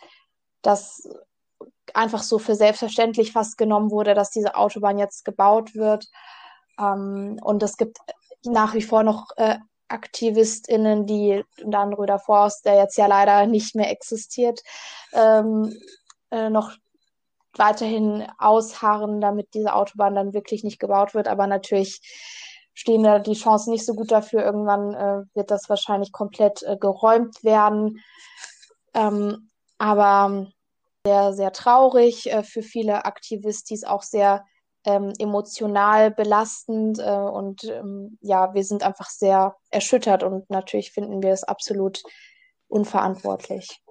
das 0.61 1.07
einfach 1.93 2.21
so 2.21 2.39
für 2.39 2.55
selbstverständlich 2.55 3.31
fast 3.31 3.57
genommen 3.57 3.91
wurde, 3.91 4.13
dass 4.13 4.29
diese 4.29 4.55
Autobahn 4.55 4.97
jetzt 4.97 5.25
gebaut 5.25 5.75
wird. 5.75 6.07
Ähm, 6.79 7.39
und 7.41 7.63
es 7.63 7.77
gibt 7.77 7.97
nach 8.43 8.73
wie 8.73 8.81
vor 8.81 9.03
noch 9.03 9.31
äh, 9.37 9.57
AktivistInnen, 9.87 11.05
die 11.05 11.43
dann 11.65 11.93
Röder 11.93 12.19
Forst, 12.19 12.65
der 12.65 12.75
jetzt 12.75 12.97
ja 12.97 13.07
leider 13.07 13.45
nicht 13.45 13.75
mehr 13.75 13.89
existiert, 13.91 14.61
ähm, 15.13 15.73
äh, 16.31 16.49
noch 16.49 16.71
weiterhin 17.53 18.27
ausharren, 18.37 19.21
damit 19.21 19.53
diese 19.53 19.73
Autobahn 19.73 20.15
dann 20.15 20.33
wirklich 20.33 20.63
nicht 20.63 20.79
gebaut 20.79 21.13
wird. 21.13 21.27
Aber 21.27 21.47
natürlich 21.47 22.01
stehen 22.73 23.03
da 23.03 23.19
die 23.19 23.33
Chancen 23.33 23.71
nicht 23.71 23.85
so 23.85 23.95
gut 23.95 24.11
dafür. 24.11 24.43
Irgendwann 24.43 24.93
äh, 24.93 25.23
wird 25.33 25.49
das 25.49 25.69
wahrscheinlich 25.69 26.11
komplett 26.11 26.61
äh, 26.63 26.77
geräumt 26.77 27.43
werden. 27.43 28.03
Ähm, 28.93 29.49
aber 29.79 30.47
sehr, 31.05 31.33
sehr 31.33 31.53
traurig 31.53 32.31
äh, 32.31 32.43
für 32.43 32.61
viele 32.61 33.05
Aktivistis, 33.05 33.83
auch 33.83 34.03
sehr 34.03 34.45
ähm, 34.85 35.13
emotional 35.19 36.11
belastend 36.11 36.99
äh, 36.99 37.11
und 37.11 37.63
ähm, 37.65 38.17
ja, 38.21 38.53
wir 38.53 38.63
sind 38.63 38.83
einfach 38.83 39.09
sehr 39.09 39.55
erschüttert 39.69 40.23
und 40.23 40.49
natürlich 40.49 40.91
finden 40.91 41.21
wir 41.21 41.31
es 41.31 41.43
absolut 41.43 42.03
unverantwortlich. 42.67 43.81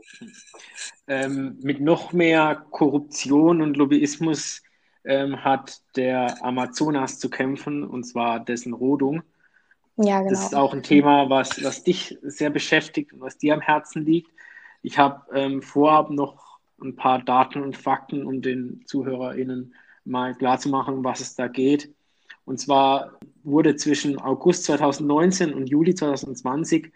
Ähm, 1.09 1.59
mit 1.63 1.81
noch 1.81 2.13
mehr 2.13 2.67
Korruption 2.71 3.63
und 3.63 3.77
Lobbyismus 3.77 4.63
ähm, 5.05 5.45
hat 5.45 5.81
der 5.97 6.45
Amazonas 6.45 7.19
zu 7.19 7.31
kämpfen, 7.31 7.85
und 7.85 8.05
zwar 8.05 8.41
dessen 8.41 8.73
Rodung. 8.73 9.23
Ja, 9.97 10.19
genau. 10.19 10.31
Das 10.31 10.45
ist 10.45 10.55
auch 10.55 10.75
ein 10.75 10.83
Thema, 10.83 11.31
was, 11.31 11.63
was 11.63 11.83
dich 11.85 12.19
sehr 12.23 12.51
beschäftigt 12.51 13.13
und 13.13 13.21
was 13.21 13.39
dir 13.39 13.55
am 13.55 13.61
Herzen 13.61 14.05
liegt. 14.05 14.31
Ich 14.83 14.99
habe 14.99 15.23
ähm, 15.35 15.63
vorab 15.63 16.11
noch 16.11 16.59
ein 16.83 16.97
paar 16.97 17.23
Daten 17.23 17.63
und 17.63 17.77
Fakten, 17.77 18.27
um 18.27 18.43
den 18.43 18.83
ZuhörerInnen 18.85 19.75
mal 20.07 20.35
klarzumachen, 20.35 21.05
was 21.05 21.21
es 21.21 21.35
da 21.35 21.49
geht. 21.49 21.93
Und 22.45 22.61
zwar 22.61 23.19
wurde 23.43 23.77
zwischen 23.77 24.19
August 24.19 24.65
2019 24.65 25.53
und 25.53 25.69
Juli 25.69 25.95
2020 25.95 26.93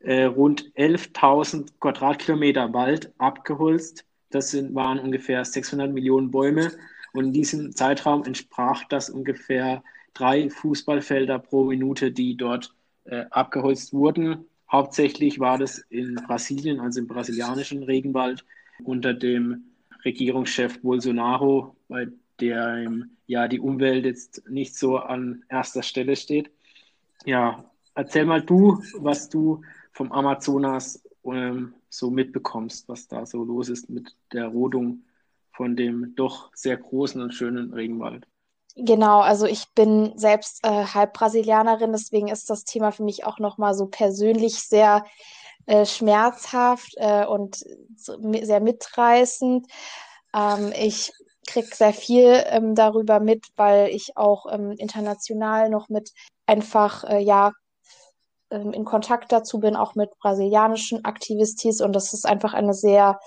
äh, 0.00 0.24
rund 0.24 0.72
11.000 0.76 1.72
Quadratkilometer 1.80 2.72
Wald 2.72 3.12
abgeholzt. 3.18 4.04
Das 4.30 4.50
sind, 4.50 4.74
waren 4.74 4.98
ungefähr 4.98 5.44
600 5.44 5.92
Millionen 5.92 6.30
Bäume. 6.30 6.72
Und 7.12 7.26
in 7.26 7.32
diesem 7.32 7.74
Zeitraum 7.74 8.24
entsprach 8.24 8.84
das 8.88 9.10
ungefähr 9.10 9.82
drei 10.14 10.50
Fußballfelder 10.50 11.38
pro 11.38 11.64
Minute, 11.64 12.12
die 12.12 12.36
dort 12.36 12.74
äh, 13.04 13.24
abgeholzt 13.30 13.92
wurden. 13.92 14.46
Hauptsächlich 14.70 15.38
war 15.40 15.58
das 15.58 15.78
in 15.78 16.16
Brasilien, 16.16 16.80
also 16.80 17.00
im 17.00 17.06
brasilianischen 17.06 17.82
Regenwald, 17.82 18.44
unter 18.82 19.14
dem 19.14 19.73
Regierungschef 20.04 20.80
Bolsonaro, 20.82 21.76
bei 21.88 22.08
der 22.40 22.90
ja 23.26 23.48
die 23.48 23.60
Umwelt 23.60 24.04
jetzt 24.04 24.48
nicht 24.48 24.76
so 24.76 24.98
an 24.98 25.44
erster 25.48 25.82
Stelle 25.82 26.16
steht. 26.16 26.50
Ja, 27.24 27.64
erzähl 27.94 28.26
mal 28.26 28.42
du, 28.42 28.82
was 28.98 29.28
du 29.28 29.62
vom 29.92 30.12
Amazonas 30.12 31.02
ähm, 31.24 31.74
so 31.88 32.10
mitbekommst, 32.10 32.88
was 32.88 33.08
da 33.08 33.24
so 33.24 33.44
los 33.44 33.68
ist 33.68 33.88
mit 33.88 34.14
der 34.32 34.48
Rodung 34.48 35.04
von 35.52 35.76
dem 35.76 36.14
doch 36.16 36.50
sehr 36.54 36.76
großen 36.76 37.22
und 37.22 37.32
schönen 37.32 37.72
Regenwald. 37.72 38.26
Genau, 38.76 39.20
also 39.20 39.46
ich 39.46 39.72
bin 39.74 40.12
selbst 40.16 40.64
äh, 40.64 40.84
halb 40.84 41.12
Brasilianerin, 41.12 41.92
deswegen 41.92 42.26
ist 42.26 42.50
das 42.50 42.64
Thema 42.64 42.90
für 42.90 43.04
mich 43.04 43.24
auch 43.24 43.38
nochmal 43.38 43.72
so 43.74 43.86
persönlich 43.86 44.54
sehr 44.54 45.04
äh, 45.66 45.86
schmerzhaft 45.86 46.92
äh, 46.96 47.24
und 47.26 47.64
so, 47.96 48.16
sehr 48.42 48.60
mitreißend. 48.60 49.66
Ähm, 50.34 50.72
ich 50.76 51.12
kriege 51.46 51.74
sehr 51.74 51.92
viel 51.92 52.42
ähm, 52.46 52.74
darüber 52.74 53.20
mit, 53.20 53.46
weil 53.56 53.88
ich 53.88 54.16
auch 54.16 54.46
ähm, 54.50 54.72
international 54.72 55.68
noch 55.70 55.88
mit 55.88 56.10
einfach 56.46 57.04
äh, 57.04 57.18
ja 57.20 57.52
ähm, 58.50 58.72
in 58.72 58.84
Kontakt 58.84 59.32
dazu 59.32 59.58
bin, 59.60 59.76
auch 59.76 59.94
mit 59.94 60.10
brasilianischen 60.18 61.04
Aktivistis 61.04 61.80
und 61.80 61.92
das 61.92 62.12
ist 62.12 62.26
einfach 62.26 62.54
eine 62.54 62.74
sehr 62.74 63.18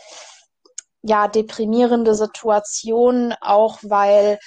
ja 1.04 1.28
deprimierende 1.28 2.16
Situation, 2.16 3.34
auch 3.42 3.80
weil 3.84 4.40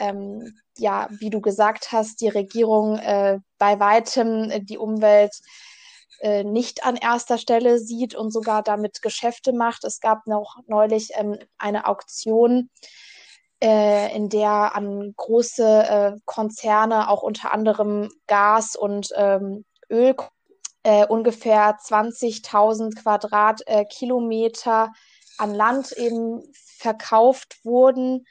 ähm, 0.00 0.54
ja, 0.76 1.08
wie 1.18 1.30
du 1.30 1.40
gesagt 1.40 1.92
hast, 1.92 2.20
die 2.20 2.28
Regierung 2.28 2.98
äh, 2.98 3.38
bei 3.58 3.78
weitem 3.78 4.50
die 4.66 4.78
Umwelt 4.78 5.32
äh, 6.20 6.44
nicht 6.44 6.84
an 6.84 6.96
erster 6.96 7.38
Stelle 7.38 7.78
sieht 7.78 8.14
und 8.14 8.30
sogar 8.30 8.62
damit 8.62 9.02
Geschäfte 9.02 9.52
macht. 9.52 9.84
Es 9.84 10.00
gab 10.00 10.26
noch 10.26 10.56
neulich 10.66 11.10
ähm, 11.14 11.38
eine 11.58 11.86
Auktion, 11.86 12.70
äh, 13.62 14.14
in 14.14 14.28
der 14.28 14.74
an 14.74 15.14
große 15.16 15.64
äh, 15.64 16.12
Konzerne, 16.24 17.08
auch 17.08 17.22
unter 17.22 17.52
anderem 17.52 18.10
Gas 18.26 18.76
und 18.76 19.10
ähm, 19.16 19.64
Öl, 19.90 20.14
äh, 20.82 21.06
ungefähr 21.06 21.78
20.000 21.78 23.02
Quadratkilometer 23.02 24.92
an 25.38 25.54
Land 25.54 25.92
eben 25.92 26.42
verkauft 26.78 27.58
wurden. 27.64 28.26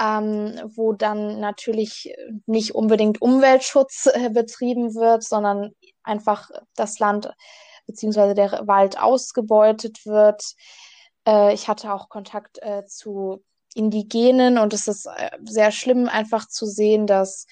Ähm, 0.00 0.58
wo 0.74 0.94
dann 0.94 1.38
natürlich 1.38 2.14
nicht 2.46 2.74
unbedingt 2.74 3.20
Umweltschutz 3.20 4.06
äh, 4.06 4.30
betrieben 4.30 4.94
wird, 4.94 5.22
sondern 5.22 5.74
einfach 6.04 6.50
das 6.76 6.98
Land 6.98 7.32
beziehungsweise 7.86 8.34
der 8.34 8.66
Wald 8.66 8.98
ausgebeutet 8.98 10.04
wird. 10.06 10.42
Äh, 11.26 11.54
ich 11.54 11.68
hatte 11.68 11.92
auch 11.92 12.08
Kontakt 12.08 12.58
äh, 12.62 12.84
zu 12.86 13.42
Indigenen 13.74 14.58
und 14.58 14.74
es 14.74 14.86
ist 14.86 15.06
äh, 15.06 15.30
sehr 15.44 15.72
schlimm 15.72 16.08
einfach 16.08 16.46
zu 16.46 16.66
sehen, 16.66 17.06
dass 17.06 17.46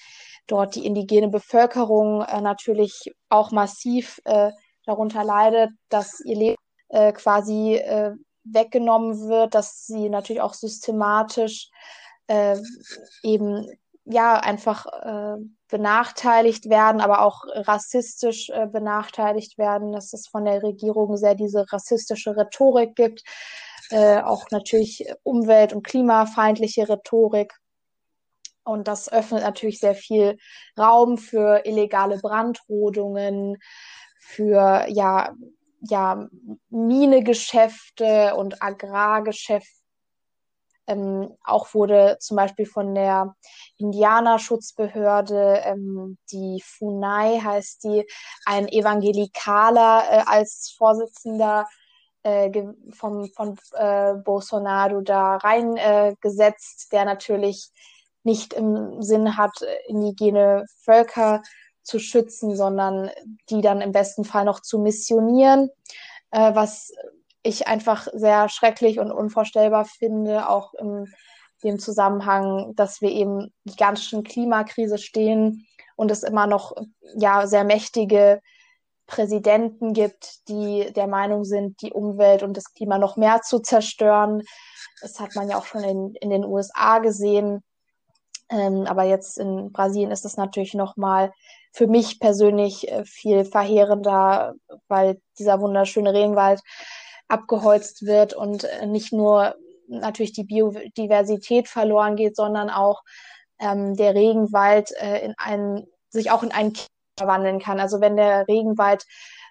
dort 0.47 0.75
die 0.75 0.85
indigene 0.85 1.29
Bevölkerung 1.29 2.21
äh, 2.21 2.41
natürlich 2.41 3.11
auch 3.29 3.51
massiv 3.51 4.19
äh, 4.25 4.51
darunter 4.85 5.23
leidet, 5.23 5.71
dass 5.89 6.19
ihr 6.21 6.35
Leben 6.35 6.57
quasi 7.13 7.79
weggenommen 8.43 9.29
wird, 9.29 9.55
dass 9.55 9.85
sie 9.85 10.09
natürlich 10.09 10.41
auch 10.41 10.53
systematisch 10.53 11.69
eben 13.23 13.65
ja 14.05 14.35
einfach 14.35 14.85
benachteiligt 15.71 16.69
werden, 16.69 17.01
aber 17.01 17.25
auch 17.25 17.45
rassistisch 17.47 18.49
äh, 18.49 18.67
benachteiligt 18.67 19.57
werden, 19.57 19.91
dass 19.91 20.13
es 20.13 20.27
von 20.27 20.45
der 20.45 20.61
Regierung 20.61 21.17
sehr 21.17 21.33
diese 21.33 21.65
rassistische 21.71 22.35
Rhetorik 22.37 22.95
gibt, 22.95 23.23
äh, 23.89 24.21
auch 24.21 24.45
natürlich 24.51 25.05
umwelt- 25.23 25.73
und 25.73 25.83
klimafeindliche 25.83 26.87
Rhetorik. 26.87 27.53
Und 28.63 28.87
das 28.87 29.11
öffnet 29.11 29.41
natürlich 29.41 29.79
sehr 29.79 29.95
viel 29.95 30.37
Raum 30.77 31.17
für 31.17 31.65
illegale 31.65 32.19
Brandrodungen, 32.19 33.57
für 34.19 34.85
ja, 34.87 35.33
ja, 35.81 36.27
Minegeschäfte 36.69 38.35
und 38.35 38.61
Agrargeschäfte 38.61 39.80
ähm, 40.91 41.35
auch 41.43 41.73
wurde 41.73 42.17
zum 42.19 42.37
Beispiel 42.37 42.65
von 42.65 42.93
der 42.93 43.35
Indianerschutzbehörde, 43.77 45.61
ähm, 45.63 46.17
die 46.31 46.61
FUNAI 46.63 47.39
heißt 47.39 47.83
die, 47.83 48.05
ein 48.45 48.67
Evangelikaler 48.67 50.03
äh, 50.09 50.23
als 50.25 50.73
Vorsitzender 50.77 51.67
äh, 52.23 52.51
vom, 52.91 53.29
von 53.29 53.57
äh, 53.73 54.13
Bolsonaro 54.15 55.01
da 55.01 55.37
reingesetzt, 55.37 56.85
äh, 56.85 56.95
der 56.95 57.05
natürlich 57.05 57.69
nicht 58.23 58.53
im 58.53 59.01
Sinn 59.01 59.37
hat, 59.37 59.65
indigene 59.87 60.65
Völker 60.83 61.41
zu 61.83 61.97
schützen, 61.97 62.55
sondern 62.55 63.09
die 63.49 63.61
dann 63.61 63.81
im 63.81 63.91
besten 63.91 64.23
Fall 64.23 64.45
noch 64.45 64.59
zu 64.59 64.77
missionieren, 64.77 65.69
äh, 66.29 66.53
was 66.53 66.91
ich 67.43 67.67
einfach 67.67 68.07
sehr 68.13 68.49
schrecklich 68.49 68.99
und 68.99 69.11
unvorstellbar 69.11 69.85
finde, 69.85 70.49
auch 70.49 70.73
im 70.73 71.07
dem 71.63 71.79
Zusammenhang, 71.79 72.73
dass 72.75 73.01
wir 73.01 73.11
eben 73.11 73.53
gigantischen 73.65 74.23
Klimakrise 74.23 74.97
stehen 74.97 75.67
und 75.95 76.11
es 76.11 76.23
immer 76.23 76.47
noch 76.47 76.73
ja 77.15 77.47
sehr 77.47 77.63
mächtige 77.63 78.41
Präsidenten 79.07 79.93
gibt, 79.93 80.47
die 80.47 80.91
der 80.93 81.07
Meinung 81.07 81.43
sind, 81.43 81.81
die 81.81 81.91
Umwelt 81.91 82.43
und 82.43 82.55
das 82.55 82.73
Klima 82.73 82.97
noch 82.97 83.17
mehr 83.17 83.41
zu 83.41 83.59
zerstören. 83.59 84.43
Das 85.01 85.19
hat 85.19 85.35
man 85.35 85.49
ja 85.49 85.57
auch 85.57 85.65
schon 85.65 85.83
in, 85.83 86.15
in 86.15 86.29
den 86.29 86.45
USA 86.45 86.99
gesehen. 86.99 87.63
Ähm, 88.49 88.85
aber 88.87 89.03
jetzt 89.03 89.37
in 89.37 89.71
Brasilien 89.71 90.11
ist 90.11 90.25
es 90.25 90.37
natürlich 90.37 90.73
noch 90.73 90.97
mal 90.97 91.31
für 91.73 91.87
mich 91.87 92.19
persönlich 92.19 92.89
äh, 92.89 93.05
viel 93.05 93.45
verheerender, 93.45 94.55
weil 94.87 95.21
dieser 95.39 95.61
wunderschöne 95.61 96.13
Regenwald 96.13 96.61
abgeholzt 97.31 98.05
wird 98.05 98.33
und 98.33 98.65
äh, 98.65 98.85
nicht 98.85 99.13
nur 99.13 99.55
natürlich 99.87 100.33
die 100.33 100.43
Biodiversität 100.43 101.67
verloren 101.67 102.15
geht, 102.15 102.35
sondern 102.35 102.69
auch 102.69 103.03
ähm, 103.59 103.95
der 103.95 104.15
Regenwald 104.15 104.91
äh, 104.99 105.25
in 105.25 105.33
einen, 105.37 105.87
sich 106.09 106.31
auch 106.31 106.43
in 106.43 106.51
einen 106.51 106.73
verwandeln 107.17 107.59
kann. 107.59 107.79
Also 107.79 108.01
wenn 108.01 108.15
der 108.15 108.47
Regenwald 108.47 109.05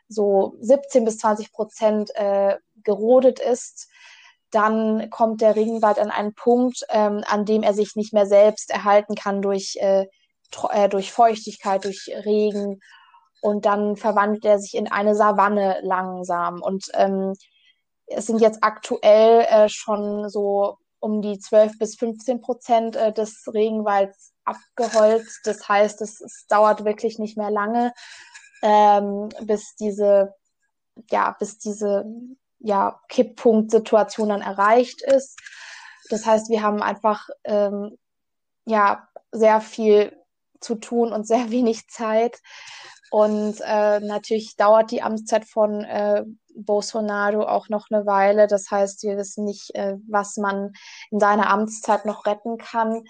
so 0.09 0.57
17 0.61 1.05
bis 1.05 1.19
20 1.19 1.53
Prozent 1.53 2.11
äh, 2.17 2.57
gerodet 2.83 3.39
ist, 3.39 3.89
dann 4.51 5.11
kommt 5.11 5.41
der 5.41 5.55
Regenwald 5.55 5.99
an 5.99 6.11
einen 6.11 6.35
Punkt, 6.35 6.85
ähm, 6.89 7.23
an 7.27 7.45
dem 7.45 7.63
er 7.63 7.75
sich 7.75 7.95
nicht 7.95 8.13
mehr 8.13 8.27
selbst 8.27 8.71
erhalten 8.71 9.15
kann 9.15 9.43
durch, 9.43 9.77
äh, 9.81 10.07
äh, 10.71 10.89
durch 10.89 11.13
Feuchtigkeit, 11.13 11.85
durch 11.85 12.11
Regen. 12.25 12.81
Und 13.41 13.65
dann 13.65 13.97
verwandelt 13.97 14.45
er 14.45 14.59
sich 14.59 14.75
in 14.75 14.91
eine 14.91 15.15
Savanne 15.15 15.79
langsam. 15.83 16.61
Und 16.61 16.87
ähm, 16.95 17.35
es 18.11 18.27
sind 18.27 18.41
jetzt 18.41 18.59
aktuell 18.63 19.47
äh, 19.49 19.69
schon 19.69 20.29
so 20.29 20.79
um 20.99 21.23
die 21.23 21.39
12 21.39 21.79
bis 21.79 21.97
15 21.97 22.41
Prozent 22.41 22.97
äh, 22.97 23.13
des 23.13 23.45
Regenwalds 23.53 24.33
abgeholzt. 24.45 25.41
Das 25.45 25.69
heißt, 25.69 26.03
es, 26.03 26.21
es 26.21 26.47
dauert 26.49 26.85
wirklich 26.85 27.19
nicht 27.19 27.37
mehr 27.37 27.51
lange, 27.51 27.93
ähm, 28.63 29.31
bis 29.41 29.75
diese, 29.77 30.35
ja, 31.11 31.35
bis 31.39 31.59
diese 31.59 32.05
ja, 32.59 33.01
Kipppunkt-Situation 33.09 34.29
dann 34.29 34.43
erreicht 34.43 35.03
ist. 35.03 35.41
Das 36.11 36.27
heißt, 36.27 36.51
wir 36.51 36.63
haben 36.63 36.83
einfach 36.83 37.29
ähm, 37.45 37.97
ja 38.67 39.09
sehr 39.33 39.61
viel 39.61 40.17
zu 40.61 40.75
tun 40.75 41.13
und 41.13 41.27
sehr 41.27 41.51
wenig 41.51 41.89
Zeit. 41.89 42.41
Und 43.11 43.61
äh, 43.65 44.01
natürlich 44.01 44.57
dauert 44.57 44.91
die 44.91 45.03
Amtszeit 45.03 45.45
von 45.45 45.85
äh, 45.85 46.25
Bolsonaro 46.55 47.43
auch 47.43 47.69
noch 47.69 47.87
eine 47.91 48.07
Weile. 48.07 48.47
Das 48.47 48.71
heißt, 48.71 49.03
wir 49.03 49.17
wissen 49.17 49.45
nicht, 49.45 49.75
äh, 49.75 49.97
was 50.09 50.37
man 50.37 50.73
in 51.11 51.21
seiner 51.21 51.51
Amtszeit 51.51 52.07
noch 52.07 52.27
retten 52.27 52.57
kann. 52.59 53.03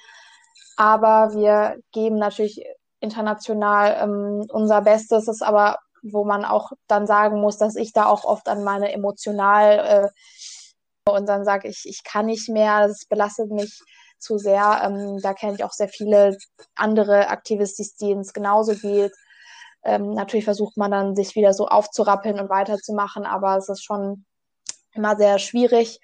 Aber 0.76 1.34
wir 1.34 1.78
geben 1.92 2.16
natürlich 2.16 2.64
international 3.00 3.98
ähm, 4.02 4.46
unser 4.50 4.82
Bestes. 4.82 5.28
Es 5.28 5.36
ist 5.36 5.42
aber 5.42 5.78
wo 6.02 6.24
man 6.24 6.44
auch 6.44 6.72
dann 6.86 7.06
sagen 7.06 7.40
muss, 7.40 7.58
dass 7.58 7.76
ich 7.76 7.92
da 7.92 8.06
auch 8.06 8.24
oft 8.24 8.48
an 8.48 8.64
meine 8.64 8.92
emotional 8.92 9.78
äh, 9.78 11.10
und 11.10 11.28
dann 11.28 11.44
sage 11.44 11.68
ich, 11.68 11.82
ich 11.86 12.04
kann 12.04 12.26
nicht 12.26 12.48
mehr, 12.48 12.86
das 12.86 13.04
belastet 13.06 13.50
mich 13.50 13.80
zu 14.18 14.38
sehr. 14.38 14.80
Ähm, 14.84 15.18
da 15.22 15.34
kenne 15.34 15.54
ich 15.54 15.64
auch 15.64 15.72
sehr 15.72 15.88
viele 15.88 16.36
andere 16.74 17.28
Aktivisten, 17.28 17.86
denen 18.00 18.20
es 18.20 18.32
genauso 18.32 18.74
geht. 18.74 19.12
Ähm, 19.82 20.12
natürlich 20.12 20.44
versucht 20.44 20.76
man 20.76 20.90
dann, 20.90 21.16
sich 21.16 21.34
wieder 21.36 21.52
so 21.52 21.66
aufzurappeln 21.66 22.38
und 22.38 22.50
weiterzumachen, 22.50 23.24
aber 23.24 23.56
es 23.56 23.68
ist 23.68 23.82
schon 23.82 24.24
immer 24.92 25.16
sehr 25.16 25.38
schwierig. 25.38 26.00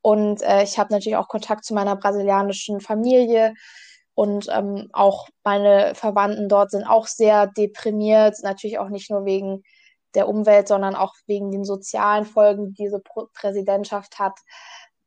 Und 0.00 0.42
äh, 0.42 0.62
ich 0.62 0.78
habe 0.78 0.92
natürlich 0.92 1.16
auch 1.16 1.28
Kontakt 1.28 1.64
zu 1.64 1.74
meiner 1.74 1.96
brasilianischen 1.96 2.80
Familie. 2.80 3.54
Und 4.14 4.48
ähm, 4.50 4.88
auch 4.92 5.28
meine 5.44 5.94
Verwandten 5.94 6.48
dort 6.48 6.70
sind 6.70 6.84
auch 6.84 7.06
sehr 7.06 7.46
deprimiert, 7.46 8.36
natürlich 8.42 8.78
auch 8.78 8.88
nicht 8.88 9.10
nur 9.10 9.24
wegen 9.24 9.62
der 10.14 10.28
Umwelt, 10.28 10.68
sondern 10.68 10.96
auch 10.96 11.14
wegen 11.26 11.50
den 11.50 11.64
sozialen 11.64 12.24
Folgen, 12.24 12.68
die 12.68 12.84
diese 12.84 12.98
Pro 12.98 13.28
Präsidentschaft 13.32 14.18
hat. 14.18 14.38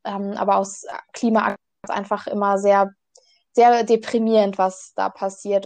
Ähm, 0.05 0.33
aber 0.37 0.57
aus 0.57 0.85
Klima 1.13 1.55
ist 1.83 1.91
einfach 1.91 2.27
immer 2.27 2.57
sehr, 2.57 2.91
sehr 3.53 3.83
deprimierend, 3.83 4.57
was 4.57 4.93
da 4.95 5.09
passiert. 5.09 5.65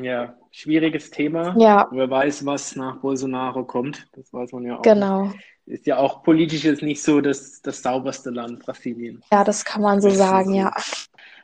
Ja, 0.00 0.34
schwieriges 0.50 1.10
Thema. 1.10 1.54
Ja. 1.58 1.88
Wer 1.90 2.08
weiß, 2.08 2.44
was 2.46 2.76
nach 2.76 2.96
Bolsonaro 2.96 3.64
kommt. 3.64 4.06
Das 4.12 4.32
weiß 4.32 4.52
man 4.52 4.64
ja 4.64 4.78
auch. 4.78 4.82
Genau. 4.82 5.26
Nicht. 5.26 5.44
Ist 5.64 5.86
ja 5.86 5.98
auch 5.98 6.22
politisch 6.22 6.64
jetzt 6.64 6.82
nicht 6.82 7.02
so 7.02 7.20
das, 7.20 7.62
das 7.62 7.82
sauberste 7.82 8.30
Land, 8.30 8.60
Brasilien. 8.60 9.22
Ja, 9.30 9.44
das 9.44 9.64
kann 9.64 9.82
man 9.82 10.00
so 10.00 10.10
sagen, 10.10 10.54
ja. 10.54 10.74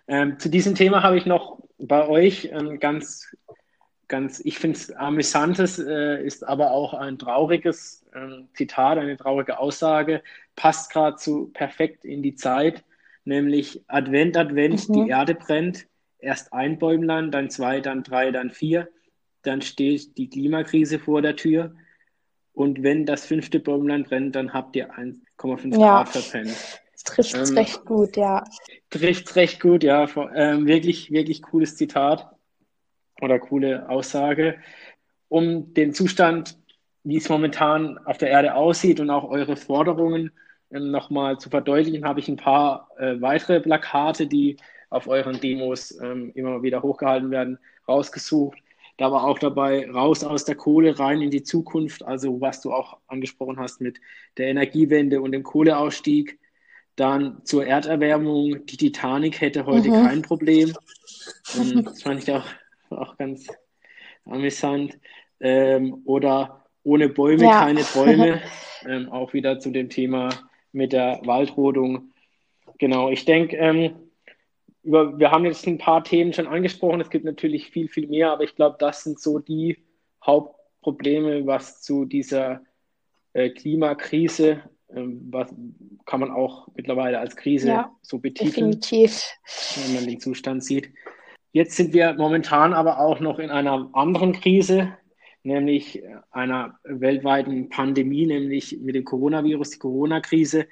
Ähm, 0.08 0.38
zu 0.38 0.48
diesem 0.48 0.74
Thema 0.74 1.02
habe 1.02 1.16
ich 1.16 1.26
noch 1.26 1.58
bei 1.78 2.08
euch 2.08 2.52
ein 2.52 2.80
ganz, 2.80 3.36
ganz, 4.08 4.40
ich 4.40 4.58
finde 4.58 4.78
es 4.78 4.90
amüsantes, 4.90 5.78
äh, 5.78 6.24
ist 6.24 6.46
aber 6.46 6.72
auch 6.72 6.94
ein 6.94 7.18
trauriges 7.18 8.04
äh, 8.12 8.42
Zitat, 8.54 8.98
eine 8.98 9.16
traurige 9.16 9.58
Aussage, 9.58 10.22
passt 10.56 10.90
gerade 10.90 11.18
so 11.18 11.46
perfekt 11.52 12.04
in 12.04 12.22
die 12.22 12.34
Zeit, 12.34 12.84
nämlich 13.24 13.84
Advent, 13.86 14.36
Advent, 14.36 14.88
mhm. 14.88 14.92
die 14.94 15.10
Erde 15.10 15.34
brennt, 15.34 15.86
erst 16.18 16.52
ein 16.52 16.78
Bäumlein, 16.78 17.30
dann 17.30 17.50
zwei, 17.50 17.80
dann 17.80 18.02
drei, 18.02 18.30
dann 18.30 18.50
vier, 18.50 18.88
dann 19.42 19.62
steht 19.62 20.16
die 20.18 20.28
Klimakrise 20.28 20.98
vor 20.98 21.22
der 21.22 21.36
Tür. 21.36 21.74
Und 22.52 22.82
wenn 22.82 23.06
das 23.06 23.24
fünfte 23.24 23.60
Bäumlein 23.60 24.04
brennt, 24.04 24.34
dann 24.34 24.52
habt 24.52 24.74
ihr 24.76 24.92
1,5 24.92 25.72
ja. 25.72 25.78
Grad 25.78 26.08
verpennt. 26.08 26.80
Trifft 27.04 27.34
es 27.36 27.50
ähm, 27.50 27.56
recht 27.56 27.84
gut, 27.84 28.16
ja. 28.16 28.44
Trifft 28.90 29.36
recht 29.36 29.60
gut, 29.60 29.84
ja. 29.84 30.08
Ähm, 30.34 30.66
wirklich, 30.66 31.10
wirklich 31.12 31.42
cooles 31.42 31.76
Zitat 31.76 32.28
oder 33.20 33.38
coole 33.38 33.88
Aussage. 33.88 34.56
Um 35.28 35.72
den 35.74 35.94
Zustand, 35.94 36.58
wie 37.04 37.16
es 37.16 37.28
momentan 37.28 37.98
auf 37.98 38.18
der 38.18 38.30
Erde 38.30 38.54
aussieht 38.54 38.98
und 39.00 39.10
auch 39.10 39.24
eure 39.24 39.56
Forderungen 39.56 40.32
ähm, 40.70 40.90
nochmal 40.90 41.38
zu 41.38 41.50
verdeutlichen, 41.50 42.04
habe 42.04 42.20
ich 42.20 42.28
ein 42.28 42.36
paar 42.36 42.90
äh, 42.98 43.20
weitere 43.20 43.60
Plakate, 43.60 44.26
die 44.26 44.56
auf 44.90 45.08
euren 45.08 45.40
Demos 45.40 45.98
ähm, 46.00 46.32
immer 46.34 46.62
wieder 46.62 46.82
hochgehalten 46.82 47.30
werden, 47.30 47.58
rausgesucht. 47.86 48.58
Da 48.96 49.12
war 49.12 49.24
auch 49.24 49.38
dabei 49.38 49.88
raus 49.88 50.24
aus 50.24 50.44
der 50.44 50.56
Kohle, 50.56 50.98
rein 50.98 51.22
in 51.22 51.30
die 51.30 51.44
Zukunft, 51.44 52.04
also 52.04 52.40
was 52.40 52.60
du 52.60 52.72
auch 52.72 52.98
angesprochen 53.06 53.58
hast 53.58 53.80
mit 53.80 54.00
der 54.36 54.48
Energiewende 54.48 55.20
und 55.20 55.32
dem 55.32 55.44
Kohleausstieg. 55.44 56.38
Dann 56.96 57.44
zur 57.44 57.64
Erderwärmung, 57.64 58.66
die 58.66 58.76
Titanic 58.76 59.40
hätte 59.40 59.66
heute 59.66 59.88
mhm. 59.88 60.04
kein 60.04 60.22
Problem. 60.22 60.72
Und 61.56 61.86
das 61.86 62.02
fand 62.02 62.24
ich 62.24 62.32
auch, 62.32 62.46
auch 62.90 63.16
ganz 63.16 63.46
amüsant. 64.24 64.98
Ähm, 65.38 66.02
oder 66.04 66.64
ohne 66.82 67.08
Bäume 67.08 67.44
ja. 67.44 67.60
keine 67.60 67.84
Bäume. 67.94 68.42
Ähm, 68.86 69.08
auch 69.08 69.32
wieder 69.32 69.58
zu 69.58 69.72
dem 69.72 69.90
Thema 69.90 70.28
mit 70.70 70.92
der 70.92 71.20
Waldrodung. 71.24 72.12
Genau, 72.78 73.10
ich 73.10 73.24
denke, 73.24 73.56
ähm, 74.84 75.18
wir 75.18 75.30
haben 75.30 75.44
jetzt 75.44 75.66
ein 75.66 75.78
paar 75.78 76.04
Themen 76.04 76.32
schon 76.32 76.46
angesprochen. 76.46 77.00
Es 77.00 77.10
gibt 77.10 77.24
natürlich 77.24 77.70
viel, 77.70 77.88
viel 77.88 78.08
mehr, 78.08 78.32
aber 78.32 78.44
ich 78.44 78.54
glaube, 78.54 78.76
das 78.78 79.04
sind 79.04 79.20
so 79.20 79.38
die 79.38 79.78
Hauptprobleme, 80.24 81.46
was 81.46 81.82
zu 81.82 82.04
dieser 82.04 82.62
äh, 83.32 83.50
Klimakrise 83.50 84.62
ähm, 84.94 85.28
was 85.30 85.54
kann 86.06 86.20
man 86.20 86.30
auch 86.30 86.68
mittlerweile 86.74 87.18
als 87.18 87.36
Krise 87.36 87.68
ja, 87.68 87.92
so 88.00 88.18
betiteln, 88.18 88.70
definitiv. 88.72 89.22
wenn 89.76 89.94
man 89.94 90.06
den 90.06 90.20
Zustand 90.20 90.64
sieht. 90.64 90.90
Jetzt 91.52 91.76
sind 91.76 91.92
wir 91.92 92.14
momentan 92.14 92.72
aber 92.72 93.00
auch 93.00 93.20
noch 93.20 93.38
in 93.38 93.50
einer 93.50 93.90
anderen 93.92 94.32
Krise, 94.32 94.96
nämlich 95.42 96.02
einer 96.30 96.78
weltweiten 96.84 97.68
Pandemie, 97.68 98.26
nämlich 98.26 98.78
mit 98.80 98.94
dem 98.94 99.04
Coronavirus, 99.04 99.70
die 99.70 99.78
Corona-Krise. 99.78 100.66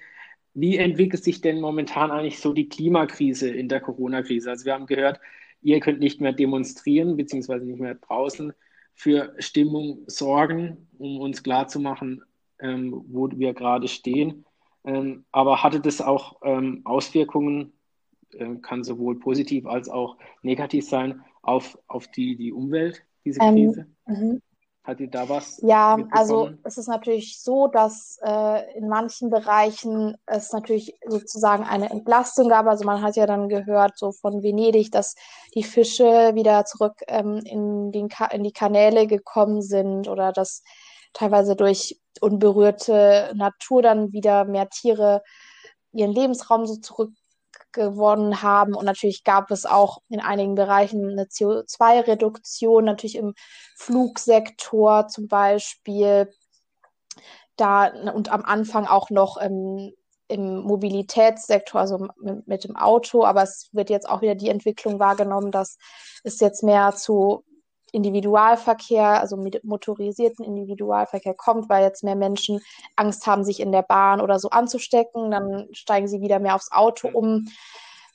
Wie 0.59 0.79
entwickelt 0.79 1.23
sich 1.23 1.43
denn 1.43 1.61
momentan 1.61 2.11
eigentlich 2.11 2.41
so 2.41 2.55
die 2.55 2.71
Klimakrise 2.71 3.51
in 3.51 3.69
der 3.69 3.81
Corona-Krise? 3.81 4.49
Also 4.49 4.65
wir 4.65 4.73
haben 4.73 4.87
gehört, 4.87 5.21
ihr 5.61 5.81
könnt 5.81 6.01
nicht 6.01 6.23
mehr 6.23 6.33
demonstrieren, 6.33 7.19
beziehungsweise 7.19 7.67
nicht 7.67 7.79
mehr 7.79 7.97
draußen 7.97 8.55
für 8.95 9.35
Stimmung 9.39 10.05
sorgen, 10.07 10.89
um 10.97 11.21
uns 11.21 11.43
klarzumachen, 11.43 12.23
ähm, 12.59 13.05
wo 13.07 13.29
wir 13.31 13.53
gerade 13.53 13.87
stehen. 13.87 14.47
Ähm, 14.87 15.27
aber 15.31 15.63
hatte 15.63 15.81
das 15.81 16.01
auch 16.01 16.41
ähm, 16.43 16.81
Auswirkungen, 16.85 17.75
äh, 18.33 18.55
kann 18.63 18.83
sowohl 18.83 19.21
positiv 19.21 19.67
als 19.67 19.91
auch 19.91 20.17
negativ 20.41 20.89
sein, 20.89 21.23
auf, 21.43 21.79
auf 21.87 22.09
die, 22.09 22.35
die 22.35 22.53
Umwelt, 22.53 23.03
diese 23.27 23.41
ähm, 23.43 23.55
Krise? 23.55 23.87
Mhm. 24.07 24.41
Hat 24.87 25.01
ihr 25.01 25.11
da 25.11 25.29
was? 25.29 25.59
Ja, 25.63 25.99
also 26.13 26.51
es 26.63 26.79
ist 26.79 26.87
natürlich 26.87 27.43
so, 27.43 27.67
dass 27.67 28.21
äh, 28.23 28.79
in 28.79 28.89
manchen 28.89 29.31
Bereichen 29.31 30.17
es 30.27 30.53
natürlich 30.53 30.97
sozusagen 31.05 31.65
eine 31.65 31.91
Entlastung 31.91 32.49
gab. 32.49 32.67
Also 32.67 32.85
man 32.85 33.03
hat 33.03 33.17
ja 33.17 33.27
dann 33.27 33.49
gehört, 33.49 33.99
so 33.99 34.13
von 34.13 34.45
Venedig, 34.45 34.93
dass 34.93 35.17
die 35.57 35.65
Fische 35.65 36.37
wieder 36.37 36.65
zurück 36.67 37.03
ähm, 37.09 37.41
in, 37.45 37.91
den 37.91 38.09
in 38.31 38.45
die 38.45 38.53
Kanäle 38.53 39.09
gekommen 39.09 39.61
sind 39.61 40.07
oder 40.07 40.33
dass 40.33 40.63
teilweise 41.13 41.57
durch 41.57 42.01
unberührte 42.21 43.33
Natur 43.35 43.83
dann 43.83 44.13
wieder 44.13 44.45
mehr 44.45 44.69
Tiere 44.69 45.25
ihren 45.91 46.13
Lebensraum 46.13 46.65
so 46.65 46.77
zurück 46.77 47.11
gewonnen 47.73 48.43
haben. 48.43 48.75
Und 48.75 48.85
natürlich 48.85 49.25
gab 49.25 49.51
es 49.51 49.67
auch 49.67 49.99
in 50.09 50.21
einigen 50.21 50.55
Bereichen 50.55 51.11
eine 51.11 51.25
CO2-Reduktion, 51.25 52.85
natürlich 52.85 53.17
im 53.17 53.35
Flugsektor 53.77 55.09
zum 55.09 55.29
Beispiel. 55.29 56.31
Da 57.57 57.87
und 58.13 58.31
am 58.31 58.43
Anfang 58.43 58.87
auch 58.87 59.09
noch 59.09 59.39
im, 59.39 59.95
im 60.29 60.59
Mobilitätssektor, 60.59 61.81
also 61.81 62.09
mit, 62.21 62.47
mit 62.47 62.65
dem 62.65 62.77
Auto. 62.77 63.25
Aber 63.25 63.43
es 63.43 63.71
wird 63.73 63.89
jetzt 63.89 64.09
auch 64.09 64.21
wieder 64.21 64.35
die 64.35 64.51
Entwicklung 64.51 64.99
wahrgenommen, 64.99 65.51
dass 65.51 65.79
es 66.23 66.39
jetzt 66.41 66.63
mehr 66.63 66.95
zu 66.95 67.46
Individualverkehr, 67.93 69.21
also 69.21 69.37
mit 69.37 69.65
motorisierten 69.65 70.45
Individualverkehr 70.45 71.35
kommt, 71.35 71.69
weil 71.69 71.85
jetzt 71.85 72.05
mehr 72.05 72.17
Menschen 72.17 72.61
Angst 72.97 73.27
haben, 73.27 73.45
sich 73.45 73.61
in 73.61 73.73
der 73.73 73.83
Bahn 73.83 74.21
oder 74.21 74.39
so 74.39 74.51
anzustecken. 74.51 75.31
Dann 75.31 75.69
steigen 75.73 76.09
sie 76.09 76.21
wieder 76.21 76.39
mehr 76.39 76.55
aufs 76.55 76.73
Auto 76.73 77.09
um. 77.09 77.49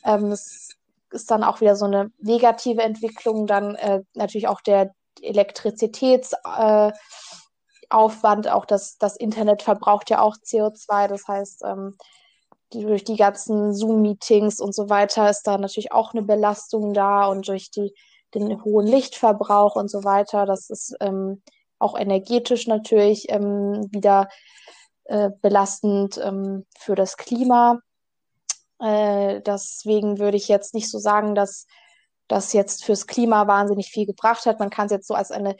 Ähm, 0.04 0.30
das 0.30 0.70
ist 1.12 1.32
dann 1.32 1.44
auch 1.44 1.62
wieder 1.62 1.76
so 1.76 1.86
eine 1.86 2.12
negative 2.20 2.82
Entwicklung. 2.82 3.48
Dann 3.48 3.76
äh, 3.76 4.02
natürlich 4.14 4.48
auch 4.48 4.62
der 4.62 4.94
Elektrizitätsaufwand, 5.22 6.96
äh, 8.46 8.50
auch 8.50 8.66
das, 8.66 8.98
das 8.98 9.16
Internet 9.18 9.62
verbraucht 9.62 10.10
ja 10.10 10.22
auch 10.22 10.36
CO2. 10.38 11.08
Das 11.08 11.28
heißt, 11.28 11.64
ähm, 11.66 11.98
die, 12.74 12.84
durch 12.84 13.04
die 13.04 13.18
ganzen 13.18 13.74
Zoom-Meetings 13.74 14.60
und 14.60 14.74
so 14.74 14.90
weiter 14.90 15.30
ist 15.30 15.44
da 15.44 15.58
natürlich 15.58 15.92
auch 15.92 16.14
eine 16.14 16.22
Belastung 16.24 16.94
da 16.94 17.26
und 17.26 17.48
durch 17.48 17.70
die 17.72 17.94
den 18.36 18.64
hohen 18.64 18.88
Lichtverbrauch 18.88 19.76
und 19.76 19.90
so 19.90 20.04
weiter. 20.04 20.46
Das 20.46 20.70
ist 20.70 20.96
ähm, 21.00 21.42
auch 21.80 21.98
energetisch 21.98 22.68
natürlich 22.68 23.30
ähm, 23.30 23.88
wieder 23.92 24.30
äh, 25.06 25.30
belastend 25.42 26.20
ähm, 26.24 26.66
für 26.78 26.96
das 26.96 27.18
Klima. 27.18 27.80
Äh, 28.80 29.42
deswegen 29.42 30.20
würde 30.20 30.38
ich 30.38 30.48
jetzt 30.48 30.74
nicht 30.74 30.90
so 30.90 31.00
sagen, 31.00 31.36
dass 31.36 31.66
das 32.28 32.54
jetzt 32.54 32.86
fürs 32.86 33.08
Klima 33.08 33.48
wahnsinnig 33.48 33.90
viel 33.90 34.06
gebracht 34.06 34.46
hat. 34.46 34.60
Man 34.60 34.70
kann 34.70 34.86
es 34.86 34.92
jetzt 34.92 35.08
so 35.08 35.14
als 35.14 35.32
eine 35.32 35.56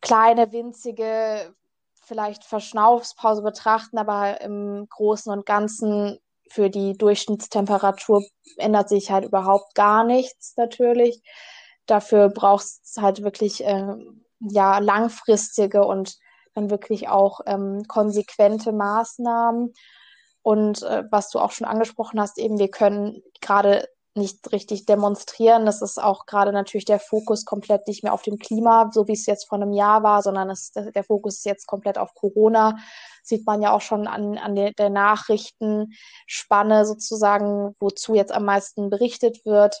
kleine, 0.00 0.52
winzige, 0.52 1.54
vielleicht 2.02 2.44
Verschnaufspause 2.44 3.42
betrachten, 3.42 3.96
aber 3.98 4.40
im 4.40 4.86
Großen 4.90 5.32
und 5.32 5.46
Ganzen 5.46 6.18
für 6.50 6.68
die 6.68 6.96
Durchschnittstemperatur 6.96 8.22
ändert 8.58 8.88
sich 8.88 9.10
halt 9.10 9.24
überhaupt 9.24 9.74
gar 9.74 10.04
nichts 10.04 10.54
natürlich. 10.56 11.22
Dafür 11.86 12.28
braucht 12.28 12.64
es 12.64 12.96
halt 12.98 13.22
wirklich 13.22 13.64
äh, 13.64 13.94
ja 14.40 14.78
langfristige 14.78 15.84
und 15.84 16.16
dann 16.54 16.70
wirklich 16.70 17.08
auch 17.08 17.40
ähm, 17.46 17.84
konsequente 17.88 18.72
Maßnahmen. 18.72 19.74
Und 20.42 20.82
äh, 20.82 21.04
was 21.10 21.30
du 21.30 21.38
auch 21.38 21.50
schon 21.50 21.66
angesprochen 21.66 22.20
hast, 22.20 22.38
eben 22.38 22.58
wir 22.58 22.70
können 22.70 23.22
gerade 23.40 23.88
nicht 24.16 24.52
richtig 24.52 24.86
demonstrieren. 24.86 25.66
Das 25.66 25.82
ist 25.82 26.00
auch 26.00 26.26
gerade 26.26 26.52
natürlich 26.52 26.84
der 26.84 27.00
Fokus 27.00 27.44
komplett 27.44 27.88
nicht 27.88 28.04
mehr 28.04 28.12
auf 28.12 28.22
dem 28.22 28.38
Klima, 28.38 28.90
so 28.92 29.08
wie 29.08 29.14
es 29.14 29.26
jetzt 29.26 29.48
vor 29.48 29.60
einem 29.60 29.72
Jahr 29.72 30.04
war, 30.04 30.22
sondern 30.22 30.50
es, 30.50 30.70
der 30.72 31.02
Fokus 31.02 31.38
ist 31.38 31.46
jetzt 31.46 31.66
komplett 31.66 31.98
auf 31.98 32.14
Corona. 32.14 32.76
Sieht 33.24 33.44
man 33.46 33.60
ja 33.60 33.72
auch 33.72 33.80
schon 33.80 34.06
an, 34.06 34.38
an 34.38 34.54
der, 34.54 34.72
der 34.72 34.90
Nachrichtenspanne 34.90 36.86
sozusagen, 36.86 37.74
wozu 37.80 38.14
jetzt 38.14 38.32
am 38.32 38.44
meisten 38.44 38.88
berichtet 38.88 39.44
wird 39.44 39.80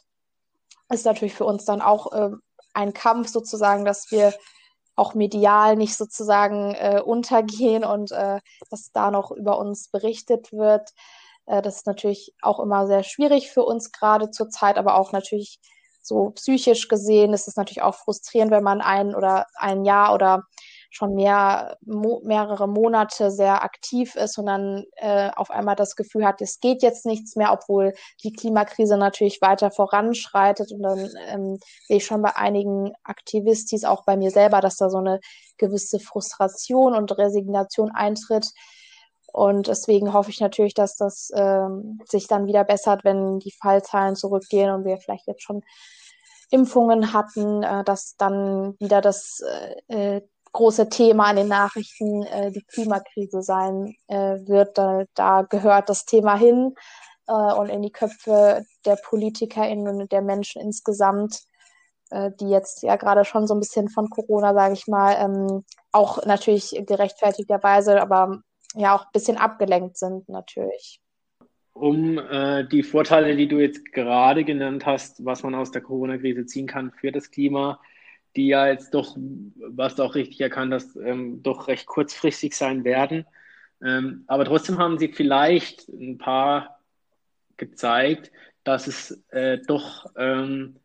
ist 0.90 1.06
natürlich 1.06 1.34
für 1.34 1.44
uns 1.44 1.64
dann 1.64 1.80
auch 1.80 2.12
äh, 2.12 2.30
ein 2.72 2.92
Kampf 2.92 3.28
sozusagen, 3.28 3.84
dass 3.84 4.10
wir 4.10 4.34
auch 4.96 5.14
medial 5.14 5.76
nicht 5.76 5.96
sozusagen 5.96 6.74
äh, 6.74 7.00
untergehen 7.04 7.84
und 7.84 8.12
äh, 8.12 8.40
dass 8.70 8.92
da 8.92 9.10
noch 9.10 9.30
über 9.32 9.58
uns 9.58 9.88
berichtet 9.88 10.52
wird. 10.52 10.90
Äh, 11.46 11.62
das 11.62 11.76
ist 11.76 11.86
natürlich 11.86 12.34
auch 12.42 12.60
immer 12.60 12.86
sehr 12.86 13.02
schwierig 13.02 13.50
für 13.50 13.64
uns 13.64 13.92
gerade 13.92 14.30
zur 14.30 14.50
Zeit, 14.50 14.78
aber 14.78 14.96
auch 14.96 15.12
natürlich 15.12 15.58
so 16.00 16.30
psychisch 16.30 16.88
gesehen 16.88 17.32
ist 17.32 17.48
es 17.48 17.56
natürlich 17.56 17.82
auch 17.82 17.94
frustrierend, 17.94 18.50
wenn 18.50 18.62
man 18.62 18.80
ein 18.82 19.14
oder 19.14 19.46
ein 19.54 19.84
Jahr 19.84 20.14
oder 20.14 20.44
schon 20.94 21.14
mehr, 21.14 21.76
mo 21.84 22.20
mehrere 22.24 22.68
Monate 22.68 23.30
sehr 23.30 23.64
aktiv 23.64 24.14
ist 24.14 24.38
und 24.38 24.46
dann 24.46 24.84
äh, 24.96 25.30
auf 25.34 25.50
einmal 25.50 25.74
das 25.74 25.96
Gefühl 25.96 26.24
hat, 26.24 26.40
es 26.40 26.60
geht 26.60 26.82
jetzt 26.82 27.04
nichts 27.04 27.34
mehr, 27.34 27.52
obwohl 27.52 27.94
die 28.22 28.32
Klimakrise 28.32 28.96
natürlich 28.96 29.40
weiter 29.42 29.70
voranschreitet. 29.72 30.70
Und 30.70 30.82
dann 30.82 31.10
ähm, 31.26 31.58
sehe 31.86 31.96
ich 31.96 32.06
schon 32.06 32.22
bei 32.22 32.36
einigen 32.36 32.92
Aktivistis, 33.02 33.84
auch 33.84 34.04
bei 34.04 34.16
mir 34.16 34.30
selber, 34.30 34.60
dass 34.60 34.76
da 34.76 34.88
so 34.88 34.98
eine 34.98 35.18
gewisse 35.58 35.98
Frustration 35.98 36.94
und 36.94 37.16
Resignation 37.18 37.90
eintritt. 37.90 38.52
Und 39.32 39.66
deswegen 39.66 40.12
hoffe 40.12 40.30
ich 40.30 40.40
natürlich, 40.40 40.74
dass 40.74 40.96
das 40.96 41.32
ähm, 41.34 42.00
sich 42.08 42.28
dann 42.28 42.46
wieder 42.46 42.62
bessert, 42.62 43.02
wenn 43.02 43.40
die 43.40 43.50
Fallzahlen 43.50 44.14
zurückgehen 44.14 44.70
und 44.70 44.84
wir 44.84 44.98
vielleicht 44.98 45.26
jetzt 45.26 45.42
schon 45.42 45.62
Impfungen 46.50 47.12
hatten, 47.12 47.64
äh, 47.64 47.82
dass 47.82 48.14
dann 48.16 48.76
wieder 48.78 49.00
das 49.00 49.42
äh, 49.88 50.16
äh 50.16 50.22
große 50.54 50.88
Thema 50.88 51.26
an 51.26 51.36
den 51.36 51.48
Nachrichten 51.48 52.22
äh, 52.22 52.50
die 52.50 52.62
Klimakrise 52.62 53.42
sein 53.42 53.94
äh, 54.06 54.38
wird. 54.46 54.78
Da, 54.78 55.04
da, 55.14 55.42
gehört 55.42 55.90
das 55.90 56.06
Thema 56.06 56.36
hin 56.36 56.74
äh, 57.26 57.32
und 57.32 57.68
in 57.68 57.82
die 57.82 57.92
Köpfe 57.92 58.64
der 58.86 58.96
PolitikerInnen 58.96 60.00
und 60.00 60.12
der 60.12 60.22
Menschen 60.22 60.62
insgesamt, 60.62 61.40
äh, 62.10 62.30
die 62.40 62.48
jetzt 62.48 62.82
ja 62.82 62.96
gerade 62.96 63.24
schon 63.24 63.46
so 63.46 63.54
ein 63.54 63.60
bisschen 63.60 63.88
von 63.88 64.08
Corona, 64.08 64.54
sage 64.54 64.74
ich 64.74 64.86
mal, 64.86 65.16
ähm, 65.18 65.64
auch 65.92 66.24
natürlich 66.24 66.80
gerechtfertigterweise, 66.86 68.00
aber 68.00 68.40
ja 68.74 68.96
auch 68.96 69.02
ein 69.02 69.12
bisschen 69.12 69.36
abgelenkt 69.36 69.98
sind 69.98 70.28
natürlich. 70.28 71.00
Um 71.72 72.18
äh, 72.18 72.64
die 72.68 72.84
Vorteile, 72.84 73.34
die 73.34 73.48
du 73.48 73.58
jetzt 73.58 73.92
gerade 73.92 74.44
genannt 74.44 74.86
hast, 74.86 75.24
was 75.24 75.42
man 75.42 75.56
aus 75.56 75.72
der 75.72 75.82
Corona-Krise 75.82 76.46
ziehen 76.46 76.68
kann 76.68 76.92
für 76.92 77.10
das 77.10 77.32
Klima, 77.32 77.80
die 78.36 78.48
ja 78.48 78.68
jetzt 78.68 78.94
doch, 78.94 79.16
was 79.16 79.94
du 79.94 80.02
auch 80.02 80.14
richtig 80.14 80.40
erkannt 80.40 80.72
hast, 80.72 80.96
ähm, 80.96 81.42
doch 81.42 81.68
recht 81.68 81.86
kurzfristig 81.86 82.56
sein 82.56 82.84
werden. 82.84 83.26
Ähm, 83.82 84.24
aber 84.26 84.44
trotzdem 84.44 84.78
haben 84.78 84.98
sie 84.98 85.08
vielleicht 85.08 85.88
ein 85.88 86.18
paar 86.18 86.80
gezeigt, 87.56 88.32
dass 88.64 88.86
es 88.86 89.22
äh, 89.28 89.58
doch, 89.58 90.06
ähm, 90.16 90.76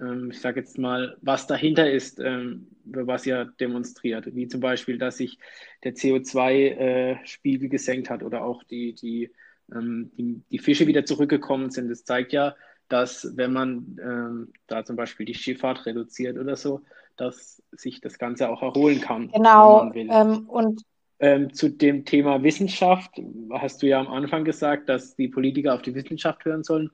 ähm 0.00 0.30
ich 0.30 0.40
sage 0.40 0.60
jetzt 0.60 0.78
mal, 0.78 1.16
was 1.22 1.46
dahinter 1.46 1.90
ist, 1.90 2.18
ähm, 2.18 2.68
was 2.84 3.24
ja 3.24 3.44
demonstriert. 3.44 4.34
Wie 4.34 4.48
zum 4.48 4.60
Beispiel, 4.60 4.98
dass 4.98 5.18
sich 5.18 5.38
der 5.84 5.94
CO2-Spiegel 5.94 7.66
äh, 7.66 7.70
gesenkt 7.70 8.10
hat 8.10 8.22
oder 8.22 8.44
auch 8.44 8.64
die, 8.64 8.94
die, 8.94 9.30
ähm, 9.72 10.10
die, 10.16 10.42
die 10.50 10.58
Fische 10.58 10.86
wieder 10.86 11.04
zurückgekommen 11.04 11.70
sind. 11.70 11.88
Das 11.88 12.04
zeigt 12.04 12.32
ja, 12.32 12.56
dass 12.92 13.36
wenn 13.38 13.54
man 13.54 13.98
ähm, 14.02 14.52
da 14.66 14.84
zum 14.84 14.96
Beispiel 14.96 15.24
die 15.24 15.34
Schifffahrt 15.34 15.86
reduziert 15.86 16.36
oder 16.36 16.56
so, 16.56 16.82
dass 17.16 17.62
sich 17.72 18.02
das 18.02 18.18
Ganze 18.18 18.50
auch 18.50 18.60
erholen 18.60 19.00
kann. 19.00 19.30
Genau. 19.32 19.90
Ähm, 19.94 20.46
und 20.46 20.82
ähm, 21.18 21.54
zu 21.54 21.70
dem 21.70 22.04
Thema 22.04 22.42
Wissenschaft 22.42 23.10
hast 23.50 23.82
du 23.82 23.86
ja 23.86 23.98
am 23.98 24.08
Anfang 24.08 24.44
gesagt, 24.44 24.90
dass 24.90 25.16
die 25.16 25.28
Politiker 25.28 25.72
auf 25.72 25.80
die 25.80 25.94
Wissenschaft 25.94 26.44
hören 26.44 26.64
sollen. 26.64 26.90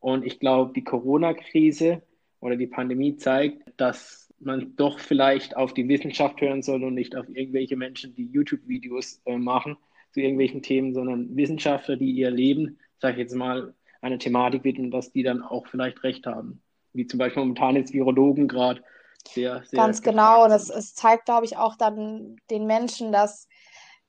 Und 0.00 0.24
ich 0.24 0.40
glaube, 0.40 0.72
die 0.72 0.84
Corona-Krise 0.84 2.00
oder 2.40 2.56
die 2.56 2.66
Pandemie 2.66 3.16
zeigt, 3.16 3.70
dass 3.76 4.32
man 4.40 4.74
doch 4.76 4.98
vielleicht 4.98 5.56
auf 5.58 5.74
die 5.74 5.88
Wissenschaft 5.88 6.40
hören 6.40 6.62
soll 6.62 6.84
und 6.84 6.94
nicht 6.94 7.16
auf 7.16 7.26
irgendwelche 7.28 7.76
Menschen, 7.76 8.14
die 8.14 8.30
YouTube-Videos 8.30 9.20
äh, 9.26 9.36
machen 9.36 9.76
zu 10.12 10.20
irgendwelchen 10.20 10.62
Themen, 10.62 10.94
sondern 10.94 11.36
Wissenschaftler, 11.36 11.96
die 11.96 12.12
ihr 12.12 12.30
Leben, 12.30 12.78
sage 12.98 13.14
ich 13.14 13.18
jetzt 13.20 13.34
mal, 13.34 13.74
eine 14.04 14.18
Thematik 14.18 14.64
widmen, 14.64 14.90
dass 14.90 15.12
die 15.12 15.22
dann 15.22 15.42
auch 15.42 15.66
vielleicht 15.66 16.02
recht 16.02 16.26
haben. 16.26 16.62
Wie 16.92 17.06
zum 17.06 17.18
Beispiel 17.18 17.42
momentan 17.42 17.74
jetzt 17.74 17.92
Virologen 17.92 18.46
gerade 18.48 18.82
sehr, 19.26 19.62
sehr. 19.64 19.78
Ganz 19.78 20.02
genau. 20.02 20.44
Und 20.44 20.50
es, 20.50 20.68
es 20.68 20.94
zeigt, 20.94 21.24
glaube 21.24 21.46
ich, 21.46 21.56
auch 21.56 21.76
dann 21.76 22.36
den 22.50 22.66
Menschen, 22.66 23.10
dass, 23.10 23.48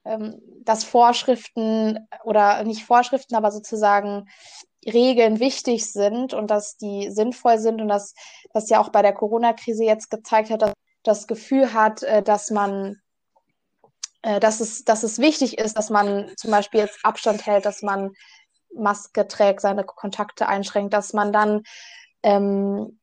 ähm, 0.03 0.41
dass 0.63 0.83
Vorschriften 0.83 1.97
oder 2.25 2.63
nicht 2.63 2.83
Vorschriften, 2.83 3.35
aber 3.35 3.51
sozusagen 3.51 4.27
Regeln 4.85 5.39
wichtig 5.39 5.91
sind 5.91 6.33
und 6.33 6.51
dass 6.51 6.77
die 6.77 7.09
sinnvoll 7.09 7.57
sind 7.57 7.81
und 7.81 7.87
dass 7.87 8.13
das 8.53 8.69
ja 8.69 8.79
auch 8.81 8.89
bei 8.89 9.01
der 9.01 9.13
Corona-Krise 9.13 9.85
jetzt 9.85 10.11
gezeigt 10.11 10.49
hat, 10.49 10.61
dass 10.61 10.73
das 11.03 11.27
Gefühl 11.27 11.73
hat, 11.73 12.03
äh, 12.03 12.21
dass 12.21 12.51
man 12.51 12.97
äh, 14.23 14.41
dass 14.41 14.59
es, 14.59 14.83
dass 14.83 15.03
es 15.03 15.19
wichtig 15.19 15.57
ist, 15.57 15.77
dass 15.77 15.89
man 15.89 16.31
zum 16.35 16.51
Beispiel 16.51 16.81
jetzt 16.81 16.99
Abstand 17.03 17.45
hält, 17.45 17.65
dass 17.65 17.81
man 17.81 18.11
Maske 18.75 19.27
trägt, 19.27 19.61
seine 19.61 19.83
Kontakte 19.83 20.47
einschränkt, 20.47 20.93
dass 20.93 21.13
man 21.13 21.31
dann, 21.33 21.63
ähm, 22.23 22.99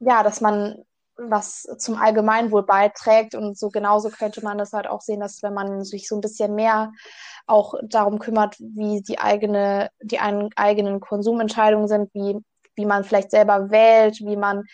ja, 0.00 0.22
dass 0.22 0.40
man 0.40 0.84
was 1.16 1.62
zum 1.78 1.96
Allgemeinwohl 1.96 2.64
beiträgt. 2.64 3.34
Und 3.34 3.58
so 3.58 3.68
genauso 3.68 4.10
könnte 4.10 4.42
man 4.42 4.58
das 4.58 4.72
halt 4.72 4.86
auch 4.86 5.00
sehen, 5.00 5.20
dass 5.20 5.42
wenn 5.42 5.54
man 5.54 5.84
sich 5.84 6.08
so 6.08 6.16
ein 6.16 6.20
bisschen 6.20 6.54
mehr 6.54 6.92
auch 7.46 7.74
darum 7.82 8.18
kümmert, 8.18 8.56
wie 8.58 9.02
die 9.02 9.18
eigene, 9.18 9.90
die 10.00 10.18
eigenen 10.18 11.00
Konsumentscheidungen 11.00 11.88
sind, 11.88 12.12
wie, 12.14 12.38
wie 12.74 12.86
man 12.86 13.04
vielleicht 13.04 13.30
selber 13.30 13.70
wählt, 13.70 14.20
wie 14.20 14.36
man 14.36 14.64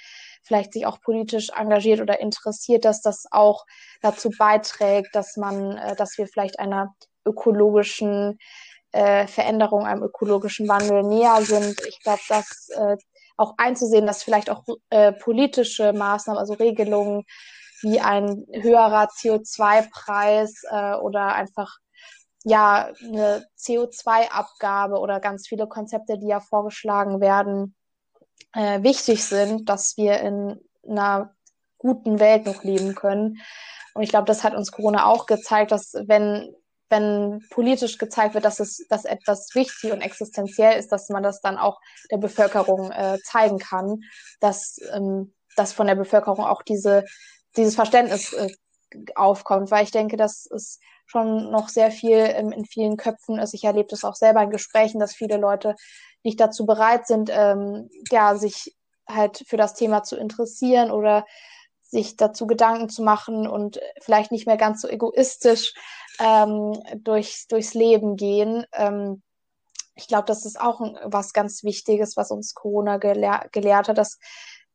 vielleicht 0.43 0.73
sich 0.73 0.87
auch 0.87 1.01
politisch 1.01 1.51
engagiert 1.51 2.01
oder 2.01 2.21
interessiert, 2.21 2.85
dass 2.85 3.03
das 3.03 3.27
auch 3.31 3.67
dazu 4.01 4.31
beiträgt, 4.31 5.15
dass 5.15 5.37
man, 5.37 5.77
äh, 5.77 5.97
dass 5.97 6.17
wir 6.17 6.27
vielleicht 6.27 6.59
einer 6.59 6.95
ökologischen 7.27 8.39
äh, 8.93 9.27
Veränderung, 9.27 9.87
einem 9.87 10.03
ökologischen 10.03 10.69
Wandel 10.69 11.03
näher 11.03 11.43
sind. 11.43 11.81
Ich 11.87 12.01
glaube, 12.03 12.21
dass 12.29 12.69
äh, 12.71 12.97
auch 13.37 13.55
einzusehen, 13.57 14.07
dass 14.07 14.23
vielleicht 14.23 14.51
auch 14.51 14.65
äh, 14.91 15.13
politische 15.13 15.93
Maßnahmen, 15.93 16.39
also 16.39 16.55
Regelungen 16.55 17.25
wie 17.83 18.01
ein 18.01 18.47
höherer 18.53 19.09
CO2-Preis 19.09 20.63
äh, 20.71 20.95
oder 20.95 21.35
einfach 21.35 21.79
ja 22.45 22.91
eine 23.03 23.47
CO2-Abgabe 23.59 24.99
oder 24.99 25.21
ganz 25.21 25.49
viele 25.49 25.67
Konzepte, 25.67 26.19
die 26.19 26.29
ja 26.29 26.41
vorgeschlagen 26.41 27.21
werden, 27.21 27.75
äh, 28.53 28.83
wichtig 28.83 29.25
sind, 29.25 29.69
dass 29.69 29.97
wir 29.97 30.21
in 30.21 30.61
einer 30.87 31.35
guten 31.79 32.21
Welt 32.21 32.47
noch 32.47 32.63
leben 32.63 32.95
können. 32.95 33.39
Und 33.95 34.03
ich 34.03 34.11
glaube, 34.11 34.27
das 34.27 34.45
hat 34.45 34.55
uns 34.55 34.73
Corona 34.73 35.07
auch 35.07 35.27
gezeigt, 35.27 35.73
dass 35.73 35.95
wenn 35.95 36.55
wenn 36.91 37.45
politisch 37.51 37.99
gezeigt 37.99 38.35
wird, 38.35 38.45
dass 38.45 38.61
es 38.61 38.87
dass 38.89 39.05
etwas 39.05 39.55
wichtig 39.55 39.93
und 39.93 40.01
existenziell 40.01 40.79
ist, 40.79 40.93
dass 40.93 41.09
man 41.09 41.23
das 41.23 41.41
dann 41.41 41.57
auch 41.57 41.81
der 42.11 42.19
Bevölkerung 42.19 42.91
äh, 42.91 43.19
zeigen 43.25 43.59
kann, 43.59 44.03
dass, 44.41 44.79
ähm, 44.93 45.33
dass 45.57 45.73
von 45.73 45.87
der 45.87 45.95
Bevölkerung 45.95 46.45
auch 46.45 46.63
diese, 46.63 47.05
dieses 47.57 47.77
Verständnis 47.77 48.33
äh, 48.33 48.51
aufkommt, 49.15 49.71
weil 49.71 49.85
ich 49.85 49.93
denke, 49.93 50.17
dass 50.17 50.47
es 50.51 50.81
schon 51.07 51.51
noch 51.51 51.69
sehr 51.69 51.91
viel 51.91 52.19
ähm, 52.19 52.53
in 52.53 52.65
vielen 52.65 52.97
Köpfen 52.97 53.39
ist. 53.39 53.55
Ich 53.55 53.65
erlebe 53.65 53.89
das 53.89 54.05
auch 54.05 54.15
selber 54.15 54.43
in 54.43 54.51
Gesprächen, 54.51 55.01
dass 55.01 55.15
viele 55.15 55.37
Leute 55.37 55.75
nicht 56.23 56.41
dazu 56.41 56.67
bereit 56.67 57.07
sind, 57.07 57.31
ähm, 57.33 57.89
ja, 58.11 58.37
sich 58.37 58.77
halt 59.09 59.45
für 59.47 59.57
das 59.57 59.75
Thema 59.75 60.03
zu 60.03 60.17
interessieren 60.17 60.91
oder 60.91 61.25
sich 61.83 62.17
dazu 62.17 62.47
Gedanken 62.47 62.89
zu 62.89 63.03
machen 63.03 63.49
und 63.49 63.81
vielleicht 64.01 64.31
nicht 64.31 64.47
mehr 64.47 64.57
ganz 64.57 64.83
so 64.83 64.89
egoistisch 64.89 65.75
ähm, 66.21 66.81
durch, 66.97 67.47
durchs 67.49 67.75
Leben 67.75 68.17
gehen. 68.17 68.65
Ähm, 68.73 69.23
ich 69.95 70.09
glaube, 70.09 70.27
das 70.27 70.47
ist 70.47 70.61
auch 70.61 70.81
was 71.05 71.33
ganz 71.33 71.65
Wichtiges, 71.65 72.17
was 72.17 72.31
uns 72.31 72.55
Corona 72.55 72.99
gelehr 72.99 73.49
gelehrt 73.53 73.89
hat, 73.89 73.99
dass 73.99 74.19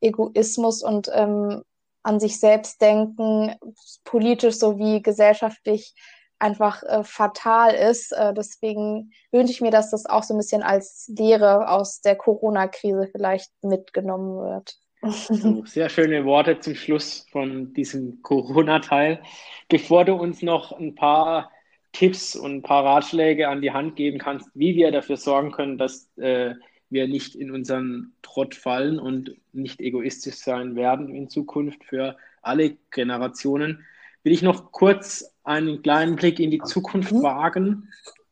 Egoismus 0.01 0.83
und 0.83 1.09
ähm, 1.13 1.63
an 2.03 2.19
sich 2.19 2.39
selbst 2.39 2.81
denken, 2.81 3.55
politisch 4.03 4.57
sowie 4.57 5.01
gesellschaftlich 5.01 5.95
einfach 6.37 6.83
äh, 6.83 7.03
fatal 7.03 7.73
ist. 7.73 8.11
Äh, 8.11 8.33
deswegen 8.33 9.11
wünsche 9.31 9.51
ich 9.51 9.61
mir, 9.61 9.71
dass 9.71 9.91
das 9.91 10.05
auch 10.05 10.23
so 10.23 10.33
ein 10.33 10.37
bisschen 10.37 10.61
als 10.61 11.09
Lehre 11.17 11.69
aus 11.69 12.01
der 12.01 12.15
Corona-Krise 12.15 13.07
vielleicht 13.11 13.51
mitgenommen 13.63 14.37
wird. 14.37 14.77
Sehr 15.10 15.89
schöne 15.89 16.26
Worte 16.26 16.60
zum 16.60 16.74
Schluss 16.74 17.26
von 17.32 17.74
diesem 17.74 18.22
Corona-Teil. 18.24 19.22
Bevor 19.70 20.03
du 20.03 20.14
uns 20.14 20.41
noch 20.41 20.72
ein 20.72 20.95
paar 20.95 21.51
Tipps 21.91 22.36
und 22.36 22.56
ein 22.56 22.62
paar 22.64 22.84
Ratschläge 22.84 23.47
an 23.47 23.62
die 23.62 23.72
Hand 23.72 23.95
geben 23.95 24.18
kannst, 24.18 24.49
wie 24.56 24.76
wir 24.76 24.91
dafür 24.91 25.18
sorgen 25.18 25.51
können, 25.51 25.78
dass 25.78 26.10
äh, 26.18 26.56
wir 26.89 27.08
nicht 27.08 27.36
in 27.36 27.51
unseren 27.51 28.14
Trott 28.22 28.56
fallen 28.56 28.99
und 28.99 29.36
nicht 29.53 29.80
egoistisch 29.80 30.36
sein 30.36 30.76
werden 30.76 31.14
in 31.14 31.30
Zukunft 31.30 31.84
für 31.84 32.18
alle 32.41 32.78
Generationen, 32.91 33.86
will 34.24 34.34
ich 34.34 34.41
noch 34.41 34.72
kurz 34.72 35.32
einen 35.43 35.84
kleinen 35.84 36.16
Blick 36.16 36.39
in 36.39 36.51
die 36.51 36.62
Zukunft 36.62 37.12
mhm. 37.12 37.22
wagen 37.22 37.89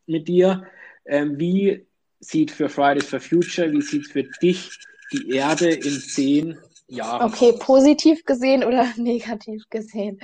mit 0.08 0.28
dir. 0.28 0.66
Ähm, 1.06 1.40
wie 1.40 1.86
sieht 2.20 2.52
für 2.52 2.68
Fridays 2.68 3.08
for 3.08 3.20
Future, 3.20 3.72
wie 3.72 3.82
sieht 3.82 4.08
für 4.08 4.24
dich 4.42 4.72
die 5.12 5.30
Erde 5.30 5.72
in 5.72 5.99
zehn 5.99 6.60
Jahren. 6.88 7.32
Okay, 7.32 7.54
positiv 7.60 8.24
gesehen 8.26 8.64
oder 8.64 8.88
negativ 8.97 9.64
gesehen? 9.70 10.20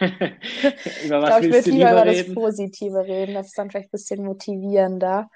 über 0.00 0.10
was 0.10 0.82
ich 1.02 1.08
glaube, 1.08 1.46
ich 1.46 1.52
würde 1.52 1.70
lieber 1.70 1.92
über 1.92 2.04
das 2.04 2.34
Positive 2.34 3.04
reden. 3.04 3.34
Das 3.34 3.46
ist 3.46 3.58
dann 3.58 3.70
vielleicht 3.70 3.88
ein 3.88 3.92
bisschen 3.92 4.24
motivierender. 4.24 5.30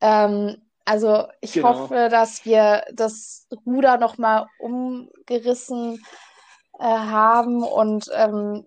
Ähm, 0.00 0.62
also 0.84 1.28
ich 1.40 1.54
genau. 1.54 1.68
hoffe, 1.68 2.08
dass 2.10 2.44
wir 2.44 2.84
das 2.92 3.46
Ruder 3.66 3.98
nochmal 3.98 4.46
umgerissen 4.58 6.02
äh, 6.78 6.84
haben 6.84 7.62
und 7.62 8.10
ähm, 8.12 8.66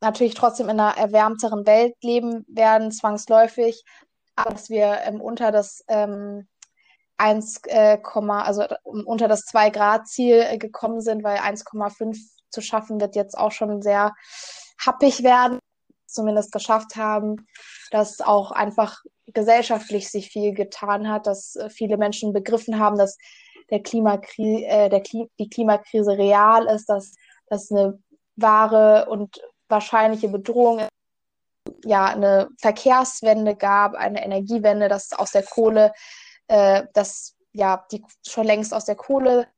natürlich 0.00 0.34
trotzdem 0.34 0.68
in 0.68 0.78
einer 0.78 0.96
erwärmteren 0.96 1.66
Welt 1.66 1.94
leben 2.02 2.44
werden, 2.48 2.92
zwangsläufig, 2.92 3.84
aber 4.36 4.50
dass 4.50 4.70
wir 4.70 5.00
ähm, 5.04 5.20
unter 5.20 5.50
das 5.50 5.84
ähm, 5.88 6.46
1, 7.18 7.62
äh, 7.66 7.98
also 8.02 8.64
unter 8.82 9.28
das 9.28 9.46
2-Grad-Ziel 9.46 10.44
äh, 10.48 10.58
gekommen 10.58 11.00
sind, 11.00 11.24
weil 11.24 11.38
1,5 11.38 12.18
zu 12.50 12.60
schaffen 12.60 13.00
wird 13.00 13.16
jetzt 13.16 13.36
auch 13.36 13.52
schon 13.52 13.82
sehr 13.82 14.14
happig 14.84 15.22
werden, 15.22 15.58
zumindest 16.06 16.52
geschafft 16.52 16.96
haben, 16.96 17.46
dass 17.90 18.20
auch 18.20 18.50
einfach 18.52 19.02
gesellschaftlich 19.26 20.10
sich 20.10 20.30
viel 20.30 20.52
getan 20.54 21.08
hat, 21.08 21.26
dass 21.26 21.56
äh, 21.56 21.70
viele 21.70 21.96
Menschen 21.96 22.32
begriffen 22.32 22.78
haben, 22.78 22.98
dass 22.98 23.16
der 23.70 23.82
Klimakri 23.82 24.64
äh, 24.64 24.88
der 24.88 25.02
Kli 25.02 25.28
die 25.38 25.48
Klimakrise 25.48 26.16
real 26.16 26.66
ist, 26.66 26.88
dass 26.88 27.12
das 27.48 27.70
eine 27.70 27.98
wahre 28.36 29.06
und 29.08 29.40
wahrscheinliche 29.68 30.28
Bedrohung 30.28 30.80
ist, 30.80 30.90
ja, 31.84 32.04
eine 32.04 32.48
Verkehrswende 32.60 33.56
gab, 33.56 33.94
eine 33.94 34.24
Energiewende, 34.24 34.88
dass 34.88 35.12
aus 35.12 35.32
der 35.32 35.42
Kohle 35.42 35.92
äh, 36.48 36.84
dass 36.92 37.36
ja 37.52 37.86
die 37.90 38.04
schon 38.26 38.46
längst 38.46 38.74
aus 38.74 38.84
der 38.84 38.96
Kohle 38.96 39.48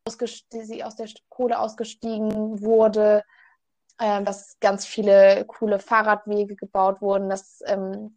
sie 0.50 0.84
aus 0.84 0.96
der 0.96 1.08
Kohle 1.28 1.58
ausgestiegen 1.58 2.60
wurde, 2.62 3.24
äh, 3.98 4.22
dass 4.22 4.58
ganz 4.60 4.86
viele 4.86 5.44
coole 5.46 5.78
Fahrradwege 5.78 6.56
gebaut 6.56 7.00
wurden, 7.00 7.28
dass 7.28 7.60
ähm, 7.66 8.16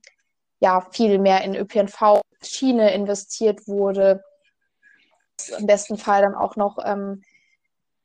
ja 0.60 0.82
viel 0.92 1.18
mehr 1.20 1.44
in 1.44 1.56
ÖPNV 1.56 2.22
Schiene 2.44 2.94
investiert 2.94 3.68
wurde, 3.68 4.24
im 5.58 5.66
besten 5.66 5.98
Fall 5.98 6.22
dann 6.22 6.36
auch 6.36 6.56
noch 6.56 6.78
ähm, 6.84 7.24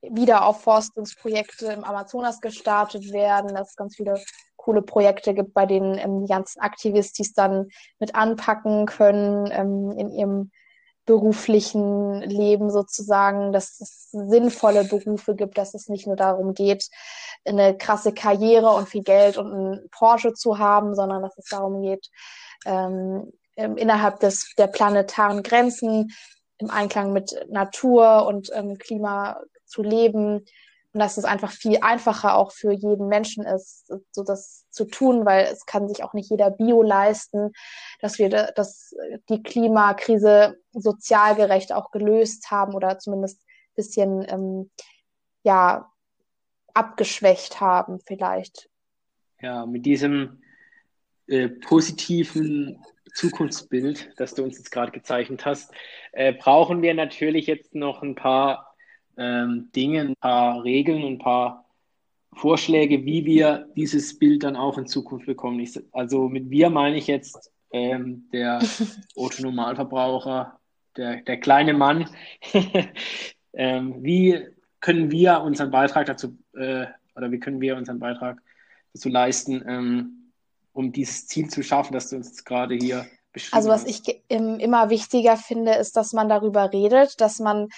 Wiederaufforstungsprojekte 0.03 1.73
im 1.73 1.85
Amazonas 1.85 2.41
gestartet 2.41 3.13
werden, 3.13 3.55
dass 3.55 3.71
es 3.71 3.77
ganz 3.77 3.97
viele 3.97 4.21
coole 4.57 4.83
Projekte 4.83 5.35
gibt, 5.35 5.55
bei 5.55 5.67
denen 5.67 5.99
ähm, 5.99 6.23
die 6.23 6.33
ganzen 6.33 6.61
Aktivistis 6.61 7.33
dann 7.33 7.69
mit 7.99 8.15
anpacken 8.15 8.87
können 8.87 9.49
ähm, 9.53 9.93
in 9.97 10.11
ihrem 10.11 10.51
beruflichen 11.07 12.21
Leben 12.23 12.69
sozusagen, 12.71 13.53
dass 13.53 13.81
es 13.81 14.11
sinnvolle 14.11 14.85
Berufe 14.85 15.37
gibt, 15.37 15.57
dass 15.57 15.73
es 15.73 15.89
nicht 15.89 16.07
nur 16.09 16.17
darum 16.17 16.53
geht, 16.53 16.89
eine 17.45 17.77
krasse 17.77 18.13
Karriere 18.13 18.71
und 18.71 18.89
viel 18.89 19.05
Geld 19.05 19.39
und 19.39 19.53
einen 19.53 19.89
Porsche 19.91 20.33
zu 20.33 20.59
haben, 20.59 20.97
sondern 20.97 21.23
dass 21.23 21.39
es 21.39 21.45
darum 21.49 21.81
geht, 21.81 22.11
ähm, 22.65 23.33
innerhalb 23.55 24.19
des, 24.19 24.53
der 24.59 24.67
planetaren 24.67 25.45
Grenzen 25.45 26.13
im 26.59 26.71
Einklang 26.71 27.13
mit 27.13 27.37
Natur 27.49 28.27
und 28.27 28.51
ähm, 28.53 28.77
Klima 28.77 29.41
zu 29.67 29.83
leben, 29.83 30.45
und 30.97 31.01
dass 31.01 31.19
es 31.19 31.27
einfach 31.27 31.53
viel 31.53 31.77
einfacher 31.83 32.37
auch 32.37 32.53
für 32.53 32.73
jeden 32.73 33.09
Menschen 33.09 33.45
ist, 33.45 33.93
so 34.13 34.25
das 34.25 34.65
zu 34.71 34.87
tun, 34.87 35.27
weil 35.27 35.45
es 35.45 35.67
kann 35.67 35.89
sich 35.89 36.03
auch 36.03 36.15
nicht 36.15 36.31
jeder 36.31 36.51
Bio 36.51 36.81
leisten, 36.83 37.53
dass 38.01 38.19
wir 38.19 38.31
dass 38.31 38.95
die 39.29 39.43
Klimakrise 39.43 40.59
sozial 40.73 41.37
gerecht 41.37 41.75
auch 41.75 41.91
gelöst 41.91 42.51
haben 42.51 42.75
oder 42.75 42.99
zumindest 42.99 43.43
ein 43.43 43.75
bisschen 43.75 44.27
ähm, 44.27 44.71
ja 45.43 45.93
abgeschwächt 46.73 47.61
haben 47.61 48.01
vielleicht. 48.07 48.71
Ja, 49.43 49.67
mit 49.67 49.85
diesem 49.85 50.41
äh, 51.27 51.51
positiven 51.51 52.83
Zukunftsbild, 53.15 54.15
das 54.17 54.33
du 54.33 54.45
uns 54.45 54.57
jetzt 54.57 54.71
gerade 54.71 54.93
gezeichnet 54.93 55.45
hast, 55.45 55.75
äh, 56.13 56.33
brauchen 56.33 56.81
wir 56.81 56.95
natürlich 56.95 57.47
jetzt 57.47 57.75
noch 57.75 58.03
ein 58.03 58.15
paar 58.15 58.76
ähm, 59.17 59.71
Dinge, 59.75 60.01
ein 60.01 60.17
paar 60.17 60.63
Regeln, 60.65 61.03
ein 61.05 61.19
paar 61.19 61.65
Vorschläge, 62.33 63.05
wie 63.05 63.25
wir 63.25 63.69
dieses 63.77 64.19
Bild 64.19 64.43
dann 64.43 64.57
auch 64.57 64.77
in 64.79 64.87
Zukunft 64.87 65.27
bekommen. 65.27 65.59
Ich, 65.61 65.81
also 65.93 66.29
mit 66.29 66.51
wir 66.51 66.71
meine 66.71 66.97
ich 66.97 67.07
jetzt 67.07 67.51
ähm, 67.71 68.29
der 68.33 68.61
Otto-Normalverbraucher, 69.15 70.59
der, 70.97 71.23
der 71.23 71.41
kleine 71.41 71.73
Mann. 71.73 72.09
ähm, 73.53 74.05
wie 74.05 74.47
können 74.81 75.11
wir 75.11 75.41
unseren 75.41 75.71
Beitrag 75.71 76.07
dazu, 76.07 76.37
äh, 76.55 76.87
oder 77.15 77.33
wie 77.33 77.41
können 77.41 77.61
wir 77.61 77.77
unseren 77.77 77.99
Beitrag 77.99 78.43
dazu 78.93 79.09
leisten, 79.09 79.65
ähm, 79.67 80.33
um 80.73 80.93
dieses 80.93 81.27
Ziel 81.27 81.49
zu 81.49 81.63
schaffen, 81.63 81.95
das 81.95 82.11
du 82.11 82.17
uns 82.17 82.45
gerade 82.45 82.75
hier 82.75 83.07
beschrieben 83.33 83.57
Also 83.57 83.71
was 83.71 83.87
hast? 83.87 84.07
ich 84.07 84.21
immer 84.29 84.91
wichtiger 84.91 85.39
finde, 85.39 85.75
ist, 85.75 85.97
dass 85.97 86.13
man 86.13 86.29
darüber 86.29 86.73
redet, 86.73 87.21
dass 87.21 87.39
man 87.39 87.69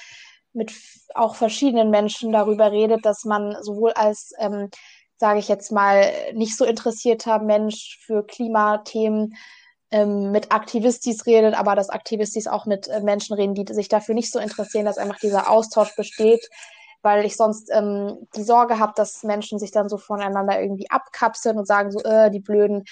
mit 0.59 0.73
auch 1.15 1.37
verschiedenen 1.37 1.89
Menschen 1.89 2.33
darüber 2.33 2.71
redet, 2.71 3.07
dass 3.07 3.25
man 3.25 3.57
sowohl 3.63 3.93
als, 3.93 4.33
ähm, 4.39 4.69
sage 5.17 5.39
ich 5.39 5.49
jetzt 5.49 5.73
mal, 5.73 6.13
nicht 6.35 6.57
so 6.57 6.65
interessierter 6.65 7.39
Mensch 7.39 7.99
für 8.05 8.27
Klimathemen 8.27 9.35
ähm, 9.91 10.33
mit 10.33 10.53
Aktivistis 10.53 11.25
redet, 11.25 11.55
aber 11.55 11.75
dass 11.75 11.89
Aktivistis 11.89 12.47
auch 12.47 12.67
mit 12.67 12.89
äh, 12.89 13.01
Menschen 13.01 13.35
reden, 13.35 13.55
die 13.55 13.73
sich 13.73 13.89
dafür 13.89 14.15
nicht 14.15 14.31
so 14.31 14.39
interessieren, 14.39 14.85
dass 14.85 14.99
einfach 14.99 15.19
dieser 15.19 15.51
Austausch 15.51 15.97
besteht, 15.97 16.47
weil 17.03 17.25
ich 17.25 17.37
sonst 17.37 17.71
ähm, 17.73 18.29
die 18.37 18.43
Sorge 18.43 18.79
habe, 18.79 18.93
dass 18.97 19.23
Menschen 19.23 19.59
sich 19.59 19.71
dann 19.71 19.89
so 19.89 19.97
voneinander 19.97 20.61
irgendwie 20.61 20.91
abkapseln 20.91 21.57
und 21.57 21.67
sagen 21.67 21.91
so, 21.91 22.01
äh, 22.01 22.31
die 22.31 22.41
blöden 22.41 22.85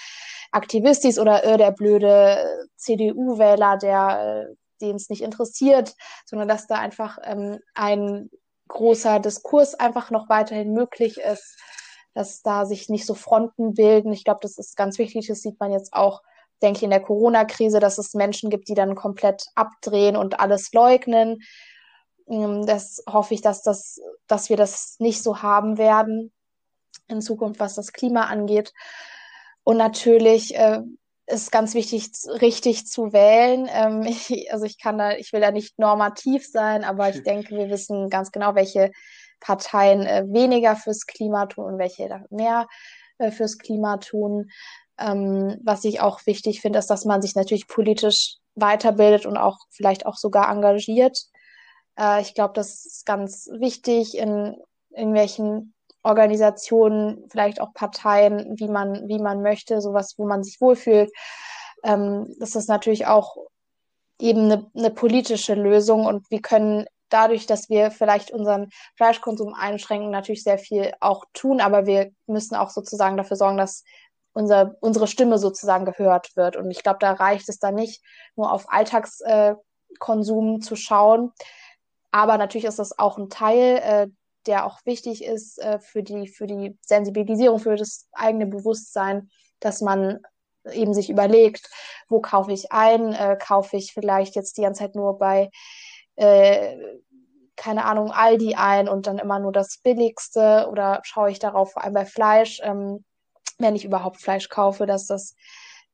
Aktivistis 0.51 1.19
oder 1.19 1.43
äh, 1.43 1.57
der 1.57 1.71
blöde 1.71 2.67
CDU-Wähler, 2.77 3.77
der 3.77 4.47
äh, 4.49 4.55
den 4.81 4.95
es 4.95 5.09
nicht 5.09 5.21
interessiert, 5.21 5.95
sondern 6.25 6.47
dass 6.47 6.67
da 6.67 6.75
einfach 6.75 7.17
ähm, 7.23 7.59
ein 7.75 8.29
großer 8.67 9.19
Diskurs 9.19 9.75
einfach 9.75 10.11
noch 10.11 10.29
weiterhin 10.29 10.73
möglich 10.73 11.17
ist, 11.19 11.57
dass 12.13 12.41
da 12.41 12.65
sich 12.65 12.89
nicht 12.89 13.05
so 13.05 13.13
Fronten 13.13 13.73
bilden. 13.73 14.11
Ich 14.11 14.23
glaube, 14.23 14.39
das 14.41 14.57
ist 14.57 14.75
ganz 14.75 14.97
wichtig. 14.97 15.27
Das 15.27 15.41
sieht 15.41 15.59
man 15.59 15.71
jetzt 15.71 15.93
auch, 15.93 16.21
denke 16.61 16.77
ich, 16.77 16.83
in 16.83 16.89
der 16.89 17.01
Corona-Krise, 17.01 17.79
dass 17.79 17.97
es 17.97 18.13
Menschen 18.13 18.49
gibt, 18.49 18.67
die 18.67 18.73
dann 18.73 18.95
komplett 18.95 19.45
abdrehen 19.55 20.15
und 20.15 20.39
alles 20.39 20.73
leugnen. 20.73 21.41
Ähm, 22.27 22.65
das 22.65 23.03
hoffe 23.09 23.33
ich, 23.33 23.41
dass, 23.41 23.61
das, 23.61 24.01
dass 24.27 24.49
wir 24.49 24.57
das 24.57 24.95
nicht 24.99 25.21
so 25.21 25.41
haben 25.41 25.77
werden 25.77 26.33
in 27.07 27.21
Zukunft, 27.21 27.59
was 27.59 27.75
das 27.75 27.93
Klima 27.93 28.23
angeht. 28.23 28.73
Und 29.63 29.77
natürlich 29.77 30.55
äh, 30.55 30.81
ist 31.27 31.51
ganz 31.51 31.73
wichtig, 31.73 32.09
richtig 32.41 32.87
zu 32.87 33.13
wählen. 33.13 33.69
Ähm, 33.71 34.01
ich, 34.07 34.51
also 34.51 34.65
ich 34.65 34.79
kann 34.79 34.97
da, 34.97 35.11
ich 35.15 35.33
will 35.33 35.41
da 35.41 35.51
nicht 35.51 35.77
normativ 35.77 36.47
sein, 36.47 36.83
aber 36.83 37.09
ich 37.09 37.23
denke, 37.23 37.55
wir 37.55 37.69
wissen 37.69 38.09
ganz 38.09 38.31
genau, 38.31 38.55
welche 38.55 38.91
Parteien 39.39 40.05
äh, 40.05 40.23
weniger 40.27 40.75
fürs 40.75 41.05
Klima 41.05 41.45
tun 41.45 41.65
und 41.65 41.77
welche 41.77 42.25
mehr 42.29 42.67
äh, 43.19 43.31
fürs 43.31 43.57
Klima 43.57 43.97
tun. 43.97 44.49
Ähm, 44.99 45.59
was 45.63 45.83
ich 45.83 46.01
auch 46.01 46.25
wichtig 46.25 46.61
finde, 46.61 46.79
ist, 46.79 46.87
dass 46.87 47.05
man 47.05 47.21
sich 47.21 47.35
natürlich 47.35 47.67
politisch 47.67 48.37
weiterbildet 48.55 49.27
und 49.27 49.37
auch 49.37 49.59
vielleicht 49.69 50.07
auch 50.07 50.15
sogar 50.15 50.49
engagiert. 50.49 51.19
Äh, 51.99 52.21
ich 52.21 52.33
glaube, 52.33 52.53
das 52.55 52.85
ist 52.85 53.05
ganz 53.05 53.47
wichtig 53.59 54.17
in 54.17 54.55
irgendwelchen 54.89 55.75
Organisationen, 56.07 57.25
vielleicht 57.29 57.61
auch 57.61 57.73
Parteien, 57.73 58.57
wie 58.57 58.67
man, 58.67 59.07
wie 59.07 59.19
man 59.19 59.41
möchte, 59.41 59.81
sowas, 59.81 60.15
wo 60.17 60.25
man 60.25 60.43
sich 60.43 60.61
wohlfühlt. 60.61 61.11
Ähm, 61.83 62.33
das 62.39 62.55
ist 62.55 62.69
natürlich 62.69 63.07
auch 63.07 63.35
eben 64.19 64.45
eine, 64.45 64.65
eine 64.75 64.89
politische 64.89 65.53
Lösung 65.53 66.05
und 66.05 66.29
wir 66.31 66.41
können 66.41 66.85
dadurch, 67.09 67.45
dass 67.45 67.69
wir 67.69 67.91
vielleicht 67.91 68.31
unseren 68.31 68.69
Fleischkonsum 68.95 69.53
einschränken, 69.53 70.09
natürlich 70.09 70.43
sehr 70.43 70.57
viel 70.57 70.93
auch 70.99 71.25
tun, 71.33 71.61
aber 71.61 71.85
wir 71.85 72.11
müssen 72.25 72.55
auch 72.55 72.69
sozusagen 72.69 73.17
dafür 73.17 73.37
sorgen, 73.37 73.57
dass 73.57 73.83
unser, 74.33 74.75
unsere 74.81 75.07
Stimme 75.07 75.39
sozusagen 75.39 75.85
gehört 75.85 76.35
wird. 76.35 76.57
Und 76.57 76.69
ich 76.69 76.83
glaube, 76.83 76.99
da 76.99 77.13
reicht 77.13 77.49
es 77.49 77.59
dann 77.59 77.75
nicht, 77.75 78.03
nur 78.35 78.51
auf 78.51 78.65
Alltagskonsum 78.71 80.55
äh, 80.55 80.59
zu 80.59 80.75
schauen. 80.75 81.31
Aber 82.11 82.37
natürlich 82.37 82.65
ist 82.65 82.79
das 82.79 82.97
auch 82.97 83.17
ein 83.17 83.29
Teil, 83.29 83.77
äh, 83.83 84.07
der 84.47 84.65
auch 84.65 84.79
wichtig 84.85 85.23
ist 85.23 85.59
äh, 85.59 85.79
für, 85.79 86.03
die, 86.03 86.27
für 86.27 86.47
die 86.47 86.77
Sensibilisierung, 86.81 87.59
für 87.59 87.75
das 87.75 88.07
eigene 88.13 88.47
Bewusstsein, 88.47 89.29
dass 89.59 89.81
man 89.81 90.19
eben 90.71 90.93
sich 90.93 91.09
überlegt, 91.09 91.69
wo 92.09 92.19
kaufe 92.19 92.51
ich 92.51 92.71
ein, 92.71 93.13
äh, 93.13 93.37
kaufe 93.39 93.77
ich 93.77 93.93
vielleicht 93.93 94.35
jetzt 94.35 94.57
die 94.57 94.61
ganze 94.61 94.83
Zeit 94.83 94.95
nur 94.95 95.17
bei 95.17 95.49
äh, 96.15 96.75
keine 97.57 97.85
Ahnung, 97.85 98.11
Aldi 98.11 98.55
ein 98.55 98.87
und 98.87 99.07
dann 99.07 99.17
immer 99.17 99.39
nur 99.39 99.51
das 99.51 99.79
Billigste? 99.83 100.67
Oder 100.71 101.01
schaue 101.03 101.31
ich 101.31 101.39
darauf 101.39 101.73
vor 101.73 101.83
allem 101.83 101.93
bei 101.93 102.05
Fleisch, 102.05 102.61
ähm, 102.63 103.03
wenn 103.57 103.75
ich 103.75 103.83
überhaupt 103.83 104.21
Fleisch 104.21 104.47
kaufe, 104.47 104.85
dass 104.85 105.07
das 105.07 105.35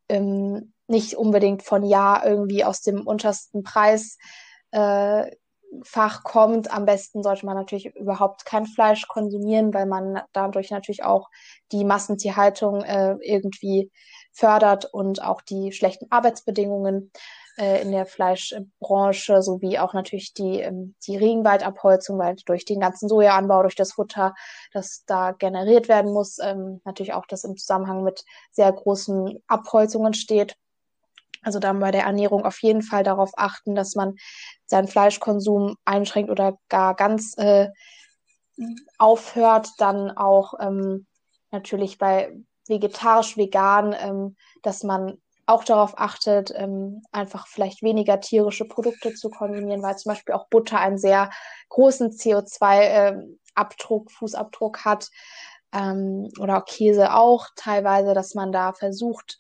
ähm, 0.09 0.73
nicht 0.87 1.15
unbedingt 1.15 1.63
von 1.63 1.83
Jahr 1.83 2.25
irgendwie 2.25 2.65
aus 2.65 2.81
dem 2.81 3.07
untersten 3.07 3.63
Preis 3.63 4.17
äh, 4.71 5.31
Fach 5.83 6.23
kommt. 6.23 6.71
Am 6.71 6.85
besten 6.85 7.23
sollte 7.23 7.45
man 7.45 7.55
natürlich 7.55 7.95
überhaupt 7.95 8.45
kein 8.45 8.65
Fleisch 8.65 9.07
konsumieren, 9.07 9.73
weil 9.73 9.85
man 9.85 10.21
dadurch 10.33 10.71
natürlich 10.71 11.03
auch 11.03 11.29
die 11.71 11.85
Massentierhaltung 11.85 12.83
äh, 12.83 13.15
irgendwie 13.21 13.91
fördert 14.31 14.85
und 14.85 15.23
auch 15.23 15.41
die 15.41 15.71
schlechten 15.71 16.07
Arbeitsbedingungen 16.09 17.11
äh, 17.57 17.81
in 17.81 17.91
der 17.91 18.05
Fleischbranche 18.05 19.41
sowie 19.41 19.77
auch 19.77 19.93
natürlich 19.93 20.33
die, 20.33 20.59
ähm, 20.61 20.95
die 21.05 21.17
Regenwaldabholzung, 21.17 22.17
weil 22.17 22.35
durch 22.45 22.65
den 22.65 22.79
ganzen 22.79 23.07
Sojaanbau, 23.07 23.61
durch 23.61 23.75
das 23.75 23.93
Futter, 23.93 24.33
das 24.71 25.03
da 25.05 25.31
generiert 25.31 25.87
werden 25.87 26.13
muss, 26.13 26.39
ähm, 26.39 26.81
natürlich 26.85 27.13
auch 27.13 27.25
das 27.27 27.43
im 27.43 27.57
Zusammenhang 27.57 28.03
mit 28.03 28.23
sehr 28.51 28.71
großen 28.71 29.43
Abholzungen 29.47 30.13
steht. 30.13 30.55
Also 31.43 31.59
dann 31.59 31.79
bei 31.79 31.91
der 31.91 32.03
Ernährung 32.03 32.45
auf 32.45 32.61
jeden 32.61 32.81
Fall 32.81 33.03
darauf 33.03 33.31
achten, 33.35 33.75
dass 33.75 33.95
man 33.95 34.15
seinen 34.65 34.87
Fleischkonsum 34.87 35.75
einschränkt 35.85 36.29
oder 36.29 36.57
gar 36.69 36.95
ganz 36.95 37.37
äh, 37.37 37.69
aufhört. 38.97 39.69
Dann 39.77 40.11
auch 40.11 40.55
ähm, 40.59 41.05
natürlich 41.51 41.97
bei 41.97 42.33
vegetarisch, 42.67 43.37
vegan, 43.37 43.95
ähm, 43.99 44.35
dass 44.61 44.83
man 44.83 45.17
auch 45.45 45.63
darauf 45.63 45.99
achtet, 45.99 46.53
ähm, 46.55 47.03
einfach 47.11 47.47
vielleicht 47.47 47.83
weniger 47.83 48.19
tierische 48.21 48.65
Produkte 48.65 49.13
zu 49.13 49.29
konsumieren, 49.29 49.83
weil 49.83 49.97
zum 49.97 50.11
Beispiel 50.11 50.35
auch 50.35 50.47
Butter 50.47 50.79
einen 50.79 50.97
sehr 50.97 51.31
großen 51.69 52.11
CO2-Abdruck, 52.11 54.09
äh, 54.09 54.13
Fußabdruck 54.13 54.85
hat 54.85 55.09
ähm, 55.73 56.29
oder 56.39 56.59
auch 56.59 56.65
Käse 56.65 57.13
auch 57.13 57.47
teilweise, 57.55 58.13
dass 58.13 58.35
man 58.35 58.51
da 58.51 58.73
versucht, 58.73 59.37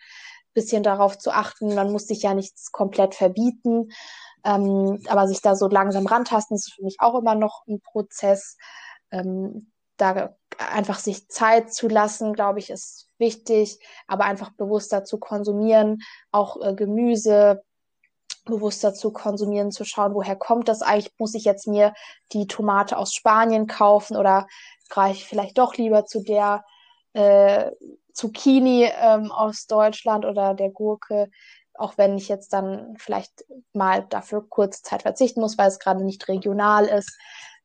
bisschen 0.53 0.83
darauf 0.83 1.17
zu 1.17 1.31
achten. 1.31 1.75
Man 1.75 1.91
muss 1.91 2.07
sich 2.07 2.21
ja 2.23 2.33
nichts 2.33 2.71
komplett 2.71 3.15
verbieten, 3.15 3.89
ähm, 4.43 5.01
aber 5.07 5.27
sich 5.27 5.41
da 5.41 5.55
so 5.55 5.67
langsam 5.67 6.05
rantasten, 6.05 6.55
ist 6.55 6.73
für 6.73 6.83
mich 6.83 6.97
auch 6.99 7.19
immer 7.19 7.35
noch 7.35 7.63
ein 7.67 7.81
Prozess. 7.81 8.57
Ähm, 9.11 9.71
da 9.97 10.35
einfach 10.57 10.99
sich 10.99 11.29
Zeit 11.29 11.73
zu 11.73 11.87
lassen, 11.87 12.33
glaube 12.33 12.59
ich, 12.59 12.69
ist 12.69 13.09
wichtig, 13.17 13.79
aber 14.07 14.25
einfach 14.25 14.51
bewusster 14.51 15.03
zu 15.03 15.19
konsumieren, 15.19 16.01
auch 16.31 16.61
äh, 16.61 16.73
Gemüse 16.73 17.63
bewusster 18.45 18.93
zu 18.93 19.11
konsumieren, 19.13 19.71
zu 19.71 19.85
schauen, 19.85 20.13
woher 20.13 20.35
kommt 20.35 20.67
das 20.67 20.81
eigentlich? 20.81 21.13
Muss 21.17 21.33
ich 21.33 21.45
jetzt 21.45 21.67
mir 21.67 21.93
die 22.33 22.47
Tomate 22.47 22.97
aus 22.97 23.13
Spanien 23.13 23.67
kaufen 23.67 24.17
oder 24.17 24.47
greife 24.89 25.17
ich 25.17 25.25
vielleicht 25.25 25.57
doch 25.57 25.75
lieber 25.75 26.05
zu 26.05 26.21
der 26.21 26.65
äh, 27.13 27.71
Zucchini 28.13 28.89
ähm, 29.01 29.31
aus 29.31 29.67
Deutschland 29.67 30.25
oder 30.25 30.53
der 30.53 30.69
Gurke, 30.69 31.29
auch 31.73 31.97
wenn 31.97 32.17
ich 32.17 32.27
jetzt 32.27 32.53
dann 32.53 32.95
vielleicht 32.97 33.45
mal 33.73 34.05
dafür 34.09 34.47
kurze 34.47 34.83
Zeit 34.83 35.01
verzichten 35.01 35.41
muss, 35.41 35.57
weil 35.57 35.67
es 35.67 35.79
gerade 35.79 36.03
nicht 36.03 36.27
regional 36.27 36.85
ist. 36.85 37.17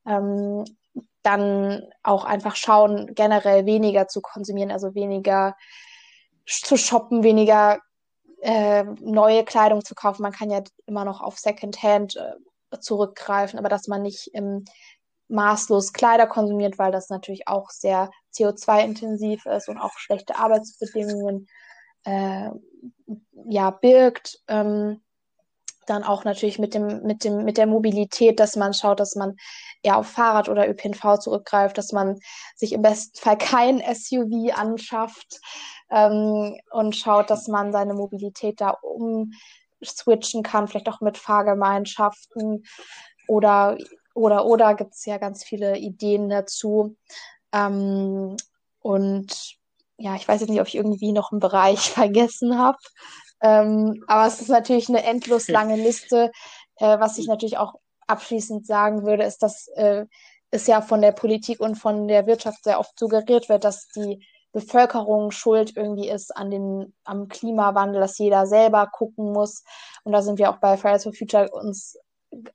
Ähm, 0.07 0.65
dann 1.23 1.83
auch 2.03 2.25
einfach 2.25 2.57
schauen, 2.57 3.15
generell 3.15 3.67
weniger 3.67 4.09
zu 4.09 4.23
konsumieren, 4.23 4.71
also 4.71 4.95
weniger 4.95 5.57
zu 6.47 6.79
shoppen, 6.79 7.23
weniger 7.23 7.81
äh, 8.41 8.85
neue 9.01 9.45
Kleidung 9.45 9.85
zu 9.85 9.95
kaufen. 9.95 10.23
Man 10.23 10.33
kann 10.33 10.51
ja 10.51 10.63
immer 10.87 11.05
noch 11.05 11.21
auf 11.21 11.39
Secondhand 11.39 12.17
äh, 12.17 12.79
zurückgreifen, 12.81 13.59
aber 13.59 13.69
dass 13.69 13.89
man 13.89 14.03
nicht 14.03 14.31
ähm, 14.33 14.65
maßlos 15.29 15.93
Kleider 15.93 16.27
konsumiert, 16.27 16.79
weil 16.79 16.93
das 16.93 17.11
natürlich 17.11 17.49
auch 17.49 17.71
sehr 17.71 18.11
CO2-intensiv 18.35 19.47
ist 19.47 19.69
und 19.69 19.79
auch 19.79 19.99
schlechte 19.99 20.37
Arbeitsbedingungen 20.37 21.47
äh, 22.05 22.51
ja, 23.49 23.71
birgt. 23.71 24.41
Ähm, 24.49 25.01
dann 25.89 26.05
auch 26.05 26.25
natürlich 26.25 26.59
mit 26.59 26.75
dem, 26.75 27.03
mit 27.03 27.25
dem, 27.25 27.45
mit 27.45 27.57
der 27.57 27.67
Mobilität, 27.67 28.41
dass 28.41 28.57
man 28.57 28.75
schaut, 28.75 29.01
dass 29.01 29.15
man 29.15 29.37
eher 29.83 29.97
auf 29.97 30.09
Fahrrad 30.09 30.49
oder 30.49 30.69
ÖPNV 30.69 31.19
zurückgreift, 31.19 31.79
dass 31.79 31.93
man 31.93 32.19
sich 32.57 32.73
im 32.73 32.83
besten 32.83 33.19
Fall 33.19 33.39
kein 33.39 33.79
SUV 33.81 34.55
anschafft 34.55 35.41
ähm, 35.91 36.57
und 36.71 36.97
schaut, 36.97 37.31
dass 37.31 37.49
man 37.49 37.73
seine 37.73 37.95
Mobilität 37.95 38.61
da 38.61 38.77
umswitchen 38.83 40.43
kann, 40.43 40.69
vielleicht 40.69 40.89
auch 40.89 41.01
mit 41.01 41.17
Fahrgemeinschaften 41.17 42.65
oder 43.27 43.79
oder 44.15 44.47
oder 44.47 44.75
gibt 44.75 44.95
es 44.95 45.05
ja 45.05 45.19
ganz 45.19 45.45
viele 45.45 45.79
Ideen 45.79 46.29
dazu. 46.29 46.97
Ähm, 47.53 48.37
und 48.81 49.57
ja, 49.97 50.15
ich 50.15 50.27
weiß 50.29 50.41
jetzt 50.41 50.51
nicht, 50.51 50.61
ob 50.61 50.69
ich 50.69 50.77
irgendwie 50.77 51.13
noch 51.13 51.33
einen 51.33 51.41
Bereich 51.41 51.91
vergessen 51.91 52.59
habe. 52.59 52.79
Ähm, 53.41 54.05
aber 54.07 54.27
es 54.27 54.41
ist 54.41 54.49
natürlich 54.49 54.89
eine 54.89 55.05
endlos 55.05 55.49
lange 55.49 55.77
Liste. 55.77 56.31
Äh, 56.77 56.99
was 56.99 57.19
ich 57.19 57.27
natürlich 57.27 57.59
auch 57.59 57.75
abschließend 58.07 58.67
sagen 58.67 59.05
würde, 59.05 59.25
ist, 59.25 59.43
dass 59.43 59.69
äh, 59.69 60.07
es 60.51 60.67
ja 60.67 60.81
von 60.81 61.03
der 61.03 61.13
Politik 61.13 61.61
und 61.61 61.77
von 61.77 62.09
der 62.09 62.27
Wirtschaft 62.27 62.65
sehr 62.65 62.81
oft 62.81 62.99
suggeriert 62.99 63.49
wird, 63.49 63.65
dass 63.65 63.89
die 63.89 64.25
Bevölkerung 64.53 65.31
schuld 65.31 65.77
irgendwie 65.77 66.09
ist 66.09 66.35
an 66.35 66.51
den, 66.51 66.95
am 67.05 67.29
Klimawandel, 67.29 68.01
dass 68.01 68.19
jeder 68.19 68.47
selber 68.47 68.87
gucken 68.87 69.33
muss. 69.33 69.63
Und 70.05 70.13
da 70.13 70.23
sind 70.23 70.39
wir 70.39 70.51
auch 70.51 70.57
bei 70.57 70.77
Fridays 70.77 71.05
for 71.05 71.13
Future 71.13 71.51
uns 71.51 71.99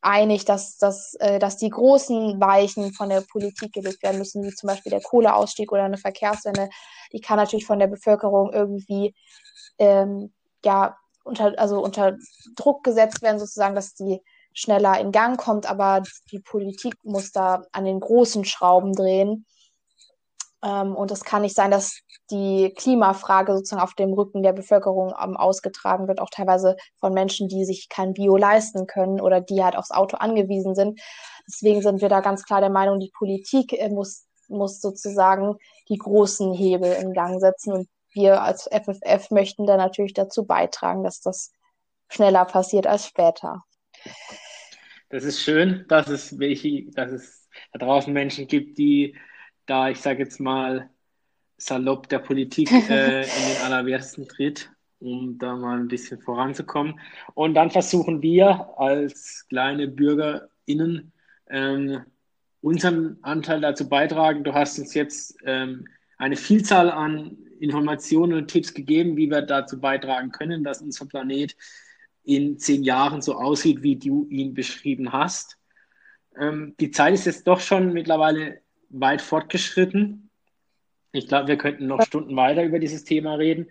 einig, 0.01 0.45
dass, 0.45 0.77
dass, 0.77 1.15
äh, 1.15 1.39
dass 1.39 1.57
die 1.57 1.69
großen 1.69 2.39
Weichen 2.39 2.93
von 2.93 3.09
der 3.09 3.21
Politik 3.21 3.73
gelegt 3.73 4.03
werden 4.03 4.19
müssen, 4.19 4.43
wie 4.43 4.53
zum 4.53 4.67
Beispiel 4.67 4.91
der 4.91 5.01
Kohleausstieg 5.01 5.71
oder 5.71 5.83
eine 5.83 5.97
Verkehrswende. 5.97 6.69
Die 7.11 7.21
kann 7.21 7.37
natürlich 7.37 7.65
von 7.65 7.79
der 7.79 7.87
Bevölkerung 7.87 8.51
irgendwie 8.53 9.15
ähm, 9.79 10.31
ja, 10.63 10.95
unter, 11.23 11.57
also 11.57 11.81
unter 11.81 12.17
Druck 12.55 12.83
gesetzt 12.83 13.21
werden, 13.21 13.39
sozusagen, 13.39 13.75
dass 13.75 13.95
die 13.95 14.21
schneller 14.53 14.99
in 14.99 15.11
Gang 15.11 15.39
kommt, 15.39 15.65
aber 15.65 16.03
die 16.31 16.39
Politik 16.39 16.95
muss 17.03 17.31
da 17.31 17.63
an 17.71 17.85
den 17.85 17.99
großen 17.99 18.45
Schrauben 18.45 18.93
drehen. 18.93 19.45
Ähm, 20.63 20.95
und 20.95 21.11
es 21.11 21.23
kann 21.23 21.41
nicht 21.41 21.55
sein, 21.55 21.71
dass 21.71 21.99
die 22.31 22.73
Klimafrage 22.77 23.53
sozusagen 23.53 23.81
auf 23.81 23.95
dem 23.95 24.13
Rücken 24.13 24.43
der 24.43 24.53
Bevölkerung 24.53 25.13
ähm, 25.21 25.35
ausgetragen 25.35 26.07
wird, 26.07 26.21
auch 26.21 26.29
teilweise 26.29 26.77
von 26.99 27.13
Menschen, 27.13 27.49
die 27.49 27.65
sich 27.65 27.89
kein 27.89 28.13
Bio 28.13 28.37
leisten 28.37 28.87
können 28.87 29.19
oder 29.19 29.41
die 29.41 29.63
halt 29.63 29.75
aufs 29.75 29.91
Auto 29.91 30.17
angewiesen 30.17 30.73
sind. 30.73 30.99
Deswegen 31.47 31.81
sind 31.81 32.01
wir 32.01 32.09
da 32.09 32.21
ganz 32.21 32.45
klar 32.45 32.61
der 32.61 32.69
Meinung, 32.69 32.99
die 32.99 33.11
Politik 33.13 33.73
äh, 33.73 33.89
muss, 33.89 34.25
muss 34.47 34.79
sozusagen 34.79 35.57
die 35.89 35.97
großen 35.97 36.53
Hebel 36.53 36.93
in 36.93 37.11
Gang 37.13 37.41
setzen. 37.41 37.73
Und 37.73 37.89
wir 38.13 38.41
als 38.41 38.69
FFF 38.71 39.31
möchten 39.31 39.65
da 39.65 39.75
natürlich 39.75 40.13
dazu 40.13 40.45
beitragen, 40.45 41.03
dass 41.03 41.19
das 41.19 41.51
schneller 42.09 42.45
passiert 42.45 42.87
als 42.87 43.07
später. 43.07 43.63
Das 45.09 45.25
ist 45.25 45.41
schön, 45.41 45.85
dass 45.89 46.07
es 46.07 46.39
welche, 46.39 46.89
dass 46.91 47.11
es 47.11 47.49
da 47.73 47.79
draußen 47.79 48.13
Menschen 48.13 48.47
gibt, 48.47 48.77
die 48.77 49.15
da, 49.65 49.89
ich 49.89 49.99
sage 49.99 50.23
jetzt 50.23 50.39
mal, 50.39 50.89
salopp 51.57 52.09
der 52.09 52.19
Politik 52.19 52.71
äh, 52.89 53.21
in 53.21 53.53
den 53.53 53.61
Allerwertesten 53.63 54.27
tritt, 54.27 54.69
um 54.99 55.37
da 55.37 55.55
mal 55.55 55.79
ein 55.79 55.87
bisschen 55.87 56.19
voranzukommen. 56.21 56.99
Und 57.33 57.53
dann 57.53 57.71
versuchen 57.71 58.21
wir 58.21 58.69
als 58.77 59.45
kleine 59.49 59.87
BürgerInnen 59.87 61.11
ähm, 61.49 62.01
unseren 62.61 63.17
Anteil 63.21 63.61
dazu 63.61 63.87
beitragen. 63.87 64.43
Du 64.43 64.53
hast 64.53 64.79
uns 64.79 64.93
jetzt 64.93 65.35
ähm, 65.45 65.87
eine 66.17 66.37
Vielzahl 66.37 66.89
an 66.89 67.37
Informationen 67.59 68.33
und 68.33 68.47
Tipps 68.47 68.73
gegeben, 68.73 69.17
wie 69.17 69.29
wir 69.29 69.41
dazu 69.41 69.79
beitragen 69.79 70.31
können, 70.31 70.63
dass 70.63 70.81
unser 70.81 71.05
Planet 71.05 71.55
in 72.23 72.57
zehn 72.57 72.83
Jahren 72.83 73.21
so 73.21 73.35
aussieht, 73.35 73.83
wie 73.83 73.97
du 73.97 74.27
ihn 74.29 74.53
beschrieben 74.53 75.11
hast. 75.11 75.57
Ähm, 76.37 76.75
die 76.79 76.91
Zeit 76.91 77.13
ist 77.13 77.25
jetzt 77.25 77.47
doch 77.47 77.59
schon 77.59 77.93
mittlerweile 77.93 78.62
weit 78.93 79.21
fortgeschritten. 79.21 80.29
Ich 81.11 81.27
glaube, 81.27 81.47
wir 81.49 81.57
könnten 81.57 81.87
noch 81.87 82.01
Stunden 82.03 82.35
weiter 82.35 82.63
über 82.63 82.79
dieses 82.79 83.03
Thema 83.03 83.35
reden. 83.35 83.67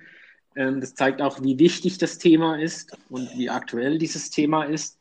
Ähm, 0.54 0.80
das 0.80 0.94
zeigt 0.94 1.22
auch, 1.22 1.42
wie 1.42 1.58
wichtig 1.58 1.98
das 1.98 2.18
Thema 2.18 2.56
ist 2.60 2.96
und 3.08 3.28
wie 3.36 3.50
aktuell 3.50 3.98
dieses 3.98 4.30
Thema 4.30 4.64
ist. 4.64 4.98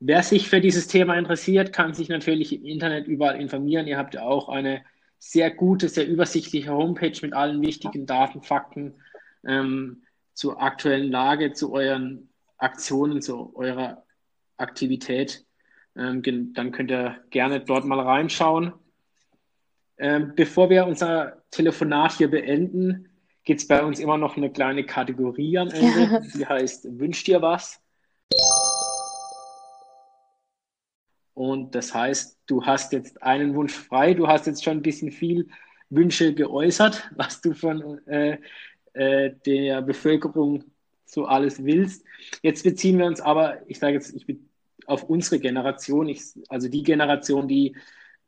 Wer 0.00 0.22
sich 0.22 0.48
für 0.48 0.60
dieses 0.60 0.86
Thema 0.86 1.14
interessiert, 1.16 1.72
kann 1.72 1.94
sich 1.94 2.08
natürlich 2.08 2.54
im 2.54 2.64
Internet 2.64 3.06
überall 3.06 3.40
informieren. 3.40 3.86
Ihr 3.86 3.98
habt 3.98 4.14
ja 4.14 4.22
auch 4.22 4.48
eine 4.48 4.82
sehr 5.18 5.50
gute, 5.50 5.88
sehr 5.90 6.08
übersichtliche 6.08 6.72
Homepage 6.72 7.18
mit 7.20 7.34
allen 7.34 7.60
wichtigen 7.60 8.06
Daten, 8.06 8.40
Fakten 8.40 8.94
ähm, 9.46 10.02
zur 10.32 10.62
aktuellen 10.62 11.10
Lage, 11.10 11.52
zu 11.52 11.72
euren 11.74 12.30
Aktionen, 12.56 13.20
zu 13.20 13.54
eurer 13.54 14.04
Aktivität. 14.56 15.44
Ähm, 15.96 16.22
dann 16.54 16.72
könnt 16.72 16.90
ihr 16.90 17.22
gerne 17.28 17.60
dort 17.60 17.84
mal 17.84 18.00
reinschauen. 18.00 18.72
Ähm, 20.02 20.32
bevor 20.34 20.70
wir 20.70 20.86
unser 20.86 21.42
Telefonat 21.50 22.12
hier 22.12 22.30
beenden, 22.30 23.10
gibt 23.44 23.60
es 23.60 23.68
bei 23.68 23.84
uns 23.84 24.00
immer 24.00 24.16
noch 24.16 24.34
eine 24.34 24.50
kleine 24.50 24.84
Kategorie 24.84 25.58
am 25.58 25.68
Ende, 25.68 26.22
die 26.34 26.46
heißt 26.46 26.98
Wünsch 26.98 27.22
dir 27.24 27.42
was. 27.42 27.82
Und 31.34 31.74
das 31.74 31.94
heißt, 31.94 32.38
du 32.46 32.64
hast 32.64 32.94
jetzt 32.94 33.22
einen 33.22 33.54
Wunsch 33.54 33.74
frei, 33.74 34.14
du 34.14 34.26
hast 34.26 34.46
jetzt 34.46 34.64
schon 34.64 34.78
ein 34.78 34.82
bisschen 34.82 35.12
viel 35.12 35.48
Wünsche 35.90 36.32
geäußert, 36.32 37.10
was 37.16 37.42
du 37.42 37.52
von 37.52 38.06
äh, 38.06 38.38
äh, 38.94 39.34
der 39.44 39.82
Bevölkerung 39.82 40.64
so 41.04 41.26
alles 41.26 41.62
willst. 41.62 42.06
Jetzt 42.42 42.64
beziehen 42.64 42.98
wir 42.98 43.04
uns 43.04 43.20
aber, 43.20 43.58
ich 43.68 43.78
sage 43.78 43.94
jetzt, 43.94 44.14
ich 44.14 44.38
auf 44.86 45.04
unsere 45.04 45.40
Generation, 45.40 46.08
ich, 46.08 46.22
also 46.48 46.68
die 46.68 46.82
Generation, 46.82 47.46
die 47.46 47.76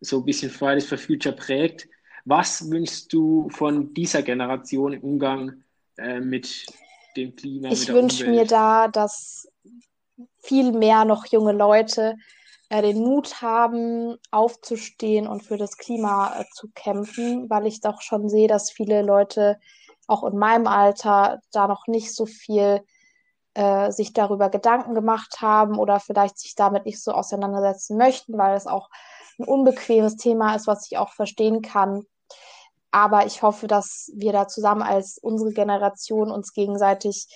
so 0.02 0.18
ein 0.18 0.24
bisschen 0.24 0.50
Fridays 0.50 0.86
for 0.86 0.98
Future 0.98 1.34
prägt. 1.34 1.88
Was 2.24 2.70
wünschst 2.70 3.12
du 3.12 3.48
von 3.50 3.94
dieser 3.94 4.22
Generation 4.22 4.92
im 4.92 5.02
Umgang 5.02 5.62
äh, 5.96 6.20
mit 6.20 6.66
dem 7.16 7.34
Klima? 7.34 7.70
Ich 7.70 7.92
wünsche 7.92 8.28
mir 8.28 8.44
da, 8.44 8.88
dass 8.88 9.48
viel 10.38 10.72
mehr 10.72 11.04
noch 11.04 11.26
junge 11.26 11.52
Leute 11.52 12.16
äh, 12.68 12.82
den 12.82 12.98
Mut 12.98 13.42
haben, 13.42 14.16
aufzustehen 14.30 15.26
und 15.26 15.42
für 15.42 15.56
das 15.56 15.76
Klima 15.76 16.40
äh, 16.40 16.44
zu 16.52 16.68
kämpfen, 16.74 17.48
weil 17.48 17.66
ich 17.66 17.80
doch 17.80 18.02
schon 18.02 18.28
sehe, 18.28 18.48
dass 18.48 18.70
viele 18.70 19.02
Leute 19.02 19.58
auch 20.06 20.24
in 20.24 20.36
meinem 20.36 20.66
Alter 20.66 21.40
da 21.52 21.68
noch 21.68 21.86
nicht 21.86 22.14
so 22.14 22.26
viel 22.26 22.84
äh, 23.54 23.90
sich 23.92 24.12
darüber 24.12 24.48
Gedanken 24.48 24.94
gemacht 24.94 25.40
haben 25.40 25.78
oder 25.78 26.00
vielleicht 26.00 26.38
sich 26.38 26.54
damit 26.54 26.86
nicht 26.86 27.02
so 27.02 27.12
auseinandersetzen 27.12 27.96
möchten, 27.96 28.36
weil 28.36 28.56
es 28.56 28.66
auch 28.66 28.88
ein 29.42 29.48
unbequemes 29.48 30.16
Thema 30.16 30.54
ist, 30.54 30.66
was 30.66 30.90
ich 30.90 30.98
auch 30.98 31.12
verstehen 31.12 31.62
kann. 31.62 32.04
Aber 32.90 33.26
ich 33.26 33.42
hoffe, 33.42 33.66
dass 33.66 34.10
wir 34.14 34.32
da 34.32 34.48
zusammen 34.48 34.82
als 34.82 35.18
unsere 35.18 35.52
Generation 35.52 36.30
uns 36.30 36.52
gegenseitig 36.52 37.26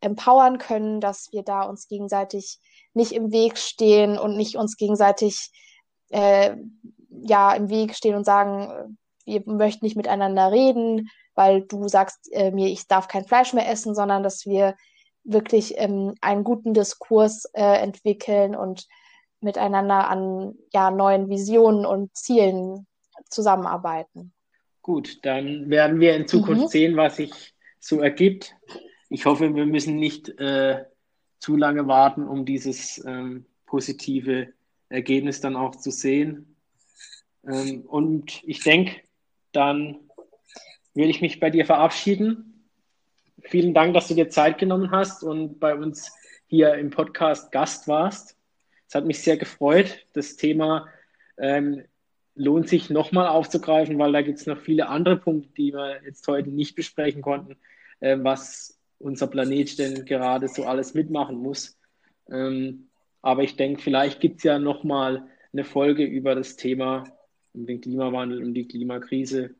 empowern 0.00 0.58
können, 0.58 1.00
dass 1.00 1.28
wir 1.32 1.42
da 1.42 1.62
uns 1.62 1.88
gegenseitig 1.88 2.58
nicht 2.92 3.12
im 3.12 3.32
Weg 3.32 3.58
stehen 3.58 4.18
und 4.18 4.36
nicht 4.36 4.56
uns 4.56 4.76
gegenseitig 4.76 5.50
äh, 6.10 6.56
ja 7.10 7.52
im 7.52 7.68
Weg 7.68 7.94
stehen 7.94 8.14
und 8.14 8.24
sagen, 8.24 8.98
wir 9.24 9.42
möchten 9.46 9.84
nicht 9.84 9.96
miteinander 9.96 10.52
reden, 10.52 11.08
weil 11.34 11.62
du 11.62 11.88
sagst 11.88 12.28
äh, 12.32 12.50
mir, 12.50 12.68
ich 12.68 12.86
darf 12.86 13.08
kein 13.08 13.24
Fleisch 13.24 13.52
mehr 13.52 13.68
essen, 13.68 13.94
sondern 13.94 14.22
dass 14.22 14.46
wir 14.46 14.74
wirklich 15.24 15.74
ähm, 15.76 16.14
einen 16.20 16.44
guten 16.44 16.74
Diskurs 16.74 17.44
äh, 17.52 17.80
entwickeln 17.80 18.54
und 18.54 18.86
miteinander 19.46 20.08
an 20.08 20.54
ja, 20.74 20.90
neuen 20.90 21.30
Visionen 21.30 21.86
und 21.86 22.14
Zielen 22.14 22.86
zusammenarbeiten. 23.30 24.32
Gut, 24.82 25.24
dann 25.24 25.70
werden 25.70 25.98
wir 26.00 26.14
in 26.14 26.28
Zukunft 26.28 26.64
mhm. 26.64 26.68
sehen, 26.68 26.96
was 26.96 27.16
sich 27.16 27.54
so 27.80 28.00
ergibt. 28.00 28.54
Ich 29.08 29.24
hoffe, 29.24 29.54
wir 29.54 29.66
müssen 29.66 29.96
nicht 29.96 30.28
äh, 30.38 30.84
zu 31.38 31.56
lange 31.56 31.86
warten, 31.86 32.28
um 32.28 32.44
dieses 32.44 33.02
ähm, 33.04 33.46
positive 33.64 34.52
Ergebnis 34.88 35.40
dann 35.40 35.56
auch 35.56 35.74
zu 35.76 35.90
sehen. 35.90 36.56
Ähm, 37.48 37.82
und 37.86 38.42
ich 38.44 38.62
denke, 38.62 39.00
dann 39.52 39.98
will 40.94 41.10
ich 41.10 41.20
mich 41.20 41.40
bei 41.40 41.50
dir 41.50 41.64
verabschieden. 41.66 42.68
Vielen 43.42 43.74
Dank, 43.74 43.94
dass 43.94 44.08
du 44.08 44.14
dir 44.14 44.28
Zeit 44.28 44.58
genommen 44.58 44.90
hast 44.90 45.22
und 45.22 45.60
bei 45.60 45.74
uns 45.74 46.12
hier 46.46 46.74
im 46.74 46.90
Podcast 46.90 47.52
Gast 47.52 47.88
warst. 47.88 48.36
Es 48.88 48.94
hat 48.94 49.04
mich 49.04 49.22
sehr 49.22 49.36
gefreut. 49.36 50.06
Das 50.12 50.36
Thema 50.36 50.88
ähm, 51.38 51.84
lohnt 52.34 52.68
sich 52.68 52.90
nochmal 52.90 53.28
aufzugreifen, 53.28 53.98
weil 53.98 54.12
da 54.12 54.22
gibt 54.22 54.38
es 54.38 54.46
noch 54.46 54.58
viele 54.58 54.88
andere 54.88 55.16
Punkte, 55.16 55.48
die 55.56 55.72
wir 55.72 56.02
jetzt 56.04 56.26
heute 56.28 56.50
nicht 56.50 56.76
besprechen 56.76 57.22
konnten, 57.22 57.56
äh, 58.00 58.16
was 58.20 58.78
unser 58.98 59.26
Planet 59.26 59.78
denn 59.78 60.04
gerade 60.04 60.48
so 60.48 60.64
alles 60.64 60.94
mitmachen 60.94 61.36
muss. 61.36 61.78
Ähm, 62.30 62.88
aber 63.22 63.42
ich 63.42 63.56
denke, 63.56 63.82
vielleicht 63.82 64.20
gibt 64.20 64.38
es 64.38 64.44
ja 64.44 64.58
nochmal 64.58 65.26
eine 65.52 65.64
Folge 65.64 66.04
über 66.04 66.34
das 66.34 66.56
Thema 66.56 67.04
um 67.54 67.66
den 67.66 67.80
Klimawandel 67.80 68.44
und 68.44 68.54
die 68.54 68.68
Klimakrise. 68.68 69.54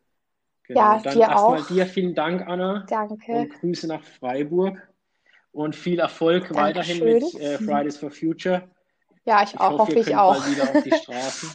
Genau. 0.65 0.81
Ja, 0.81 1.01
Dann 1.01 1.19
erstmal 1.19 1.63
dir 1.63 1.87
vielen 1.87 2.15
Dank, 2.15 2.47
Anna. 2.47 2.85
Danke. 2.89 3.33
Und 3.33 3.51
Grüße 3.55 3.87
nach 3.87 4.03
Freiburg. 4.03 4.77
Und 5.53 5.75
viel 5.75 6.01
Erfolg 6.01 6.49
Dankeschön. 6.53 7.01
weiterhin 7.01 7.05
mit 7.05 7.41
äh, 7.41 7.57
Fridays 7.57 7.97
for 7.97 8.11
Future. 8.11 8.69
Ja, 9.27 9.43
ich, 9.43 9.55
ich 9.55 9.61
auch, 9.61 9.73
hoffe, 9.73 9.79
hoffe 9.79 9.99
ich 9.99 10.17
auch. 10.17 10.39
Mal 10.39 10.51
wieder 10.53 10.63
auf 10.63 10.83
die 10.83 10.95
Straßen. 11.03 11.51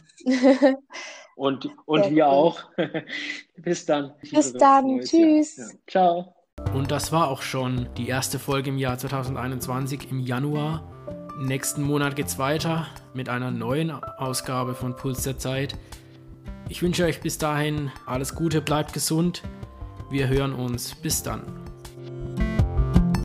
und 1.36 1.70
und 1.86 2.10
wir 2.10 2.26
cool. 2.26 2.30
auch. 2.30 2.60
Bis 3.56 3.86
dann. 3.86 4.12
Bis 4.30 4.52
dann. 4.52 5.00
Tschüss. 5.00 5.56
Ja. 5.56 5.64
Ciao. 5.88 6.34
Und 6.74 6.90
das 6.90 7.10
war 7.12 7.28
auch 7.28 7.42
schon 7.42 7.88
die 7.96 8.08
erste 8.08 8.38
Folge 8.38 8.70
im 8.70 8.78
Jahr 8.78 8.98
2021 8.98 10.10
im 10.10 10.20
Januar. 10.20 10.86
Nächsten 11.38 11.82
Monat 11.82 12.14
geht's 12.14 12.38
weiter 12.38 12.86
mit 13.14 13.30
einer 13.30 13.50
neuen 13.50 13.90
Ausgabe 13.90 14.74
von 14.74 14.94
Puls 14.94 15.22
der 15.22 15.38
Zeit. 15.38 15.74
Ich 16.68 16.82
wünsche 16.82 17.04
euch 17.04 17.20
bis 17.20 17.38
dahin 17.38 17.90
alles 18.06 18.34
Gute, 18.34 18.60
bleibt 18.60 18.92
gesund. 18.92 19.42
Wir 20.10 20.28
hören 20.28 20.52
uns. 20.52 20.94
Bis 20.94 21.22
dann. 21.22 21.71